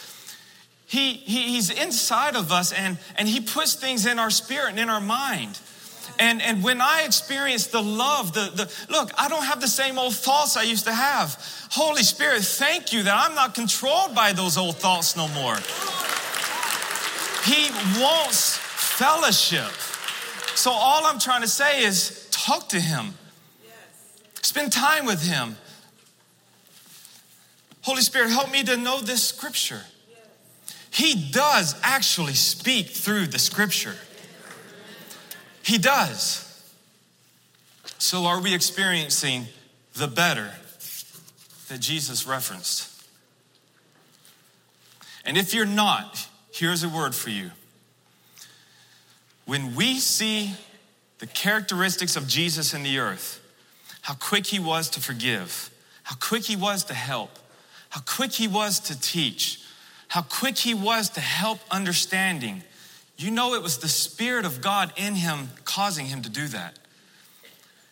He, 0.87 1.15
he, 1.15 1.55
he's 1.55 1.71
inside 1.71 2.37
of 2.37 2.53
us 2.53 2.73
and, 2.73 2.99
and 3.17 3.29
He 3.29 3.41
puts 3.41 3.75
things 3.75 4.07
in 4.07 4.19
our 4.19 4.31
spirit 4.31 4.71
and 4.71 4.79
in 4.79 4.89
our 4.89 5.01
mind. 5.01 5.59
And, 6.19 6.41
and 6.41 6.63
when 6.63 6.81
I 6.81 7.03
experience 7.05 7.67
the 7.67 7.83
love, 7.83 8.33
the, 8.33 8.51
the 8.55 8.73
look, 8.91 9.11
I 9.19 9.29
don't 9.29 9.45
have 9.45 9.61
the 9.61 9.69
same 9.69 9.99
old 9.99 10.15
thoughts 10.15 10.57
I 10.57 10.63
used 10.63 10.85
to 10.85 10.93
have. 10.93 11.37
Holy 11.71 12.03
Spirit, 12.03 12.43
thank 12.43 12.93
you 12.93 13.03
that 13.03 13.29
I'm 13.29 13.35
not 13.35 13.55
controlled 13.55 14.15
by 14.15 14.33
those 14.33 14.57
old 14.57 14.77
thoughts 14.77 15.17
no 15.17 15.29
more. 15.29 15.57
He 17.45 17.71
wants 18.01 18.57
fellowship. 18.57 19.71
So 20.57 20.71
all 20.71 21.05
I'm 21.05 21.19
trying 21.19 21.43
to 21.43 21.49
say 21.49 21.85
is 21.85 22.29
talk 22.31 22.71
to 22.71 22.81
him. 22.81 23.15
Spend 24.43 24.73
time 24.73 25.05
with 25.05 25.23
him. 25.23 25.57
Holy 27.87 28.03
Spirit, 28.03 28.31
help 28.31 28.51
me 28.51 28.65
to 28.65 28.77
know 28.77 29.01
this 29.01 29.23
scripture. 29.23 29.83
He 30.91 31.31
does 31.31 31.79
actually 31.85 32.35
speak 32.35 32.89
through 32.89 33.29
the 33.29 33.39
scripture. 33.39 33.95
He 35.63 35.79
does. 35.79 36.43
So, 37.99 38.25
are 38.25 38.41
we 38.41 38.53
experiencing 38.57 39.45
the 39.95 40.09
better 40.09 40.51
that 41.69 41.79
Jesus 41.79 42.27
referenced? 42.27 42.91
And 45.25 45.37
if 45.37 45.55
you're 45.55 45.65
not, 45.65 46.29
here's 46.51 46.83
a 46.83 46.89
word 46.89 47.15
for 47.15 47.31
you. 47.31 47.53
When 49.45 49.77
we 49.77 50.01
see 50.01 50.55
the 51.21 51.29
characteristics 51.29 52.17
of 52.17 52.27
Jesus 52.27 52.75
in 52.75 52.83
the 52.83 52.99
earth, 52.99 53.41
how 54.03 54.15
quick 54.15 54.47
he 54.47 54.59
was 54.59 54.91
to 54.91 55.01
forgive, 55.01 55.71
how 56.03 56.17
quick 56.17 56.47
he 56.47 56.57
was 56.57 56.83
to 56.87 56.95
help, 56.95 57.31
how 57.97 58.03
quick 58.03 58.33
he 58.33 58.47
was 58.47 58.79
to 58.79 59.01
teach, 59.01 59.59
how 60.09 60.21
quick 60.21 60.59
he 60.59 60.75
was 60.75 61.09
to 61.09 61.21
help 61.21 61.61
understanding. 61.71 62.63
You 63.17 63.31
know, 63.31 63.55
it 63.55 63.63
was 63.63 63.79
the 63.79 63.89
Spirit 63.89 64.45
of 64.45 64.61
God 64.61 64.93
in 64.99 65.15
him 65.15 65.49
causing 65.65 66.05
him 66.05 66.21
to 66.21 66.29
do 66.29 66.47
that. 66.49 66.79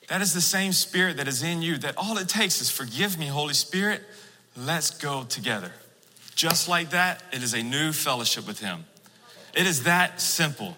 That 0.09 0.20
is 0.20 0.34
the 0.34 0.42
same 0.42 0.72
Spirit 0.72 1.16
that 1.16 1.26
is 1.26 1.42
in 1.42 1.62
you, 1.62 1.78
that 1.78 1.96
all 1.96 2.18
it 2.18 2.28
takes 2.28 2.61
is 2.61 2.68
forgive 2.70 3.18
me, 3.18 3.28
Holy 3.28 3.55
Spirit, 3.55 4.02
let's 4.55 4.90
go 4.90 5.24
together. 5.24 5.72
Just 6.34 6.68
like 6.68 6.90
that, 6.90 7.22
it 7.32 7.42
is 7.42 7.55
a 7.55 7.62
new 7.62 7.90
fellowship 7.90 8.46
with 8.46 8.61
him. 8.61 8.84
It 9.55 9.66
is 9.66 9.84
that 9.84 10.20
simple. 10.20 10.76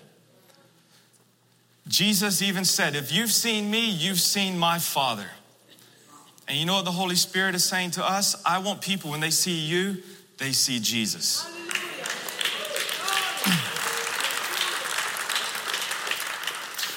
Jesus 1.88 2.42
even 2.42 2.64
said, 2.64 2.94
If 2.94 3.12
you've 3.12 3.32
seen 3.32 3.72
me, 3.72 3.90
you've 3.90 4.20
seen 4.20 4.56
my 4.56 4.78
Father. 4.78 5.26
And 6.48 6.56
you 6.56 6.64
know 6.64 6.74
what 6.74 6.84
the 6.84 6.92
Holy 6.92 7.16
Spirit 7.16 7.54
is 7.54 7.64
saying 7.64 7.92
to 7.92 8.08
us? 8.08 8.40
I 8.44 8.58
want 8.58 8.80
people, 8.80 9.10
when 9.10 9.20
they 9.20 9.30
see 9.30 9.58
you, 9.58 9.96
they 10.38 10.52
see 10.52 10.78
Jesus. 10.78 11.46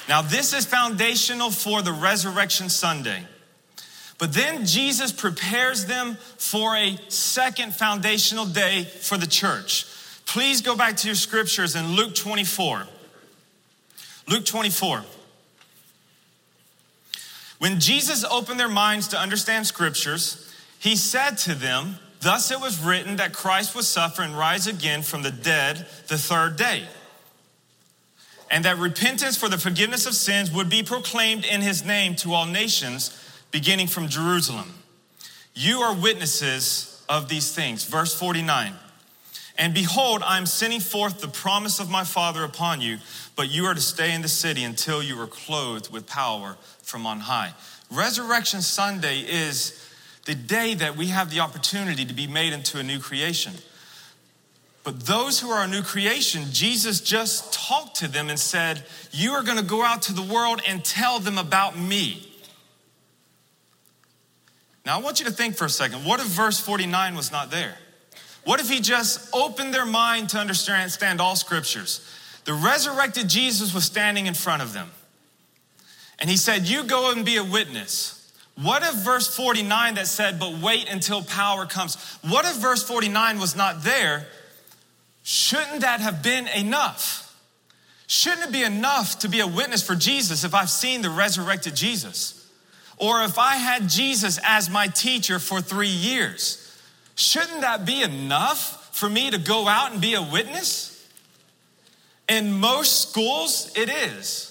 Now, 0.08 0.22
this 0.22 0.52
is 0.52 0.66
foundational 0.66 1.50
for 1.50 1.82
the 1.82 1.92
Resurrection 1.92 2.68
Sunday. 2.68 3.24
But 4.18 4.32
then 4.34 4.66
Jesus 4.66 5.12
prepares 5.12 5.86
them 5.86 6.16
for 6.36 6.76
a 6.76 6.98
second 7.08 7.74
foundational 7.74 8.44
day 8.44 8.84
for 8.84 9.16
the 9.16 9.26
church. 9.26 9.86
Please 10.26 10.60
go 10.62 10.76
back 10.76 10.96
to 10.98 11.06
your 11.06 11.14
scriptures 11.14 11.74
in 11.74 11.94
Luke 11.94 12.14
24. 12.14 12.86
Luke 14.28 14.44
24. 14.44 15.04
When 17.60 17.78
Jesus 17.78 18.24
opened 18.24 18.58
their 18.58 18.70
minds 18.70 19.08
to 19.08 19.18
understand 19.18 19.66
scriptures, 19.66 20.50
he 20.78 20.96
said 20.96 21.36
to 21.38 21.54
them, 21.54 21.96
Thus 22.20 22.50
it 22.50 22.58
was 22.58 22.82
written 22.82 23.16
that 23.16 23.34
Christ 23.34 23.74
would 23.74 23.84
suffer 23.84 24.22
and 24.22 24.36
rise 24.36 24.66
again 24.66 25.02
from 25.02 25.22
the 25.22 25.30
dead 25.30 25.86
the 26.08 26.16
third 26.16 26.56
day, 26.56 26.84
and 28.50 28.64
that 28.64 28.78
repentance 28.78 29.36
for 29.36 29.50
the 29.50 29.58
forgiveness 29.58 30.06
of 30.06 30.14
sins 30.14 30.50
would 30.50 30.70
be 30.70 30.82
proclaimed 30.82 31.44
in 31.44 31.60
his 31.60 31.84
name 31.84 32.14
to 32.16 32.32
all 32.32 32.46
nations, 32.46 33.14
beginning 33.50 33.88
from 33.88 34.08
Jerusalem. 34.08 34.72
You 35.54 35.80
are 35.80 35.94
witnesses 35.94 37.04
of 37.10 37.28
these 37.28 37.54
things. 37.54 37.84
Verse 37.84 38.14
49. 38.14 38.72
And 39.58 39.74
behold, 39.74 40.22
I 40.24 40.38
am 40.38 40.46
sending 40.46 40.80
forth 40.80 41.20
the 41.20 41.28
promise 41.28 41.78
of 41.78 41.90
my 41.90 42.04
Father 42.04 42.42
upon 42.42 42.80
you, 42.80 42.96
but 43.36 43.50
you 43.50 43.66
are 43.66 43.74
to 43.74 43.80
stay 43.82 44.14
in 44.14 44.22
the 44.22 44.28
city 44.28 44.64
until 44.64 45.02
you 45.02 45.20
are 45.20 45.26
clothed 45.26 45.92
with 45.92 46.06
power 46.06 46.56
from 46.90 47.06
on 47.06 47.20
high. 47.20 47.54
Resurrection 47.90 48.60
Sunday 48.60 49.20
is 49.20 49.88
the 50.26 50.34
day 50.34 50.74
that 50.74 50.96
we 50.96 51.06
have 51.06 51.30
the 51.30 51.40
opportunity 51.40 52.04
to 52.04 52.12
be 52.12 52.26
made 52.26 52.52
into 52.52 52.78
a 52.78 52.82
new 52.82 52.98
creation. 52.98 53.54
But 54.82 55.06
those 55.06 55.40
who 55.40 55.50
are 55.50 55.64
a 55.64 55.68
new 55.68 55.82
creation, 55.82 56.44
Jesus 56.50 57.00
just 57.00 57.52
talked 57.52 57.96
to 57.96 58.08
them 58.08 58.28
and 58.28 58.38
said, 58.38 58.84
You 59.12 59.32
are 59.32 59.42
going 59.42 59.58
to 59.58 59.64
go 59.64 59.84
out 59.84 60.02
to 60.02 60.12
the 60.12 60.22
world 60.22 60.60
and 60.66 60.84
tell 60.84 61.20
them 61.20 61.38
about 61.38 61.78
me. 61.78 62.26
Now, 64.86 64.98
I 64.98 65.02
want 65.02 65.20
you 65.20 65.26
to 65.26 65.32
think 65.32 65.56
for 65.56 65.66
a 65.66 65.70
second 65.70 66.04
what 66.04 66.20
if 66.20 66.26
verse 66.26 66.58
49 66.58 67.14
was 67.14 67.30
not 67.30 67.50
there? 67.50 67.76
What 68.44 68.58
if 68.58 68.70
he 68.70 68.80
just 68.80 69.28
opened 69.34 69.74
their 69.74 69.84
mind 69.86 70.30
to 70.30 70.38
understand 70.38 71.20
all 71.20 71.36
scriptures? 71.36 72.00
The 72.46 72.54
resurrected 72.54 73.28
Jesus 73.28 73.74
was 73.74 73.84
standing 73.84 74.26
in 74.26 74.34
front 74.34 74.62
of 74.62 74.72
them. 74.72 74.90
And 76.20 76.28
he 76.28 76.36
said, 76.36 76.68
You 76.68 76.84
go 76.84 77.12
and 77.12 77.24
be 77.24 77.36
a 77.36 77.44
witness. 77.44 78.16
What 78.60 78.82
if 78.82 78.94
verse 78.96 79.34
49 79.34 79.94
that 79.94 80.06
said, 80.06 80.38
But 80.38 80.58
wait 80.58 80.90
until 80.90 81.22
power 81.22 81.66
comes? 81.66 81.96
What 82.28 82.44
if 82.44 82.56
verse 82.56 82.82
49 82.82 83.38
was 83.38 83.56
not 83.56 83.82
there? 83.82 84.26
Shouldn't 85.22 85.80
that 85.80 86.00
have 86.00 86.22
been 86.22 86.46
enough? 86.48 87.26
Shouldn't 88.06 88.48
it 88.48 88.52
be 88.52 88.64
enough 88.64 89.20
to 89.20 89.28
be 89.28 89.40
a 89.40 89.46
witness 89.46 89.86
for 89.86 89.94
Jesus 89.94 90.44
if 90.44 90.54
I've 90.54 90.70
seen 90.70 91.02
the 91.02 91.10
resurrected 91.10 91.76
Jesus? 91.76 92.36
Or 92.96 93.22
if 93.22 93.38
I 93.38 93.54
had 93.54 93.88
Jesus 93.88 94.38
as 94.42 94.68
my 94.68 94.88
teacher 94.88 95.38
for 95.38 95.60
three 95.60 95.88
years? 95.88 96.78
Shouldn't 97.14 97.62
that 97.62 97.86
be 97.86 98.02
enough 98.02 98.94
for 98.94 99.08
me 99.08 99.30
to 99.30 99.38
go 99.38 99.68
out 99.68 99.92
and 99.92 100.00
be 100.00 100.14
a 100.14 100.22
witness? 100.22 101.08
In 102.28 102.52
most 102.52 103.08
schools, 103.08 103.70
it 103.76 103.88
is. 103.88 104.49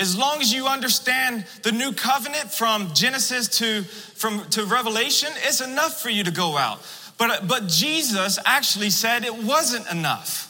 As 0.00 0.16
long 0.16 0.40
as 0.40 0.50
you 0.50 0.66
understand 0.66 1.44
the 1.62 1.72
new 1.72 1.92
covenant 1.92 2.50
from 2.50 2.94
Genesis 2.94 3.48
to, 3.58 3.82
from, 3.82 4.48
to 4.50 4.64
Revelation, 4.64 5.28
it's 5.42 5.60
enough 5.60 6.00
for 6.00 6.08
you 6.08 6.24
to 6.24 6.30
go 6.30 6.56
out. 6.56 6.80
But, 7.18 7.46
but 7.46 7.66
Jesus 7.66 8.38
actually 8.46 8.88
said 8.88 9.24
it 9.24 9.44
wasn't 9.44 9.86
enough. 9.90 10.46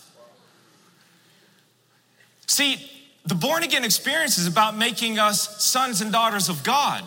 See, 2.46 2.88
the 3.26 3.34
born 3.34 3.64
again 3.64 3.84
experience 3.84 4.38
is 4.38 4.46
about 4.46 4.76
making 4.76 5.18
us 5.18 5.64
sons 5.64 6.00
and 6.00 6.12
daughters 6.12 6.48
of 6.48 6.62
God. 6.62 7.02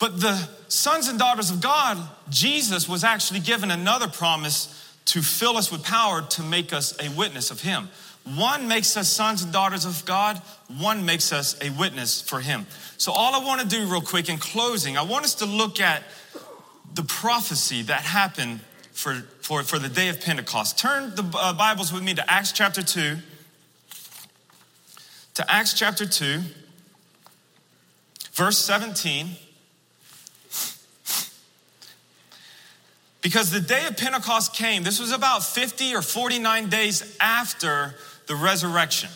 But 0.00 0.20
the 0.20 0.48
sons 0.66 1.06
and 1.06 1.16
daughters 1.16 1.50
of 1.50 1.60
God, 1.60 1.96
Jesus 2.28 2.88
was 2.88 3.04
actually 3.04 3.40
given 3.40 3.70
another 3.70 4.08
promise 4.08 4.96
to 5.06 5.22
fill 5.22 5.56
us 5.56 5.70
with 5.70 5.84
power 5.84 6.22
to 6.22 6.42
make 6.42 6.72
us 6.72 6.92
a 7.00 7.08
witness 7.10 7.52
of 7.52 7.60
Him. 7.60 7.88
One 8.24 8.68
makes 8.68 8.96
us 8.96 9.08
sons 9.08 9.42
and 9.42 9.52
daughters 9.52 9.84
of 9.84 10.04
God, 10.06 10.40
one 10.78 11.04
makes 11.04 11.32
us 11.32 11.60
a 11.60 11.70
witness 11.70 12.22
for 12.22 12.40
Him. 12.40 12.66
So, 12.96 13.12
all 13.12 13.34
I 13.34 13.44
want 13.44 13.60
to 13.60 13.66
do, 13.66 13.86
real 13.86 14.00
quick, 14.00 14.30
in 14.30 14.38
closing, 14.38 14.96
I 14.96 15.02
want 15.02 15.26
us 15.26 15.34
to 15.36 15.46
look 15.46 15.78
at 15.78 16.02
the 16.94 17.02
prophecy 17.02 17.82
that 17.82 18.00
happened 18.00 18.60
for, 18.92 19.14
for, 19.42 19.62
for 19.62 19.78
the 19.78 19.88
day 19.88 20.08
of 20.08 20.20
Pentecost. 20.20 20.78
Turn 20.78 21.14
the 21.14 21.24
uh, 21.36 21.52
Bibles 21.52 21.92
with 21.92 22.02
me 22.02 22.14
to 22.14 22.32
Acts 22.32 22.52
chapter 22.52 22.82
2. 22.82 23.16
To 25.34 25.50
Acts 25.52 25.74
chapter 25.74 26.06
2, 26.06 26.40
verse 28.32 28.56
17. 28.56 29.30
Because 33.20 33.50
the 33.50 33.60
day 33.60 33.86
of 33.86 33.96
Pentecost 33.96 34.54
came, 34.54 34.82
this 34.82 35.00
was 35.00 35.10
about 35.10 35.42
50 35.42 35.94
or 35.94 36.02
49 36.02 36.68
days 36.68 37.16
after 37.20 37.96
the 38.26 38.36
resurrection. 38.36 39.10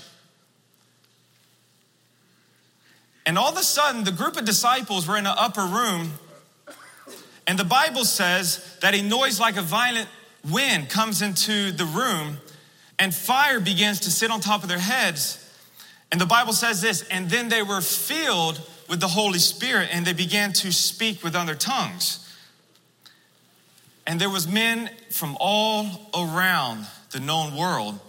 And 3.26 3.36
all 3.36 3.52
of 3.52 3.58
a 3.58 3.62
sudden, 3.62 4.04
the 4.04 4.12
group 4.12 4.36
of 4.36 4.44
disciples 4.44 5.06
were 5.06 5.18
in 5.18 5.26
an 5.26 5.34
upper 5.36 5.64
room, 5.64 6.12
and 7.46 7.58
the 7.58 7.64
Bible 7.64 8.04
says 8.04 8.78
that 8.80 8.94
a 8.94 9.02
noise 9.02 9.38
like 9.38 9.56
a 9.56 9.62
violent 9.62 10.08
wind 10.50 10.88
comes 10.88 11.20
into 11.20 11.70
the 11.72 11.84
room, 11.84 12.38
and 12.98 13.14
fire 13.14 13.60
begins 13.60 14.00
to 14.00 14.10
sit 14.10 14.30
on 14.30 14.40
top 14.40 14.62
of 14.62 14.68
their 14.68 14.78
heads. 14.78 15.44
And 16.10 16.18
the 16.20 16.26
Bible 16.26 16.54
says 16.54 16.80
this, 16.80 17.06
and 17.08 17.28
then 17.28 17.50
they 17.50 17.62
were 17.62 17.82
filled 17.82 18.60
with 18.88 19.00
the 19.00 19.08
Holy 19.08 19.38
Spirit, 19.38 19.90
and 19.92 20.06
they 20.06 20.14
began 20.14 20.52
to 20.54 20.72
speak 20.72 21.22
with 21.22 21.36
other 21.36 21.54
tongues. 21.54 22.24
And 24.06 24.18
there 24.18 24.30
was 24.30 24.48
men 24.48 24.88
from 25.10 25.36
all 25.38 26.10
around 26.14 26.86
the 27.10 27.20
known 27.20 27.54
world 27.54 28.00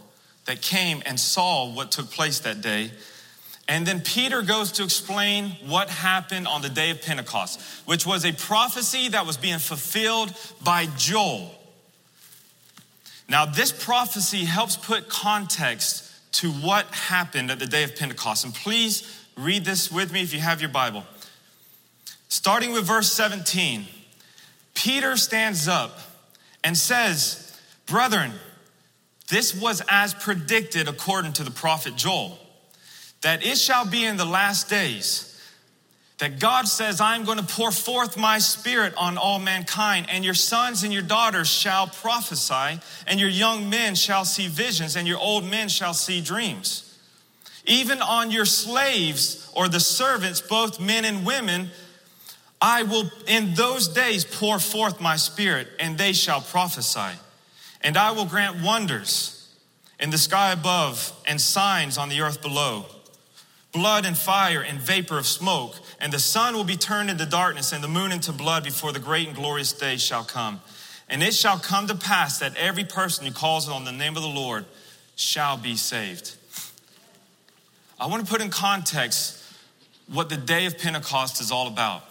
that 0.50 0.64
came 0.64 1.04
and 1.06 1.20
saw 1.20 1.72
what 1.72 1.92
took 1.92 2.10
place 2.10 2.40
that 2.40 2.60
day. 2.60 2.90
And 3.68 3.86
then 3.86 4.02
Peter 4.02 4.42
goes 4.42 4.72
to 4.74 4.84
explain 4.84 5.52
what 5.68 5.92
happened 5.92 6.48
on 6.48 6.64
the 6.64 6.70
day 6.70 6.90
of 6.90 7.04
Pentecost, 7.04 7.62
which 7.86 8.04
was 8.04 8.26
a 8.26 8.34
prophecy 8.34 9.10
that 9.10 9.28
was 9.28 9.38
being 9.38 9.60
fulfilled 9.60 10.34
by 10.64 10.88
Joel. 10.98 11.54
Now, 13.30 13.46
this 13.46 13.72
prophecy 13.72 14.44
helps 14.44 14.76
put 14.76 15.08
context 15.08 16.12
to 16.40 16.52
what 16.52 16.88
happened 16.88 17.52
at 17.52 17.60
the 17.60 17.68
day 17.68 17.84
of 17.84 17.96
Pentecost. 17.96 18.44
And 18.44 18.52
please 18.52 19.24
read 19.38 19.66
this 19.66 19.92
with 19.92 20.12
me 20.12 20.24
if 20.24 20.34
you 20.34 20.40
have 20.40 20.62
your 20.62 20.72
Bible. 20.72 21.04
Starting 22.28 22.72
with 22.72 22.86
verse 22.86 23.14
17, 23.14 23.86
Peter 24.74 25.16
stands 25.16 25.68
up 25.68 26.00
and 26.64 26.76
says, 26.76 27.56
Brethren, 27.86 28.32
this 29.30 29.60
was 29.60 29.82
as 29.90 30.14
predicted 30.14 30.88
according 30.88 31.34
to 31.34 31.44
the 31.44 31.52
prophet 31.52 31.96
Joel, 31.96 32.38
that 33.22 33.46
it 33.46 33.58
shall 33.58 33.86
be 33.86 34.06
in 34.06 34.18
the 34.18 34.26
last 34.26 34.70
days 34.70 35.30
that 36.20 36.38
God 36.38 36.68
says, 36.68 37.00
I'm 37.00 37.24
going 37.24 37.38
to 37.38 37.46
pour 37.46 37.72
forth 37.72 38.18
my 38.18 38.40
spirit 38.40 38.94
on 38.98 39.18
all 39.18 39.40
mankind, 39.40 40.08
and 40.10 40.24
your 40.24 40.34
sons 40.34 40.84
and 40.84 40.94
your 40.94 41.02
daughters 41.02 41.50
shall 41.50 41.88
prophesy, 41.88 42.80
and 43.08 43.20
your 43.20 43.30
young 43.30 43.70
men 43.70 43.96
shall 43.96 44.26
see 44.26 44.48
visions, 44.48 44.98
and 44.98 45.08
your 45.08 45.18
old 45.18 45.46
men 45.46 45.70
shall 45.70 45.94
see 45.94 46.20
dreams. 46.20 46.98
Even 47.66 48.02
on 48.02 48.32
your 48.32 48.46
slaves 48.46 49.50
or 49.56 49.70
the 49.70 49.80
servants, 49.80 50.42
both 50.42 50.80
men 50.80 51.06
and 51.06 51.26
women, 51.26 51.70
I 52.62 52.84
will 52.84 53.10
in 53.26 53.54
those 53.54 53.88
days 53.88 54.26
pour 54.26 54.60
forth 54.60 55.00
my 55.00 55.16
spirit, 55.16 55.68
and 55.80 55.98
they 55.98 56.12
shall 56.12 56.42
prophesy. 56.42 57.18
And 57.82 57.98
I 57.98 58.12
will 58.12 58.26
grant 58.26 58.62
wonders 58.62 59.56
in 60.00 60.10
the 60.10 60.18
sky 60.18 60.52
above 60.52 61.14
and 61.28 61.40
signs 61.40 61.98
on 61.98 62.10
the 62.10 62.22
earth 62.22 62.42
below 62.42 62.86
blood 63.72 64.06
and 64.06 64.18
fire 64.18 64.62
and 64.62 64.80
vapor 64.80 65.18
of 65.18 65.26
smoke. 65.26 65.76
And 66.00 66.12
the 66.12 66.20
sun 66.20 66.56
will 66.56 66.64
be 66.64 66.78
turned 66.78 67.10
into 67.10 67.26
darkness 67.26 67.72
and 67.72 67.84
the 67.84 67.88
moon 67.88 68.12
into 68.12 68.32
blood 68.32 68.64
before 68.64 68.92
the 68.92 69.00
great 69.00 69.28
and 69.28 69.36
glorious 69.36 69.74
day 69.74 69.98
shall 69.98 70.24
come. 70.24 70.62
And 71.08 71.24
it 71.24 71.34
shall 71.34 71.58
come 71.58 71.88
to 71.88 71.96
pass 71.96 72.40
that 72.40 72.56
every 72.56 72.84
person 72.84 73.26
who 73.26 73.32
calls 73.32 73.68
on 73.68 73.86
the 73.86 73.92
name 73.92 74.16
of 74.16 74.24
the 74.24 74.30
Lord 74.30 74.66
shall 75.16 75.58
be 75.58 75.76
saved. 75.76 76.36
I 78.00 78.08
want 78.08 78.26
to 78.26 78.32
put 78.32 78.42
in 78.42 78.50
context 78.50 79.44
what 80.08 80.30
the 80.30 80.38
day 80.38 80.66
of 80.66 80.78
Pentecost 80.78 81.42
is 81.42 81.52
all 81.52 81.68
about. 81.68 82.04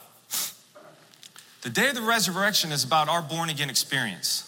The 1.63 1.71
day 1.71 1.89
of 1.89 1.95
the 1.95 2.03
resurrection 2.03 2.71
is 2.73 2.85
about 2.85 3.09
our 3.09 3.23
born 3.23 3.49
again 3.49 3.71
experience. 3.71 4.48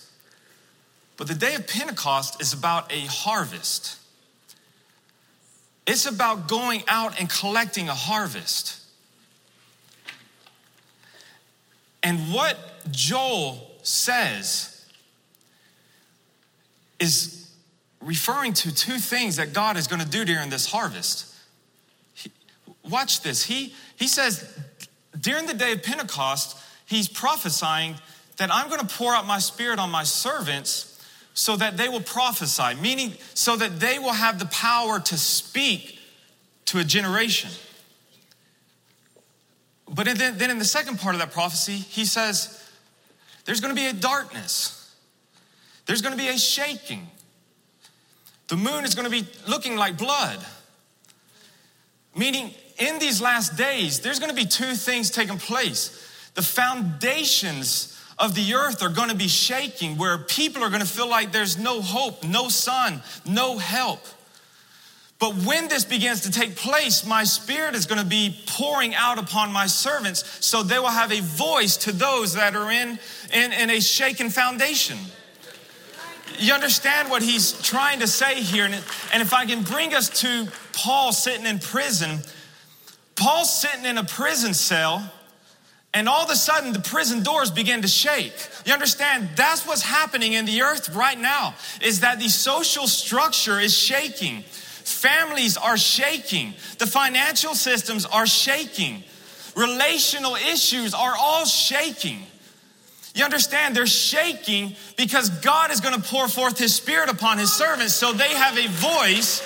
But 1.21 1.29
the 1.29 1.35
day 1.35 1.55
of 1.55 1.67
Pentecost 1.67 2.41
is 2.41 2.55
about 2.55 2.91
a 2.91 3.01
harvest. 3.01 3.99
It's 5.87 6.07
about 6.07 6.49
going 6.49 6.83
out 6.89 7.21
and 7.21 7.29
collecting 7.29 7.91
a 7.91 7.95
harvest. 7.95 8.81
And 12.03 12.33
what 12.33 12.57
Joel 12.91 13.71
says 13.83 14.83
is 16.99 17.51
referring 18.01 18.55
to 18.55 18.75
two 18.75 18.97
things 18.97 19.37
that 19.37 19.53
God 19.53 19.77
is 19.77 19.89
going 19.89 20.01
to 20.01 20.09
do 20.09 20.25
during 20.25 20.49
this 20.49 20.73
harvest. 20.73 21.35
He, 22.15 22.33
watch 22.89 23.21
this. 23.21 23.45
He, 23.45 23.75
he 23.97 24.09
says, 24.09 24.59
during 25.21 25.45
the 25.45 25.53
day 25.53 25.73
of 25.73 25.83
Pentecost, 25.83 26.57
he's 26.87 27.09
prophesying 27.09 27.97
that 28.39 28.51
I'm 28.51 28.71
going 28.71 28.81
to 28.81 28.97
pour 28.97 29.15
out 29.15 29.27
my 29.27 29.39
spirit 29.39 29.79
on 29.79 29.91
my 29.91 30.05
servants 30.05 30.90
so 31.41 31.57
that 31.57 31.79
they 31.79 31.89
will 31.89 32.03
prophesy, 32.03 32.75
meaning 32.83 33.15
so 33.33 33.57
that 33.57 33.81
they 33.81 33.99
will 33.99 34.13
have 34.13 34.39
the 34.39 34.45
power 34.45 35.01
to 35.01 35.17
speak 35.17 35.99
to 36.67 36.79
a 36.79 36.85
generation. 36.85 37.49
But 39.89 40.05
then, 40.05 40.51
in 40.51 40.59
the 40.59 40.67
second 40.67 40.99
part 40.99 41.15
of 41.15 41.21
that 41.23 41.33
prophecy, 41.33 41.77
he 41.77 42.05
says, 42.05 42.63
there's 43.47 43.63
to 43.75 43.81
be 43.81 43.87
a 43.87 43.95
darkness, 43.95 44.95
there's 45.87 46.03
to 46.13 46.23
be 46.23 46.29
a 46.29 46.37
shaking. 46.37 47.09
The 48.49 48.57
moon 48.57 48.85
is 48.85 48.95
to 49.11 49.11
be 49.11 49.27
looking 49.49 49.77
like 49.77 49.97
blood. 49.97 50.45
Meaning, 52.15 52.53
in 52.77 52.99
these 52.99 53.23
last 53.23 53.57
days, 53.57 54.01
there's 54.01 54.19
to 54.29 54.37
be 54.37 54.45
two 54.45 54.75
things 54.75 55.11
taking 55.11 55.39
place. 55.39 56.07
The 56.35 56.43
foundations 56.43 57.90
of 58.21 58.35
the 58.35 58.55
earth 58.55 58.83
are 58.83 58.91
going 58.91 59.09
to 59.09 59.17
be 59.17 59.29
shaking, 59.29 59.97
where 59.97 60.19
people 60.19 60.63
are 60.63 60.69
going 60.69 60.83
to 60.83 60.87
feel 60.87 61.09
like 61.09 61.33
there's 61.33 61.59
no 61.59 61.81
hope, 61.81 62.23
no 62.23 62.49
sun, 62.49 63.03
no 63.27 63.59
help. 63.59 64.01
But 65.19 65.35
when 65.37 65.69
this 65.69 65.85
begins 65.85 66.23
to 66.23 66.31
take 66.31 66.57
place, 66.57 67.05
my 67.05 67.25
spirit 67.25 67.75
is 67.75 67.87
going 67.87 68.01
to 68.01 68.07
be 68.07 68.43
pouring 68.47 68.95
out 68.95 69.19
upon 69.19 69.53
my 69.53 69.67
servants 69.67 70.45
so 70.45 70.63
they 70.63 70.79
will 70.79 70.89
have 70.89 71.13
a 71.13 71.21
voice 71.21 71.77
to 71.79 71.93
those 71.93 72.35
that 72.35 72.55
are 72.55 72.71
in, 72.71 72.99
in, 73.33 73.53
in 73.53 73.71
a 73.71 73.81
shaken 73.81 74.31
foundation. 74.31 74.97
You 76.39 76.55
understand 76.55 77.11
what 77.11 77.21
he's 77.21 77.61
trying 77.61 78.01
to 78.01 78.07
say 78.07 78.37
here? 78.37 78.65
And, 78.65 78.75
and 79.13 79.23
if 79.23 79.35
I 79.35 79.45
can 79.45 79.63
bring 79.63 79.93
us 79.93 80.09
to 80.21 80.49
Paul 80.73 81.13
sitting 81.13 81.45
in 81.45 81.59
prison, 81.59 82.21
Paul's 83.15 83.61
sitting 83.61 83.85
in 83.85 83.99
a 83.99 84.05
prison 84.05 84.55
cell, 84.55 85.13
and 85.93 86.09
all 86.09 86.25
of 86.25 86.31
a 86.31 86.37
sudden 86.37 86.73
the 86.73 86.81
prison 86.81 87.23
doors 87.23 87.51
begin 87.51 87.83
to 87.83 87.89
shake. 87.89 88.33
You 88.65 88.73
understand? 88.73 89.31
That's 89.35 89.67
what's 89.67 89.83
happening 89.83 90.35
in 90.35 90.45
the 90.45 90.63
earth 90.63 90.95
right 90.95 91.19
now, 91.19 91.55
is 91.83 92.01
that 92.01 92.21
the 92.21 92.29
social 92.29 92.87
structure 92.87 93.59
is 93.59 93.77
shaking. 93.77 94.43
Families 94.43 95.57
are 95.57 95.77
shaking. 95.77 96.55
The 96.79 96.87
financial 96.87 97.55
systems 97.55 98.07
are 98.07 98.27
shaking. 98.27 99.03
Relational 99.57 100.37
issues 100.37 100.95
are 100.95 101.15
all 101.19 101.45
shaking. 101.45 102.21
You 103.15 103.25
understand? 103.25 103.75
They're 103.75 103.87
shaking 103.87 104.77
because 104.97 105.29
God 105.29 105.73
is 105.73 105.81
going 105.81 106.01
to 106.01 106.09
pour 106.09 106.29
forth 106.29 106.59
His 106.59 106.75
Spirit 106.75 107.09
upon 107.09 107.39
His 107.39 107.53
servants 107.53 107.95
so 107.95 108.13
they 108.13 108.29
have 108.29 108.57
a 108.57 108.69
voice 108.69 109.41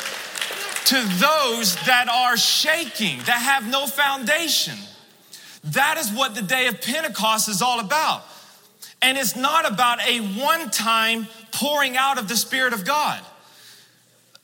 to 0.86 0.96
those 0.96 1.74
that 1.86 2.08
are 2.12 2.36
shaking, 2.36 3.18
that 3.20 3.40
have 3.40 3.70
no 3.70 3.86
foundation. 3.86 4.74
That 5.64 5.96
is 5.98 6.12
what 6.12 6.34
the 6.34 6.42
day 6.42 6.66
of 6.66 6.80
Pentecost 6.82 7.48
is 7.48 7.62
all 7.62 7.80
about. 7.80 8.22
And 9.00 9.16
it's 9.16 9.36
not 9.36 9.70
about 9.70 10.00
a 10.06 10.20
one 10.20 10.70
time 10.70 11.26
pouring 11.52 11.96
out 11.96 12.18
of 12.18 12.28
the 12.28 12.36
Spirit 12.36 12.72
of 12.72 12.84
God. 12.84 13.20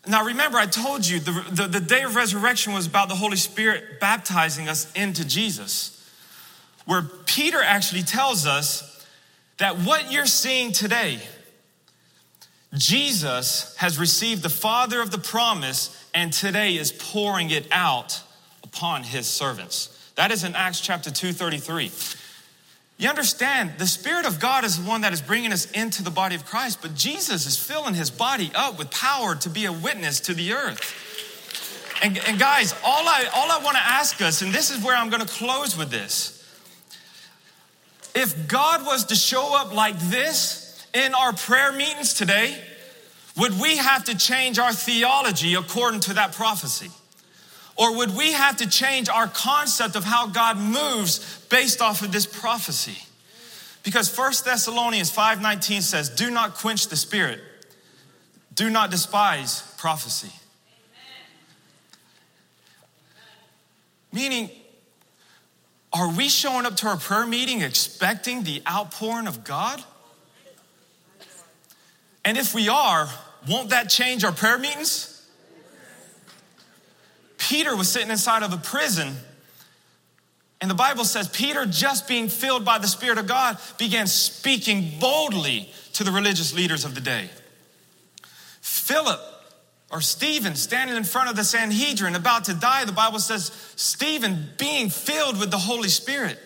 Now, 0.07 0.25
remember, 0.25 0.57
I 0.57 0.67
told 0.67 1.07
you 1.07 1.21
the, 1.21 1.45
the, 1.51 1.67
the, 1.67 1.81
day 1.81 2.03
of 2.03 2.17
resurrection 2.17 2.73
was 2.73 2.87
about 2.87 3.11
the 3.11 3.15
Holy 3.15 3.37
Spirit 3.37 4.01
baptizing 4.01 4.69
us 4.69 4.91
into 4.95 5.27
Jesus. 5.27 5.97
Where 6.87 7.03
Peter 7.03 7.63
actually 7.63 8.03
tells 8.03 8.47
us 8.47 9.07
that 9.59 9.79
what 9.79 10.11
you're 10.11 10.25
seeing 10.25 10.73
today, 10.73 11.21
Jesus 12.73 13.77
has 13.77 13.99
received 13.99 14.43
the 14.43 14.49
Father 14.49 15.03
of 15.03 15.11
the 15.11 15.19
promise 15.19 15.95
and 16.15 16.33
today 16.33 16.77
is 16.77 16.93
pouring 16.93 17.51
it 17.51 17.69
out 17.71 18.23
upon 18.65 19.03
his 19.03 19.27
servants. 19.27 20.00
That 20.21 20.33
is 20.33 20.45
in 20.45 20.55
Acts 20.55 20.83
chapter 20.83 21.11
233. 21.11 21.91
You 22.99 23.09
understand, 23.09 23.73
the 23.79 23.87
Spirit 23.87 24.27
of 24.27 24.39
God 24.39 24.67
is 24.67 24.77
the 24.77 24.87
one 24.87 25.01
that 25.01 25.15
is 25.15 25.23
bringing 25.23 25.51
us 25.51 25.71
into 25.71 26.03
the 26.03 26.11
body 26.11 26.35
of 26.35 26.45
Christ, 26.45 26.83
but 26.83 26.95
Jesus 26.95 27.47
is 27.47 27.57
filling 27.57 27.95
his 27.95 28.11
body 28.11 28.51
up 28.55 28.79
with 28.79 28.91
power 28.91 29.35
to 29.37 29.49
be 29.49 29.65
a 29.65 29.73
witness 29.73 30.21
to 30.21 30.35
the 30.35 30.53
earth. 30.53 30.95
And, 32.03 32.19
and 32.29 32.39
guys, 32.39 32.75
all 32.85 33.09
I, 33.09 33.31
all 33.35 33.51
I 33.51 33.65
want 33.65 33.79
to 33.79 33.83
ask 33.83 34.21
us, 34.21 34.43
and 34.43 34.53
this 34.53 34.71
is 34.71 34.85
where 34.85 34.95
I'm 34.95 35.09
going 35.09 35.27
to 35.27 35.33
close 35.33 35.75
with 35.75 35.91
this. 35.91 36.37
If 38.15 38.47
God 38.47 38.85
was 38.85 39.07
to 39.07 39.15
show 39.15 39.57
up 39.57 39.75
like 39.75 39.99
this 39.99 40.87
in 40.93 41.15
our 41.15 41.33
prayer 41.33 41.73
meetings 41.73 42.13
today, 42.13 42.63
would 43.39 43.59
we 43.59 43.79
have 43.79 44.05
to 44.05 44.19
change 44.19 44.59
our 44.59 44.75
theology 44.75 45.55
according 45.55 46.01
to 46.01 46.13
that 46.13 46.33
prophecy? 46.33 46.91
Or 47.81 47.97
would 47.97 48.15
we 48.15 48.33
have 48.33 48.59
to 48.59 48.69
change 48.69 49.09
our 49.09 49.27
concept 49.27 49.97
of 49.97 50.05
how 50.05 50.27
God 50.27 50.59
moves 50.59 51.39
based 51.49 51.81
off 51.81 52.03
of 52.03 52.13
this 52.13 52.27
prophecy? 52.27 52.99
Because 53.83 54.07
1 54.07 54.45
Thessalonians 54.45 55.11
5:19 55.11 55.81
says, 55.81 56.11
"Do 56.11 56.31
not 56.31 56.57
quench 56.57 56.89
the 56.89 56.97
spirit. 56.97 57.43
Do 58.53 58.69
not 58.69 58.91
despise 58.91 59.63
prophecy." 59.79 60.31
Meaning, 64.13 64.51
are 65.91 66.09
we 66.09 66.29
showing 66.29 66.67
up 66.67 66.77
to 66.77 66.87
our 66.87 66.99
prayer 66.99 67.25
meeting 67.25 67.63
expecting 67.63 68.45
the 68.45 68.63
outpouring 68.69 69.27
of 69.27 69.43
God? 69.43 69.83
And 72.27 72.37
if 72.37 72.53
we 72.53 72.69
are, 72.69 73.09
won't 73.47 73.71
that 73.71 73.89
change 73.89 74.23
our 74.23 74.33
prayer 74.33 74.59
meetings? 74.59 75.20
Peter 77.41 77.75
was 77.75 77.91
sitting 77.91 78.11
inside 78.11 78.43
of 78.43 78.53
a 78.53 78.59
prison. 78.59 79.17
And 80.61 80.71
the 80.71 80.75
Bible 80.75 81.05
says 81.05 81.27
Peter, 81.29 81.65
just 81.65 82.07
being 82.07 82.29
filled 82.29 82.65
by 82.65 82.79
the 82.79 82.87
Spirit 82.87 83.19
of 83.19 83.27
God, 83.27 83.59
began 83.79 84.07
speaking 84.07 84.93
boldly 85.01 85.73
to 85.95 86.05
the 86.05 86.13
religious 86.13 86.55
leaders 86.55 86.85
of 86.85 86.95
the 86.95 87.01
day. 87.01 87.31
Philip 88.61 89.21
or 89.91 90.01
Stephen 90.01 90.55
standing 90.55 90.97
in 90.97 91.03
front 91.03 91.31
of 91.31 91.37
the 91.37 91.43
Sanhedrin 91.43 92.15
about 92.15 92.45
to 92.45 92.55
die, 92.55 92.85
the 92.85 92.93
Bible 92.93 93.19
says 93.19 93.51
Stephen 93.75 94.51
being 94.59 94.91
filled 94.91 95.41
with 95.41 95.51
the 95.51 95.59
Holy 95.59 95.89
Spirit. 95.89 96.39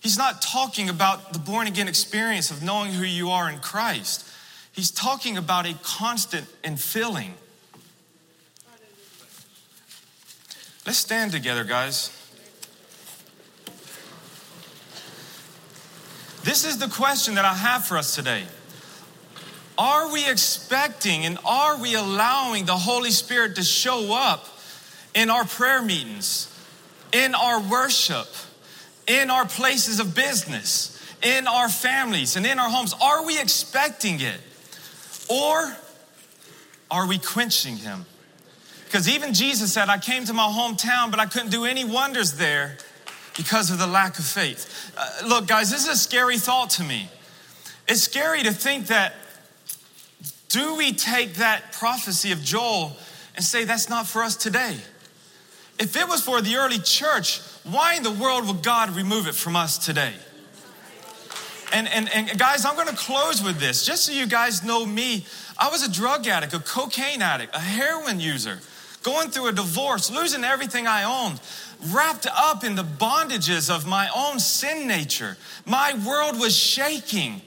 He's 0.00 0.16
not 0.16 0.40
talking 0.40 0.88
about 0.88 1.32
the 1.32 1.40
born 1.40 1.66
again 1.66 1.88
experience 1.88 2.52
of 2.52 2.62
knowing 2.62 2.92
who 2.92 3.04
you 3.04 3.30
are 3.30 3.50
in 3.50 3.58
Christ. 3.58 4.26
He's 4.70 4.92
talking 4.92 5.36
about 5.36 5.66
a 5.66 5.74
constant 5.82 6.46
infilling 6.62 7.32
Let's 10.86 10.98
stand 10.98 11.32
together, 11.32 11.64
guys. 11.64 12.12
This 16.44 16.64
is 16.64 16.78
the 16.78 16.86
question 16.86 17.34
that 17.34 17.44
I 17.44 17.54
have 17.54 17.84
for 17.84 17.98
us 17.98 18.14
today. 18.14 18.44
Are 19.76 20.12
we 20.12 20.30
expecting 20.30 21.26
and 21.26 21.38
are 21.44 21.76
we 21.76 21.96
allowing 21.96 22.66
the 22.66 22.76
Holy 22.76 23.10
Spirit 23.10 23.56
to 23.56 23.64
show 23.64 24.14
up 24.14 24.46
in 25.12 25.28
our 25.28 25.44
prayer 25.44 25.82
meetings, 25.82 26.56
in 27.10 27.34
our 27.34 27.60
worship, 27.60 28.28
in 29.08 29.28
our 29.28 29.44
places 29.44 29.98
of 29.98 30.14
business, 30.14 31.02
in 31.20 31.48
our 31.48 31.68
families, 31.68 32.36
and 32.36 32.46
in 32.46 32.60
our 32.60 32.70
homes? 32.70 32.94
Are 33.02 33.26
we 33.26 33.40
expecting 33.40 34.20
it? 34.20 34.38
Or 35.28 35.76
are 36.92 37.08
we 37.08 37.18
quenching 37.18 37.76
Him? 37.76 38.06
Because 38.86 39.08
even 39.08 39.34
Jesus 39.34 39.72
said, 39.72 39.88
I 39.88 39.98
came 39.98 40.24
to 40.24 40.32
my 40.32 40.46
hometown, 40.46 41.10
but 41.10 41.20
I 41.20 41.26
couldn't 41.26 41.50
do 41.50 41.64
any 41.64 41.84
wonders 41.84 42.32
there 42.34 42.78
because 43.36 43.70
of 43.70 43.78
the 43.78 43.86
lack 43.86 44.18
of 44.18 44.24
faith. 44.24 44.92
Uh, 44.96 45.28
look, 45.28 45.46
guys, 45.46 45.70
this 45.70 45.82
is 45.82 45.88
a 45.88 45.96
scary 45.96 46.38
thought 46.38 46.70
to 46.70 46.84
me. 46.84 47.10
It's 47.88 48.02
scary 48.02 48.42
to 48.44 48.52
think 48.52 48.86
that 48.86 49.14
do 50.48 50.76
we 50.76 50.92
take 50.92 51.34
that 51.34 51.72
prophecy 51.72 52.32
of 52.32 52.40
Joel 52.42 52.96
and 53.34 53.44
say 53.44 53.64
that's 53.64 53.88
not 53.88 54.06
for 54.06 54.22
us 54.22 54.36
today? 54.36 54.76
If 55.78 55.96
it 55.96 56.08
was 56.08 56.22
for 56.22 56.40
the 56.40 56.56
early 56.56 56.78
church, 56.78 57.40
why 57.64 57.94
in 57.94 58.02
the 58.02 58.10
world 58.10 58.46
would 58.46 58.62
God 58.62 58.90
remove 58.90 59.26
it 59.26 59.34
from 59.34 59.56
us 59.56 59.84
today? 59.84 60.14
And, 61.72 61.88
and, 61.88 62.08
and 62.14 62.38
guys, 62.38 62.64
I'm 62.64 62.76
gonna 62.76 62.92
close 62.92 63.42
with 63.42 63.58
this. 63.58 63.84
Just 63.84 64.04
so 64.04 64.12
you 64.12 64.26
guys 64.26 64.62
know 64.62 64.86
me, 64.86 65.26
I 65.58 65.68
was 65.68 65.82
a 65.82 65.92
drug 65.92 66.26
addict, 66.26 66.54
a 66.54 66.60
cocaine 66.60 67.20
addict, 67.20 67.54
a 67.54 67.60
heroin 67.60 68.20
user 68.20 68.60
going 69.06 69.30
through 69.30 69.46
a 69.46 69.52
divorce, 69.52 70.10
losing 70.10 70.42
everything 70.42 70.88
I 70.88 71.04
owned, 71.04 71.40
wrapped 71.94 72.26
up 72.26 72.64
in 72.64 72.74
the 72.74 72.82
bondages 72.82 73.70
of 73.72 73.86
my 73.86 74.10
own 74.14 74.40
sin 74.40 74.88
nature. 74.88 75.36
My 75.64 75.94
world 76.04 76.40
was 76.40 76.56
shaking. 76.56 77.40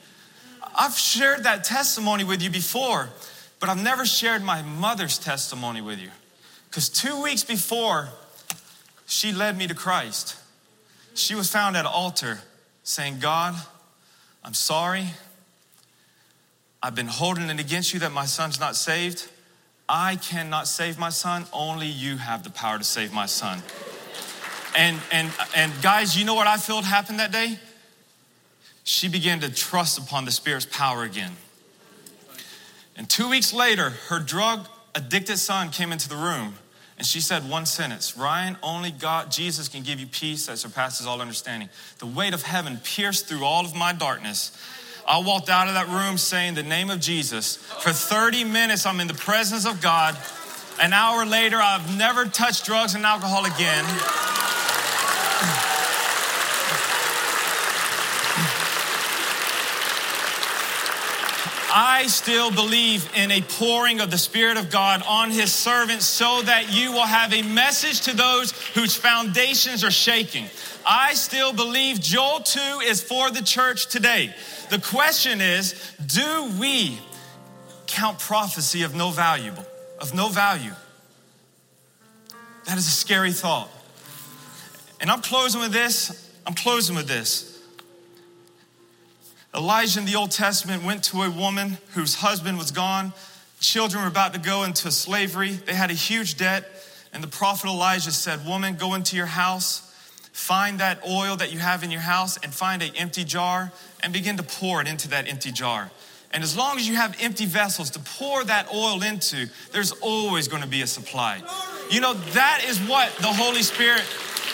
I've 0.73 0.97
shared 0.97 1.43
that 1.43 1.65
testimony 1.65 2.23
with 2.23 2.41
you 2.41 2.49
before, 2.49 3.09
but 3.59 3.67
I've 3.67 3.83
never 3.83 4.05
shared 4.05 4.41
my 4.41 4.61
mother's 4.61 5.19
testimony 5.19 5.81
with 5.81 5.99
you. 5.99 6.11
Because 6.69 6.87
two 6.87 7.21
weeks 7.21 7.43
before 7.43 8.07
she 9.05 9.33
led 9.33 9.57
me 9.57 9.67
to 9.67 9.75
Christ, 9.75 10.37
she 11.13 11.35
was 11.35 11.51
found 11.51 11.75
at 11.75 11.81
an 11.81 11.91
altar 11.93 12.39
saying, 12.83 13.19
God, 13.19 13.53
I'm 14.45 14.53
sorry. 14.53 15.07
I've 16.81 16.95
been 16.95 17.07
holding 17.07 17.49
it 17.49 17.59
against 17.59 17.93
you 17.93 17.99
that 17.99 18.13
my 18.13 18.25
son's 18.25 18.61
not 18.61 18.77
saved. 18.77 19.27
I 19.89 20.17
cannot 20.17 20.67
save 20.67 20.99
my 20.99 21.09
son. 21.09 21.45
Only 21.51 21.87
you 21.87 22.17
have 22.17 22.43
the 22.43 22.51
power 22.51 22.77
to 22.77 22.83
save 22.83 23.11
my 23.11 23.25
son. 23.25 23.63
And, 24.77 24.99
and, 25.11 25.31
and 25.55 25.73
guys, 25.81 26.15
you 26.15 26.25
know 26.25 26.35
what 26.35 26.45
I 26.45 26.57
felt 26.57 26.85
happened 26.85 27.19
that 27.19 27.31
day? 27.31 27.57
She 28.83 29.09
began 29.09 29.39
to 29.39 29.51
trust 29.51 29.97
upon 29.97 30.25
the 30.25 30.31
Spirit's 30.31 30.67
power 30.67 31.03
again. 31.03 31.31
And 32.95 33.09
two 33.09 33.29
weeks 33.29 33.51
later, 33.51 33.89
her 34.09 34.19
drug 34.19 34.67
addicted 34.93 35.37
son 35.37 35.71
came 35.71 35.91
into 35.91 36.07
the 36.07 36.15
room 36.15 36.55
and 36.99 37.07
she 37.07 37.21
said 37.21 37.49
one 37.49 37.65
sentence 37.65 38.17
Ryan, 38.17 38.57
only 38.61 38.91
God, 38.91 39.31
Jesus 39.31 39.69
can 39.69 39.83
give 39.83 39.99
you 39.99 40.05
peace 40.05 40.45
that 40.47 40.57
surpasses 40.57 41.07
all 41.07 41.21
understanding. 41.21 41.69
The 41.99 42.05
weight 42.05 42.33
of 42.33 42.43
heaven 42.43 42.79
pierced 42.83 43.27
through 43.27 43.45
all 43.45 43.65
of 43.65 43.73
my 43.73 43.93
darkness. 43.93 44.51
I 45.09 45.17
walked 45.17 45.49
out 45.49 45.67
of 45.67 45.73
that 45.73 45.87
room 45.87 46.19
saying 46.19 46.53
the 46.53 46.61
name 46.61 46.91
of 46.91 46.99
Jesus. 46.99 47.55
For 47.55 47.91
30 47.91 48.43
minutes, 48.43 48.85
I'm 48.85 48.99
in 48.99 49.07
the 49.07 49.15
presence 49.15 49.65
of 49.65 49.81
God. 49.81 50.15
An 50.79 50.93
hour 50.93 51.25
later, 51.25 51.57
I've 51.57 51.97
never 51.97 52.25
touched 52.25 52.65
drugs 52.65 52.93
and 52.93 53.03
alcohol 53.03 53.45
again. 53.45 53.85
I 61.71 62.05
still 62.07 62.51
believe 62.51 63.11
in 63.15 63.31
a 63.31 63.41
pouring 63.41 64.01
of 64.01 64.11
the 64.11 64.17
Spirit 64.17 64.57
of 64.57 64.69
God 64.69 65.01
on 65.07 65.31
His 65.31 65.51
servants 65.51 66.05
so 66.05 66.43
that 66.43 66.71
you 66.71 66.91
will 66.91 67.05
have 67.05 67.33
a 67.33 67.41
message 67.41 68.01
to 68.01 68.15
those 68.15 68.51
whose 68.73 68.95
foundations 68.95 69.83
are 69.83 69.91
shaking. 69.91 70.45
I 70.91 71.13
still 71.13 71.53
believe 71.53 72.01
Joel 72.01 72.39
2 72.39 72.59
is 72.83 72.99
for 73.03 73.29
the 73.29 73.43
church 73.43 73.89
today. 73.89 74.33
The 74.71 74.79
question 74.79 75.39
is 75.39 75.75
do 76.03 76.51
we 76.59 76.97
count 77.85 78.17
prophecy 78.17 78.81
of 78.81 78.95
no 78.95 79.11
value? 79.11 79.53
Of 79.99 80.15
no 80.15 80.29
value? 80.29 80.71
That 82.65 82.79
is 82.79 82.87
a 82.87 82.91
scary 82.91 83.31
thought. 83.31 83.69
And 84.99 85.11
I'm 85.11 85.21
closing 85.21 85.61
with 85.61 85.71
this. 85.71 86.33
I'm 86.47 86.55
closing 86.55 86.95
with 86.95 87.07
this. 87.07 87.61
Elijah 89.53 89.99
in 89.99 90.05
the 90.05 90.15
Old 90.15 90.31
Testament 90.31 90.83
went 90.83 91.03
to 91.05 91.21
a 91.21 91.29
woman 91.29 91.77
whose 91.93 92.15
husband 92.15 92.57
was 92.57 92.71
gone. 92.71 93.13
Children 93.59 94.01
were 94.03 94.09
about 94.09 94.33
to 94.33 94.39
go 94.39 94.63
into 94.63 94.89
slavery. 94.89 95.51
They 95.51 95.75
had 95.75 95.91
a 95.91 95.95
huge 95.95 96.37
debt. 96.37 96.65
And 97.13 97.23
the 97.23 97.27
prophet 97.27 97.67
Elijah 97.67 98.11
said, 98.11 98.43
Woman, 98.47 98.75
go 98.75 98.95
into 98.95 99.15
your 99.15 99.27
house, 99.27 99.88
find 100.39 100.79
that 100.79 101.05
oil 101.07 101.35
that 101.35 101.51
you 101.51 101.59
have 101.59 101.83
in 101.83 101.91
your 101.91 102.01
house, 102.01 102.37
and 102.37 102.53
find 102.53 102.81
an 102.81 102.95
empty 102.95 103.23
jar 103.23 103.71
and 104.01 104.13
begin 104.13 104.37
to 104.37 104.43
pour 104.43 104.81
it 104.81 104.87
into 104.87 105.09
that 105.09 105.27
empty 105.27 105.51
jar. 105.51 105.91
And 106.31 106.43
as 106.43 106.55
long 106.55 106.77
as 106.77 106.87
you 106.87 106.95
have 106.95 107.15
empty 107.19 107.45
vessels 107.45 107.89
to 107.91 107.99
pour 107.99 108.43
that 108.43 108.71
oil 108.73 109.01
into, 109.03 109.47
there's 109.71 109.91
always 109.93 110.47
going 110.47 110.61
to 110.61 110.69
be 110.69 110.81
a 110.81 110.87
supply. 110.87 111.41
You 111.89 112.01
know, 112.01 112.13
that 112.13 112.63
is 112.67 112.79
what 112.79 113.13
the 113.15 113.33
Holy 113.33 113.63
Spirit 113.63 114.03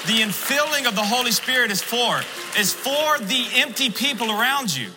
the 0.06 0.22
infilling 0.22 0.88
of 0.88 0.96
the 0.96 1.04
Holy 1.04 1.32
Spirit 1.32 1.72
is 1.72 1.82
for, 1.82 2.22
is 2.60 2.74
for 2.74 3.18
the 3.18 3.48
empty 3.56 3.90
people 3.90 4.32
around 4.32 4.76
you. 4.76 4.90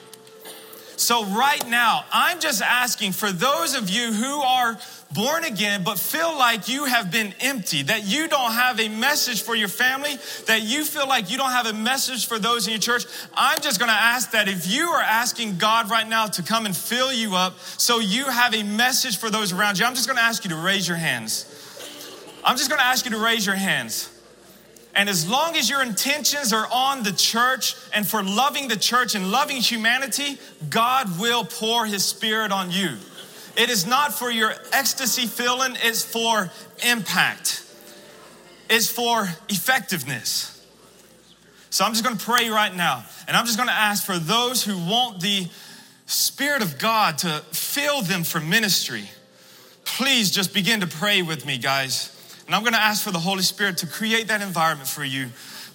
So, 0.96 1.24
right 1.26 1.66
now, 1.68 2.04
I'm 2.12 2.40
just 2.40 2.60
asking 2.60 3.12
for 3.12 3.32
those 3.32 3.74
of 3.74 3.88
you 3.88 4.12
who 4.12 4.40
are 4.40 4.76
born 5.12 5.44
again 5.44 5.82
but 5.84 5.98
feel 5.98 6.36
like 6.36 6.68
you 6.68 6.84
have 6.84 7.10
been 7.10 7.34
empty, 7.40 7.82
that 7.82 8.06
you 8.06 8.28
don't 8.28 8.52
have 8.52 8.78
a 8.80 8.88
message 8.88 9.42
for 9.42 9.54
your 9.54 9.68
family, 9.68 10.16
that 10.46 10.62
you 10.62 10.84
feel 10.84 11.08
like 11.08 11.30
you 11.30 11.36
don't 11.36 11.50
have 11.50 11.66
a 11.66 11.72
message 11.72 12.26
for 12.26 12.38
those 12.38 12.66
in 12.66 12.72
your 12.72 12.80
church. 12.80 13.04
I'm 13.34 13.60
just 13.60 13.80
gonna 13.80 13.92
ask 13.92 14.32
that 14.32 14.48
if 14.48 14.70
you 14.70 14.88
are 14.88 15.02
asking 15.02 15.58
God 15.58 15.90
right 15.90 16.08
now 16.08 16.26
to 16.26 16.42
come 16.42 16.66
and 16.66 16.76
fill 16.76 17.12
you 17.12 17.34
up 17.34 17.58
so 17.60 17.98
you 17.98 18.24
have 18.24 18.54
a 18.54 18.62
message 18.62 19.18
for 19.18 19.30
those 19.30 19.52
around 19.52 19.78
you, 19.78 19.86
I'm 19.86 19.94
just 19.94 20.08
gonna 20.08 20.20
ask 20.20 20.44
you 20.44 20.50
to 20.50 20.56
raise 20.56 20.86
your 20.86 20.96
hands. 20.96 21.46
I'm 22.44 22.56
just 22.56 22.70
gonna 22.70 22.82
ask 22.82 23.04
you 23.04 23.10
to 23.12 23.18
raise 23.18 23.46
your 23.46 23.56
hands. 23.56 24.10
And 24.94 25.08
as 25.08 25.28
long 25.28 25.56
as 25.56 25.70
your 25.70 25.80
intentions 25.80 26.52
are 26.52 26.66
on 26.72 27.04
the 27.04 27.12
church 27.12 27.76
and 27.94 28.06
for 28.06 28.22
loving 28.22 28.66
the 28.66 28.76
church 28.76 29.14
and 29.14 29.30
loving 29.30 29.58
humanity, 29.58 30.38
God 30.70 31.20
will 31.20 31.44
pour 31.44 31.86
his 31.86 32.04
spirit 32.04 32.50
on 32.50 32.72
you. 32.72 32.96
It 33.58 33.70
is 33.70 33.86
not 33.86 34.14
for 34.14 34.30
your 34.30 34.54
ecstasy 34.72 35.26
feeling, 35.26 35.76
it's 35.82 36.04
for 36.04 36.50
impact, 36.86 37.64
it's 38.70 38.88
for 38.88 39.28
effectiveness. 39.48 40.54
So 41.70 41.84
I'm 41.84 41.92
just 41.92 42.04
gonna 42.04 42.16
pray 42.16 42.48
right 42.50 42.74
now, 42.74 43.04
and 43.26 43.36
I'm 43.36 43.44
just 43.44 43.58
gonna 43.58 43.72
ask 43.72 44.06
for 44.06 44.18
those 44.18 44.62
who 44.62 44.78
want 44.78 45.20
the 45.20 45.48
Spirit 46.06 46.62
of 46.62 46.78
God 46.78 47.18
to 47.18 47.42
fill 47.50 48.00
them 48.00 48.24
for 48.24 48.40
ministry. 48.40 49.10
Please 49.84 50.30
just 50.30 50.54
begin 50.54 50.80
to 50.80 50.86
pray 50.86 51.20
with 51.20 51.44
me, 51.44 51.58
guys. 51.58 52.14
And 52.46 52.54
I'm 52.54 52.62
to 52.64 52.80
ask 52.80 53.04
for 53.04 53.10
the 53.10 53.18
Holy 53.18 53.42
Spirit 53.42 53.78
to 53.78 53.86
create 53.86 54.28
that 54.28 54.40
environment 54.40 54.88
for 54.88 55.04
you. 55.04 55.28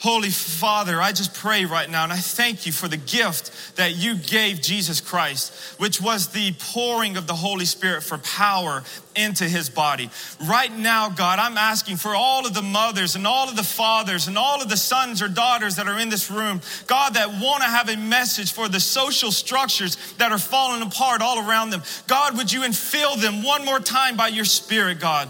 Holy 0.04 0.32
Father, 0.32 1.02
I 1.02 1.14
just 1.14 1.34
pray 1.34 1.64
right 1.64 1.90
now 1.90 2.04
and 2.04 2.12
I 2.12 2.18
thank 2.18 2.66
you 2.66 2.74
for 2.74 2.90
the 2.90 2.98
gift 2.98 3.78
that 3.78 3.96
you 3.96 4.16
gave 4.16 4.60
Jesus 4.60 5.00
Christ, 5.00 5.80
which 5.80 6.02
was 6.02 6.28
the 6.28 6.54
pouring 6.60 7.16
of 7.16 7.26
the 7.26 7.34
Holy 7.34 7.64
Spirit 7.64 8.04
for 8.04 8.18
power 8.18 8.84
into 9.16 9.46
his 9.46 9.70
body. 9.70 10.10
Right 10.46 10.76
now, 10.78 11.08
God, 11.08 11.40
I'm 11.40 11.58
asking 11.58 11.96
for 11.96 12.14
all 12.14 12.46
of 12.46 12.54
the 12.54 12.62
mothers 12.62 13.16
and 13.16 13.26
all 13.26 13.48
of 13.48 13.56
the 13.56 13.64
fathers 13.64 14.28
and 14.28 14.38
all 14.38 14.62
of 14.62 14.68
the 14.68 14.76
sons 14.76 15.22
or 15.22 15.30
daughters 15.30 15.78
that 15.78 15.88
are 15.88 15.98
in 15.98 16.10
this 16.10 16.30
room, 16.30 16.60
God, 16.86 17.14
that 17.14 17.30
want 17.30 17.64
to 17.64 17.70
have 17.70 17.88
a 17.88 17.96
message 17.96 18.52
for 18.52 18.68
the 18.68 18.82
social 18.82 19.32
structures 19.32 19.96
that 20.18 20.34
are 20.34 20.38
falling 20.38 20.82
apart 20.82 21.22
all 21.22 21.48
around 21.48 21.70
them. 21.70 21.82
God, 22.08 22.36
would 22.36 22.52
you 22.52 22.64
infill 22.64 23.22
them 23.22 23.42
one 23.42 23.64
more 23.64 23.80
time 23.80 24.18
by 24.18 24.28
your 24.28 24.44
Spirit, 24.44 25.00
God? 25.00 25.30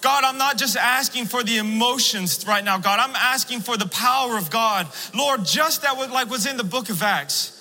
God, 0.00 0.24
I'm 0.24 0.38
not 0.38 0.56
just 0.56 0.76
asking 0.76 1.26
for 1.26 1.42
the 1.42 1.58
emotions 1.58 2.46
right 2.46 2.64
now, 2.64 2.78
God. 2.78 2.98
I'm 2.98 3.14
asking 3.14 3.60
for 3.60 3.76
the 3.76 3.86
power 3.86 4.36
of 4.36 4.50
God. 4.50 4.88
Lord, 5.14 5.44
just 5.44 5.82
that 5.82 5.96
was 5.96 6.10
like 6.10 6.30
was 6.30 6.46
in 6.46 6.56
the 6.56 6.64
book 6.64 6.88
of 6.88 7.02
Acts. 7.02 7.56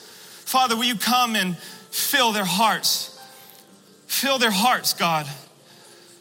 Father, 0.45 0.75
will 0.75 0.85
you 0.85 0.95
come 0.95 1.35
and 1.35 1.57
fill 1.57 2.31
their 2.31 2.45
hearts? 2.45 3.19
Fill 4.07 4.39
their 4.39 4.51
hearts, 4.51 4.93
God. 4.93 5.27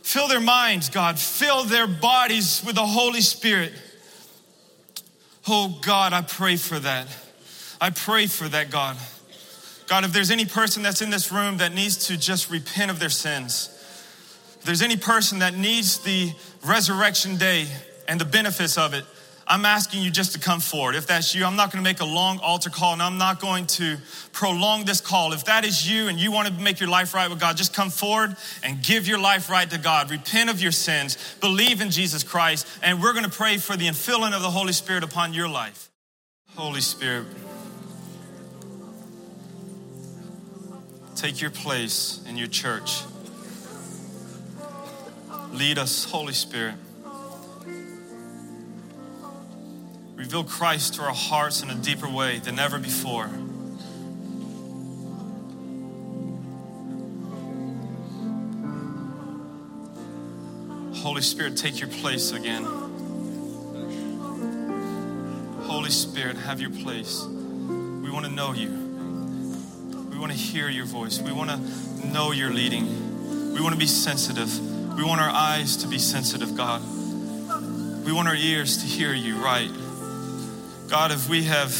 Fill 0.02 0.28
their 0.28 0.40
minds, 0.40 0.88
God. 0.88 1.18
Fill 1.18 1.64
their 1.64 1.86
bodies 1.86 2.62
with 2.66 2.74
the 2.74 2.86
Holy 2.86 3.20
Spirit. 3.20 3.72
Oh, 5.46 5.78
God, 5.82 6.12
I 6.12 6.22
pray 6.22 6.56
for 6.56 6.78
that. 6.78 7.06
I 7.80 7.90
pray 7.90 8.26
for 8.26 8.48
that, 8.48 8.70
God. 8.70 8.96
God, 9.86 10.04
if 10.04 10.12
there's 10.12 10.30
any 10.30 10.44
person 10.44 10.82
that's 10.82 11.00
in 11.00 11.10
this 11.10 11.32
room 11.32 11.58
that 11.58 11.72
needs 11.72 12.08
to 12.08 12.18
just 12.18 12.50
repent 12.50 12.90
of 12.90 12.98
their 12.98 13.08
sins, 13.08 13.77
there's 14.68 14.82
any 14.82 14.98
person 14.98 15.38
that 15.38 15.56
needs 15.56 15.96
the 16.00 16.30
resurrection 16.62 17.38
day 17.38 17.66
and 18.06 18.20
the 18.20 18.26
benefits 18.26 18.76
of 18.76 18.92
it, 18.92 19.02
I'm 19.46 19.64
asking 19.64 20.02
you 20.02 20.10
just 20.10 20.34
to 20.34 20.38
come 20.38 20.60
forward. 20.60 20.94
If 20.94 21.06
that's 21.06 21.34
you, 21.34 21.46
I'm 21.46 21.56
not 21.56 21.72
going 21.72 21.82
to 21.82 21.90
make 21.90 22.00
a 22.00 22.04
long 22.04 22.38
altar 22.40 22.68
call 22.68 22.92
and 22.92 23.00
I'm 23.00 23.16
not 23.16 23.40
going 23.40 23.64
to 23.64 23.96
prolong 24.32 24.84
this 24.84 25.00
call. 25.00 25.32
If 25.32 25.46
that 25.46 25.64
is 25.64 25.90
you 25.90 26.08
and 26.08 26.18
you 26.18 26.30
want 26.30 26.48
to 26.48 26.54
make 26.62 26.80
your 26.80 26.90
life 26.90 27.14
right 27.14 27.30
with 27.30 27.40
God, 27.40 27.56
just 27.56 27.72
come 27.72 27.88
forward 27.88 28.36
and 28.62 28.82
give 28.82 29.08
your 29.08 29.18
life 29.18 29.48
right 29.48 29.70
to 29.70 29.78
God. 29.78 30.10
Repent 30.10 30.50
of 30.50 30.60
your 30.60 30.72
sins, 30.72 31.16
believe 31.40 31.80
in 31.80 31.88
Jesus 31.88 32.22
Christ, 32.22 32.66
and 32.82 33.02
we're 33.02 33.14
going 33.14 33.24
to 33.24 33.30
pray 33.30 33.56
for 33.56 33.74
the 33.74 33.86
infilling 33.86 34.34
of 34.34 34.42
the 34.42 34.50
Holy 34.50 34.74
Spirit 34.74 35.02
upon 35.02 35.32
your 35.32 35.48
life. 35.48 35.88
Holy 36.56 36.82
Spirit, 36.82 37.24
take 41.16 41.40
your 41.40 41.50
place 41.50 42.22
in 42.28 42.36
your 42.36 42.48
church. 42.48 43.00
Lead 45.52 45.78
us, 45.78 46.04
Holy 46.04 46.34
Spirit. 46.34 46.74
Reveal 50.14 50.44
Christ 50.44 50.94
to 50.94 51.02
our 51.02 51.14
hearts 51.14 51.62
in 51.62 51.70
a 51.70 51.74
deeper 51.74 52.08
way 52.08 52.38
than 52.38 52.58
ever 52.58 52.78
before. 52.78 53.30
Holy 61.02 61.22
Spirit, 61.22 61.56
take 61.56 61.80
your 61.80 61.88
place 61.88 62.32
again. 62.32 62.64
Holy 65.62 65.90
Spirit, 65.90 66.36
have 66.36 66.60
your 66.60 66.70
place. 66.70 67.24
We 67.24 68.10
want 68.10 68.26
to 68.26 68.30
know 68.30 68.52
you. 68.52 68.70
We 70.10 70.18
want 70.18 70.32
to 70.32 70.38
hear 70.38 70.68
your 70.68 70.84
voice. 70.84 71.20
We 71.20 71.32
want 71.32 71.50
to 71.50 72.06
know 72.08 72.32
your 72.32 72.52
leading. 72.52 73.54
We 73.54 73.60
want 73.60 73.72
to 73.74 73.78
be 73.78 73.86
sensitive. 73.86 74.67
We 74.98 75.04
want 75.04 75.20
our 75.20 75.30
eyes 75.30 75.76
to 75.76 75.86
be 75.86 75.96
sensitive, 75.96 76.56
God. 76.56 76.82
We 78.04 78.10
want 78.10 78.26
our 78.26 78.34
ears 78.34 78.78
to 78.78 78.84
hear 78.84 79.14
you 79.14 79.36
right. 79.36 79.70
God, 80.88 81.12
if 81.12 81.28
we 81.28 81.44
have 81.44 81.70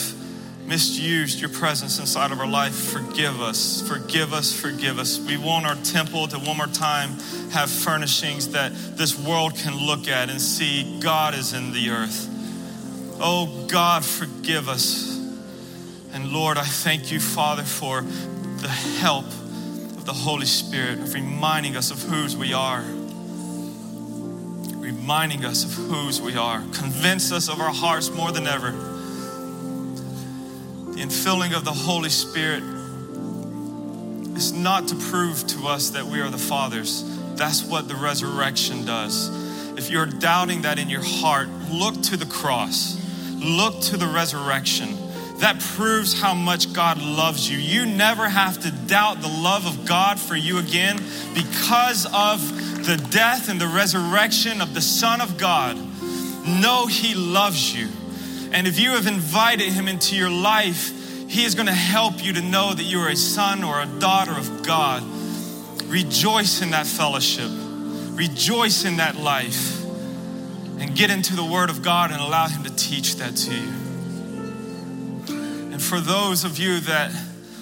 misused 0.65 1.41
your 1.41 1.51
presence 1.51 1.99
inside 1.99 2.31
of 2.31 2.39
our 2.39 2.47
life, 2.47 2.77
forgive 2.77 3.41
us, 3.41 3.83
forgive 3.89 4.33
us, 4.33 4.53
forgive 4.53 5.01
us. 5.01 5.19
We 5.19 5.37
want 5.37 5.67
our 5.67 5.75
temple 5.75 6.29
to 6.29 6.39
one 6.39 6.59
more 6.59 6.69
time 6.69 7.11
have 7.51 7.69
furnishings 7.69 8.51
that 8.51 8.73
this 8.97 9.19
world 9.19 9.57
can 9.57 9.75
look 9.75 10.07
at 10.07 10.31
and 10.31 10.41
see 10.41 11.01
God 11.01 11.35
is 11.35 11.55
in 11.55 11.73
the 11.73 11.91
earth. 11.91 12.29
Oh 13.21 13.67
God, 13.67 14.05
forgive 14.05 14.69
us. 14.69 15.19
And 16.13 16.31
Lord, 16.31 16.57
I 16.57 16.63
thank 16.63 17.11
you, 17.11 17.19
Father, 17.19 17.65
for 17.65 18.03
the 18.03 18.69
help 18.69 19.27
of 19.27 20.05
the 20.05 20.13
Holy 20.13 20.47
Spirit 20.47 21.01
of 21.01 21.13
reminding 21.15 21.75
us 21.75 21.91
of 21.91 22.01
whose 22.01 22.37
we 22.37 22.53
are. 22.53 22.85
Reminding 25.09 25.47
us 25.47 25.65
of 25.65 25.73
whose 25.73 26.21
we 26.21 26.37
are. 26.37 26.59
Convince 26.75 27.33
us 27.33 27.49
of 27.49 27.63
our 27.63 27.73
hearts 27.73 28.11
more 28.11 28.31
than 28.31 28.47
ever 28.47 28.73
the 28.73 28.79
infilling 31.03 31.57
of 31.57 31.65
the 31.65 31.73
Holy 31.73 32.11
Spirit 32.11 32.63
is 34.37 34.53
not 34.53 34.87
to 34.89 34.95
prove 34.95 35.47
to 35.47 35.67
us 35.67 35.89
that 35.89 36.05
we 36.05 36.21
are 36.21 36.29
the 36.29 36.37
Father's. 36.37 37.05
That's 37.37 37.65
what 37.65 37.89
the 37.89 37.95
resurrection 37.95 38.85
does. 38.85 39.31
If 39.79 39.91
you're 39.91 40.05
doubting 40.05 40.61
that 40.63 40.79
in 40.79 40.91
your 40.91 41.03
heart, 41.03 41.49
look 41.71 42.03
to 42.03 42.19
the 42.19 42.27
cross, 42.27 43.03
look 43.33 43.81
to 43.85 43.97
the 43.97 44.09
resurrection. 44.09 44.95
That 45.39 45.59
proves 45.59 46.21
how 46.21 46.35
much 46.35 46.75
God 46.75 47.01
loves 47.01 47.51
you. 47.51 47.57
You 47.57 47.87
never 47.87 48.29
have 48.29 48.61
to 48.61 48.71
doubt 48.71 49.23
the 49.23 49.29
love 49.29 49.65
of 49.65 49.87
God 49.87 50.21
for 50.21 50.37
you 50.37 50.59
again 50.59 50.99
because 51.33 52.05
of 52.13 52.43
the 52.89 52.97
death 53.11 53.51
and 53.51 53.61
the 53.61 53.69
resurrection 53.69 54.63
of 54.63 54.73
the 54.73 54.81
Son 54.81 55.21
of 55.21 55.37
God. 55.37 55.77
Know 56.47 56.87
He 56.87 57.15
loves 57.15 57.79
you. 57.79 57.87
And 58.51 58.67
if 58.67 58.81
you 58.81 58.93
have 58.93 59.07
invited 59.07 59.71
him 59.71 59.89
into 59.89 60.17
your 60.17 60.31
life, 60.31 60.91
he 61.29 61.45
is 61.45 61.55
going 61.55 61.67
to 61.67 61.75
help 61.75 62.25
you 62.25 62.33
to 62.33 62.41
know 62.41 62.73
that 62.73 62.83
you 62.83 62.99
are 63.01 63.11
a 63.11 63.17
son 63.17 63.63
or 63.63 63.83
a 63.83 63.87
daughter 64.01 64.33
of 64.33 64.63
God. 64.63 65.03
Rejoice 65.85 66.63
in 66.63 66.71
that 66.71 66.87
fellowship, 66.87 67.51
rejoice 68.13 68.87
in 68.87 68.97
that 68.97 69.17
life, 69.17 69.85
and 70.79 70.97
get 70.97 71.11
into 71.11 71.37
the 71.37 71.45
Word 71.45 71.69
of 71.69 71.83
God 71.83 72.11
and 72.11 72.23
allow 72.23 72.49
Him 72.49 72.65
to 72.65 72.75
teach 72.75 73.17
that 73.17 73.37
to 73.37 73.55
you. 73.55 73.73
And 75.73 75.83
for 75.83 76.01
those 76.01 76.45
of 76.45 76.59
you 76.59 76.81
that 76.81 77.13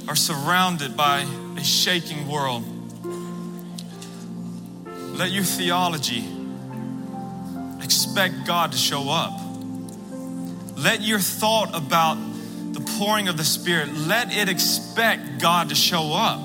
are 0.07 0.14
surrounded 0.14 0.97
by 0.97 1.27
a 1.57 1.64
shaking 1.64 2.29
world, 2.29 2.62
let 5.17 5.31
your 5.31 5.45
theology 5.45 6.25
expect 7.83 8.47
God 8.47 8.73
to 8.73 8.79
show 8.79 9.09
up. 9.09 9.33
Let 10.77 11.01
your 11.01 11.21
thought 11.21 11.75
about 11.75 12.17
the 12.75 12.81
pouring 12.99 13.29
of 13.29 13.39
the 13.39 13.45
Spirit, 13.45 13.95
let 13.95 14.31
it 14.31 14.51
expect 14.51 15.41
God 15.41 15.71
to 15.71 15.75
show 15.75 16.12
up. 16.12 16.45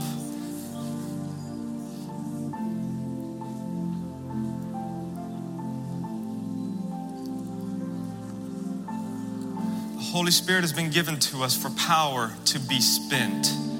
The 9.95 10.17
Holy 10.17 10.31
Spirit 10.31 10.61
has 10.61 10.71
been 10.71 10.91
given 10.91 11.19
to 11.19 11.43
us 11.43 11.57
for 11.57 11.69
power 11.71 12.31
to 12.45 12.59
be 12.59 12.79
spent. 12.79 13.70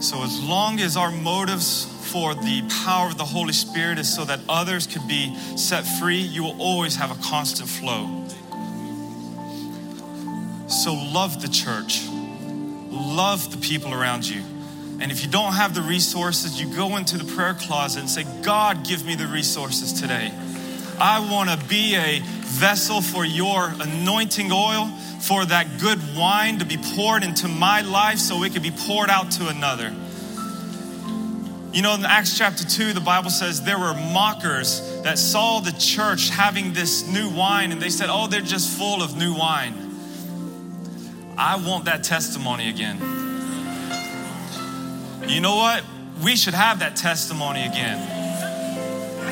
So, 0.00 0.22
as 0.22 0.40
long 0.42 0.78
as 0.80 0.96
our 0.96 1.10
motives 1.10 1.84
for 2.12 2.34
the 2.34 2.62
power 2.84 3.08
of 3.08 3.18
the 3.18 3.24
Holy 3.24 3.52
Spirit 3.52 3.98
is 3.98 4.12
so 4.12 4.24
that 4.24 4.40
others 4.48 4.86
could 4.86 5.06
be 5.06 5.36
set 5.56 5.84
free, 5.84 6.20
you 6.20 6.44
will 6.44 6.60
always 6.60 6.96
have 6.96 7.10
a 7.10 7.22
constant 7.22 7.68
flow. 7.68 8.24
So 10.68 10.94
love 10.94 11.42
the 11.42 11.48
church, 11.48 12.06
love 12.90 13.50
the 13.50 13.56
people 13.56 13.92
around 13.92 14.28
you. 14.28 14.42
And 15.00 15.10
if 15.10 15.24
you 15.24 15.30
don't 15.30 15.54
have 15.54 15.74
the 15.74 15.82
resources, 15.82 16.60
you 16.60 16.74
go 16.74 16.96
into 16.96 17.18
the 17.18 17.24
prayer 17.34 17.54
closet 17.54 18.00
and 18.00 18.08
say, 18.08 18.24
God, 18.42 18.86
give 18.86 19.04
me 19.04 19.14
the 19.14 19.26
resources 19.26 19.92
today. 19.92 20.32
I 21.00 21.20
want 21.30 21.48
to 21.48 21.68
be 21.68 21.94
a 21.94 22.20
vessel 22.20 23.00
for 23.00 23.24
your 23.24 23.72
anointing 23.80 24.50
oil, 24.50 24.88
for 25.20 25.44
that 25.44 25.78
good 25.80 26.00
wine 26.16 26.58
to 26.58 26.64
be 26.64 26.76
poured 26.76 27.22
into 27.22 27.46
my 27.46 27.82
life 27.82 28.18
so 28.18 28.42
it 28.42 28.52
can 28.52 28.62
be 28.62 28.72
poured 28.72 29.08
out 29.08 29.30
to 29.32 29.48
another. 29.48 29.94
You 31.72 31.82
know, 31.82 31.94
in 31.94 32.04
Acts 32.04 32.36
chapter 32.36 32.64
2, 32.64 32.94
the 32.94 33.00
Bible 33.00 33.30
says 33.30 33.62
there 33.62 33.78
were 33.78 33.94
mockers 33.94 34.80
that 35.02 35.18
saw 35.18 35.60
the 35.60 35.72
church 35.72 36.30
having 36.30 36.72
this 36.72 37.06
new 37.06 37.28
wine 37.30 37.70
and 37.70 37.80
they 37.80 37.90
said, 37.90 38.08
Oh, 38.10 38.26
they're 38.26 38.40
just 38.40 38.76
full 38.76 39.02
of 39.02 39.16
new 39.16 39.34
wine. 39.34 39.74
I 41.36 41.56
want 41.64 41.84
that 41.84 42.02
testimony 42.02 42.68
again. 42.70 42.96
You 45.28 45.40
know 45.40 45.56
what? 45.56 45.84
We 46.24 46.34
should 46.34 46.54
have 46.54 46.80
that 46.80 46.96
testimony 46.96 47.64
again. 47.64 48.16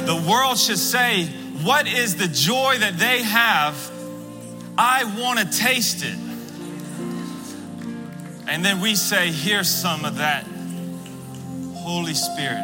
The 0.07 0.15
world 0.31 0.59
should 0.59 0.79
say, 0.79 1.29
What 1.63 1.87
is 1.87 2.17
the 2.17 2.29
joy 2.29 2.79
that 2.79 2.99
they 2.99 3.23
have? 3.23 3.91
I 4.79 5.05
want 5.21 5.39
to 5.41 5.59
taste 5.59 6.05
it. 6.05 6.19
And 8.49 8.65
then 8.65 8.81
we 8.81 8.95
say, 8.95 9.31
Here's 9.31 9.69
some 9.69 10.05
of 10.05 10.19
that 10.19 10.47
Holy 11.75 12.15
Spirit. 12.15 12.63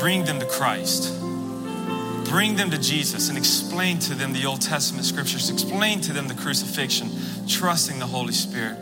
Bring 0.00 0.24
them 0.24 0.40
to 0.40 0.46
Christ 0.46 1.22
bring 2.32 2.56
them 2.56 2.70
to 2.70 2.78
Jesus 2.78 3.28
and 3.28 3.36
explain 3.36 3.98
to 3.98 4.14
them 4.14 4.32
the 4.32 4.46
Old 4.46 4.62
Testament 4.62 5.04
scriptures, 5.04 5.50
explain 5.50 6.00
to 6.00 6.14
them 6.14 6.28
the 6.28 6.34
crucifixion, 6.34 7.10
trusting 7.46 7.98
the 7.98 8.06
Holy 8.06 8.32
Spirit. 8.32 8.78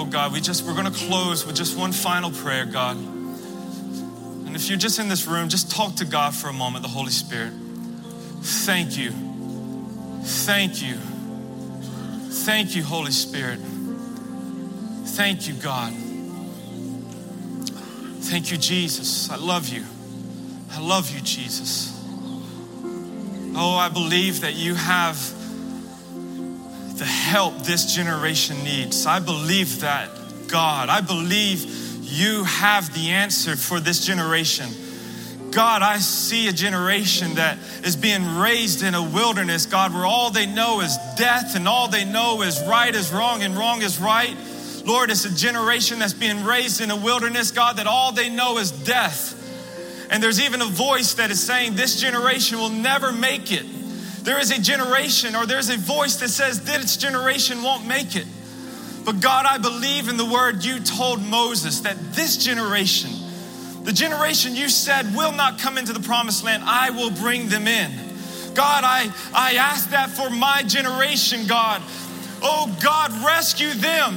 Oh 0.00 0.06
God, 0.06 0.32
we 0.32 0.40
just 0.40 0.64
we're 0.64 0.72
going 0.72 0.90
to 0.90 0.98
close 0.98 1.44
with 1.44 1.54
just 1.54 1.76
one 1.76 1.92
final 1.92 2.30
prayer, 2.30 2.64
God. 2.64 2.96
And 2.96 4.56
if 4.56 4.70
you're 4.70 4.78
just 4.78 4.98
in 4.98 5.10
this 5.10 5.26
room, 5.26 5.50
just 5.50 5.70
talk 5.70 5.96
to 5.96 6.06
God 6.06 6.34
for 6.34 6.48
a 6.48 6.54
moment, 6.54 6.82
the 6.82 6.88
Holy 6.88 7.10
Spirit. 7.10 7.52
Thank 8.40 8.96
you. 8.96 9.10
Thank 10.22 10.80
you. 10.82 10.94
Thank 12.46 12.74
you, 12.74 12.82
Holy 12.82 13.10
Spirit. 13.10 13.60
Thank 15.04 15.46
you, 15.46 15.52
God. 15.52 15.92
Thank 18.22 18.50
you, 18.50 18.56
Jesus. 18.56 19.28
I 19.28 19.36
love 19.36 19.68
you. 19.68 19.84
I 20.72 20.80
love 20.80 21.10
you, 21.10 21.20
Jesus. 21.20 21.94
Oh, 23.54 23.76
I 23.78 23.90
believe 23.90 24.40
that 24.40 24.54
you 24.54 24.76
have 24.76 25.18
the 27.00 27.06
help 27.06 27.56
this 27.64 27.94
generation 27.94 28.62
needs. 28.62 29.06
I 29.06 29.20
believe 29.20 29.80
that, 29.80 30.10
God. 30.48 30.90
I 30.90 31.00
believe 31.00 31.64
you 32.02 32.44
have 32.44 32.92
the 32.92 33.12
answer 33.12 33.56
for 33.56 33.80
this 33.80 34.04
generation. 34.04 34.68
God, 35.50 35.80
I 35.80 35.96
see 35.96 36.46
a 36.48 36.52
generation 36.52 37.36
that 37.36 37.56
is 37.84 37.96
being 37.96 38.36
raised 38.36 38.82
in 38.82 38.94
a 38.94 39.02
wilderness, 39.02 39.64
God, 39.64 39.94
where 39.94 40.04
all 40.04 40.30
they 40.30 40.44
know 40.44 40.82
is 40.82 40.94
death 41.16 41.56
and 41.56 41.66
all 41.66 41.88
they 41.88 42.04
know 42.04 42.42
is 42.42 42.62
right 42.68 42.94
is 42.94 43.10
wrong 43.10 43.42
and 43.42 43.56
wrong 43.56 43.80
is 43.80 43.98
right. 43.98 44.36
Lord, 44.84 45.10
it's 45.10 45.24
a 45.24 45.34
generation 45.34 46.00
that's 46.00 46.12
being 46.12 46.44
raised 46.44 46.82
in 46.82 46.90
a 46.90 46.96
wilderness, 46.96 47.50
God, 47.50 47.78
that 47.78 47.86
all 47.86 48.12
they 48.12 48.28
know 48.28 48.58
is 48.58 48.72
death. 48.72 49.38
And 50.10 50.22
there's 50.22 50.40
even 50.40 50.60
a 50.60 50.66
voice 50.66 51.14
that 51.14 51.30
is 51.30 51.40
saying, 51.40 51.76
This 51.76 51.98
generation 51.98 52.58
will 52.58 52.68
never 52.68 53.10
make 53.10 53.52
it. 53.52 53.64
There 54.22 54.38
is 54.38 54.50
a 54.50 54.60
generation, 54.60 55.34
or 55.34 55.46
there's 55.46 55.70
a 55.70 55.76
voice 55.76 56.16
that 56.16 56.28
says, 56.28 56.62
This 56.64 56.96
generation 56.96 57.62
won't 57.62 57.86
make 57.86 58.16
it. 58.16 58.26
But 59.04 59.20
God, 59.20 59.46
I 59.46 59.58
believe 59.58 60.08
in 60.08 60.16
the 60.16 60.26
word 60.26 60.64
you 60.64 60.78
told 60.80 61.22
Moses 61.22 61.80
that 61.80 61.96
this 62.12 62.36
generation, 62.36 63.10
the 63.82 63.92
generation 63.92 64.54
you 64.54 64.68
said 64.68 65.14
will 65.14 65.32
not 65.32 65.58
come 65.58 65.78
into 65.78 65.92
the 65.92 66.00
promised 66.00 66.44
land, 66.44 66.62
I 66.66 66.90
will 66.90 67.10
bring 67.10 67.48
them 67.48 67.66
in. 67.66 67.90
God, 68.54 68.84
I, 68.84 69.10
I 69.32 69.54
ask 69.54 69.90
that 69.90 70.10
for 70.10 70.28
my 70.28 70.62
generation, 70.64 71.46
God. 71.46 71.82
Oh, 72.42 72.74
God, 72.82 73.10
rescue 73.24 73.72
them 73.72 74.16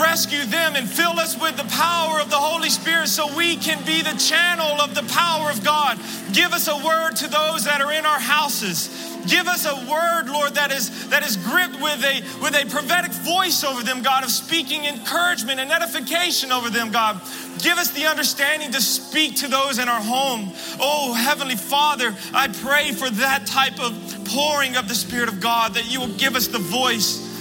rescue 0.00 0.44
them 0.44 0.76
and 0.76 0.88
fill 0.88 1.18
us 1.18 1.40
with 1.40 1.56
the 1.56 1.64
power 1.64 2.20
of 2.20 2.30
the 2.30 2.36
Holy 2.36 2.70
Spirit 2.70 3.08
so 3.08 3.34
we 3.36 3.56
can 3.56 3.84
be 3.84 4.02
the 4.02 4.16
channel 4.18 4.80
of 4.80 4.94
the 4.94 5.02
power 5.12 5.50
of 5.50 5.64
God. 5.64 5.98
Give 6.32 6.52
us 6.52 6.68
a 6.68 6.76
word 6.84 7.16
to 7.16 7.28
those 7.28 7.64
that 7.64 7.80
are 7.80 7.92
in 7.92 8.04
our 8.06 8.20
houses. 8.20 8.88
Give 9.26 9.46
us 9.48 9.64
a 9.64 9.74
word, 9.90 10.28
Lord, 10.28 10.54
that 10.54 10.70
is 10.70 11.08
that 11.08 11.22
is 11.22 11.36
gripped 11.36 11.80
with 11.80 12.04
a 12.04 12.22
with 12.42 12.54
a 12.54 12.68
prophetic 12.68 13.12
voice 13.12 13.64
over 13.64 13.82
them, 13.82 14.02
God, 14.02 14.22
of 14.22 14.30
speaking 14.30 14.84
encouragement 14.84 15.60
and 15.60 15.72
edification 15.72 16.52
over 16.52 16.68
them, 16.68 16.90
God. 16.90 17.20
Give 17.60 17.78
us 17.78 17.90
the 17.92 18.06
understanding 18.06 18.72
to 18.72 18.82
speak 18.82 19.36
to 19.36 19.48
those 19.48 19.78
in 19.78 19.88
our 19.88 20.00
home. 20.00 20.52
Oh, 20.78 21.14
Heavenly 21.14 21.56
Father, 21.56 22.14
I 22.34 22.48
pray 22.48 22.92
for 22.92 23.08
that 23.08 23.46
type 23.46 23.80
of 23.80 23.94
pouring 24.26 24.76
of 24.76 24.88
the 24.88 24.94
Spirit 24.94 25.28
of 25.28 25.40
God, 25.40 25.74
that 25.74 25.90
you 25.90 26.00
will 26.00 26.14
give 26.18 26.36
us 26.36 26.48
the 26.48 26.58
voice 26.58 27.33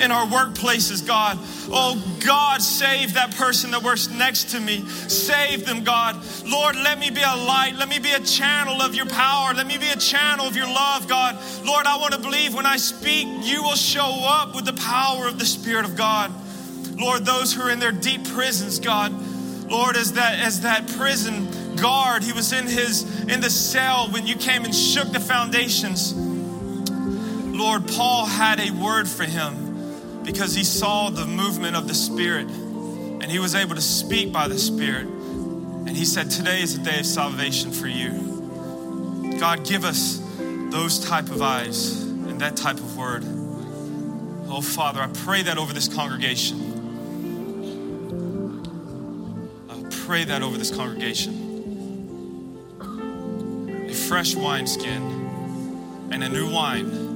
in 0.00 0.10
our 0.10 0.26
workplaces, 0.26 1.06
God. 1.06 1.38
Oh, 1.70 2.02
God, 2.24 2.60
save 2.62 3.14
that 3.14 3.34
person 3.36 3.70
that 3.72 3.82
works 3.82 4.08
next 4.08 4.50
to 4.50 4.60
me. 4.60 4.86
Save 4.86 5.66
them, 5.66 5.84
God. 5.84 6.16
Lord, 6.46 6.76
let 6.76 6.98
me 6.98 7.10
be 7.10 7.22
a 7.22 7.36
light. 7.36 7.74
Let 7.76 7.88
me 7.88 7.98
be 7.98 8.12
a 8.12 8.20
channel 8.20 8.80
of 8.82 8.94
your 8.94 9.06
power. 9.06 9.54
Let 9.54 9.66
me 9.66 9.78
be 9.78 9.88
a 9.88 9.96
channel 9.96 10.46
of 10.46 10.56
your 10.56 10.66
love, 10.66 11.08
God. 11.08 11.36
Lord, 11.64 11.86
I 11.86 11.96
want 11.98 12.14
to 12.14 12.20
believe 12.20 12.54
when 12.54 12.66
I 12.66 12.76
speak, 12.76 13.26
you 13.42 13.62
will 13.62 13.76
show 13.76 14.24
up 14.26 14.54
with 14.54 14.64
the 14.64 14.72
power 14.74 15.26
of 15.26 15.38
the 15.38 15.46
Spirit 15.46 15.84
of 15.84 15.96
God. 15.96 16.32
Lord, 16.96 17.24
those 17.24 17.52
who 17.52 17.62
are 17.62 17.70
in 17.70 17.78
their 17.78 17.92
deep 17.92 18.26
prisons, 18.28 18.78
God. 18.78 19.12
Lord, 19.70 19.96
as 19.96 20.14
that 20.14 20.40
as 20.40 20.62
that 20.62 20.88
prison 20.88 21.76
guard, 21.76 22.22
he 22.22 22.32
was 22.32 22.52
in 22.52 22.66
his 22.66 23.02
in 23.28 23.40
the 23.40 23.50
cell 23.50 24.08
when 24.08 24.26
you 24.26 24.34
came 24.34 24.64
and 24.64 24.74
shook 24.74 25.12
the 25.12 25.20
foundations. 25.20 26.14
Lord, 27.58 27.86
Paul 27.88 28.24
had 28.24 28.60
a 28.60 28.70
word 28.70 29.08
for 29.08 29.24
him 29.24 29.67
because 30.28 30.54
he 30.54 30.62
saw 30.62 31.08
the 31.08 31.24
movement 31.24 31.74
of 31.74 31.88
the 31.88 31.94
Spirit 31.94 32.50
and 32.50 33.24
he 33.24 33.38
was 33.38 33.54
able 33.54 33.74
to 33.74 33.80
speak 33.80 34.30
by 34.30 34.46
the 34.46 34.58
Spirit. 34.58 35.06
And 35.06 35.88
he 35.88 36.04
said, 36.04 36.30
Today 36.30 36.60
is 36.60 36.76
a 36.76 36.82
day 36.82 36.98
of 36.98 37.06
salvation 37.06 37.72
for 37.72 37.86
you. 37.86 39.32
God, 39.40 39.64
give 39.64 39.86
us 39.86 40.22
those 40.68 41.02
type 41.02 41.30
of 41.30 41.40
eyes 41.40 42.02
and 42.02 42.38
that 42.42 42.58
type 42.58 42.76
of 42.76 42.94
word. 42.94 43.24
Oh, 44.50 44.60
Father, 44.60 45.00
I 45.00 45.06
pray 45.06 45.44
that 45.44 45.56
over 45.56 45.72
this 45.72 45.88
congregation. 45.88 46.60
I 49.70 49.82
pray 50.04 50.24
that 50.24 50.42
over 50.42 50.58
this 50.58 50.70
congregation. 50.70 51.46
A 53.88 53.94
fresh 53.94 54.34
wineskin 54.34 56.10
and 56.12 56.22
a 56.22 56.28
new 56.28 56.52
wine 56.52 57.07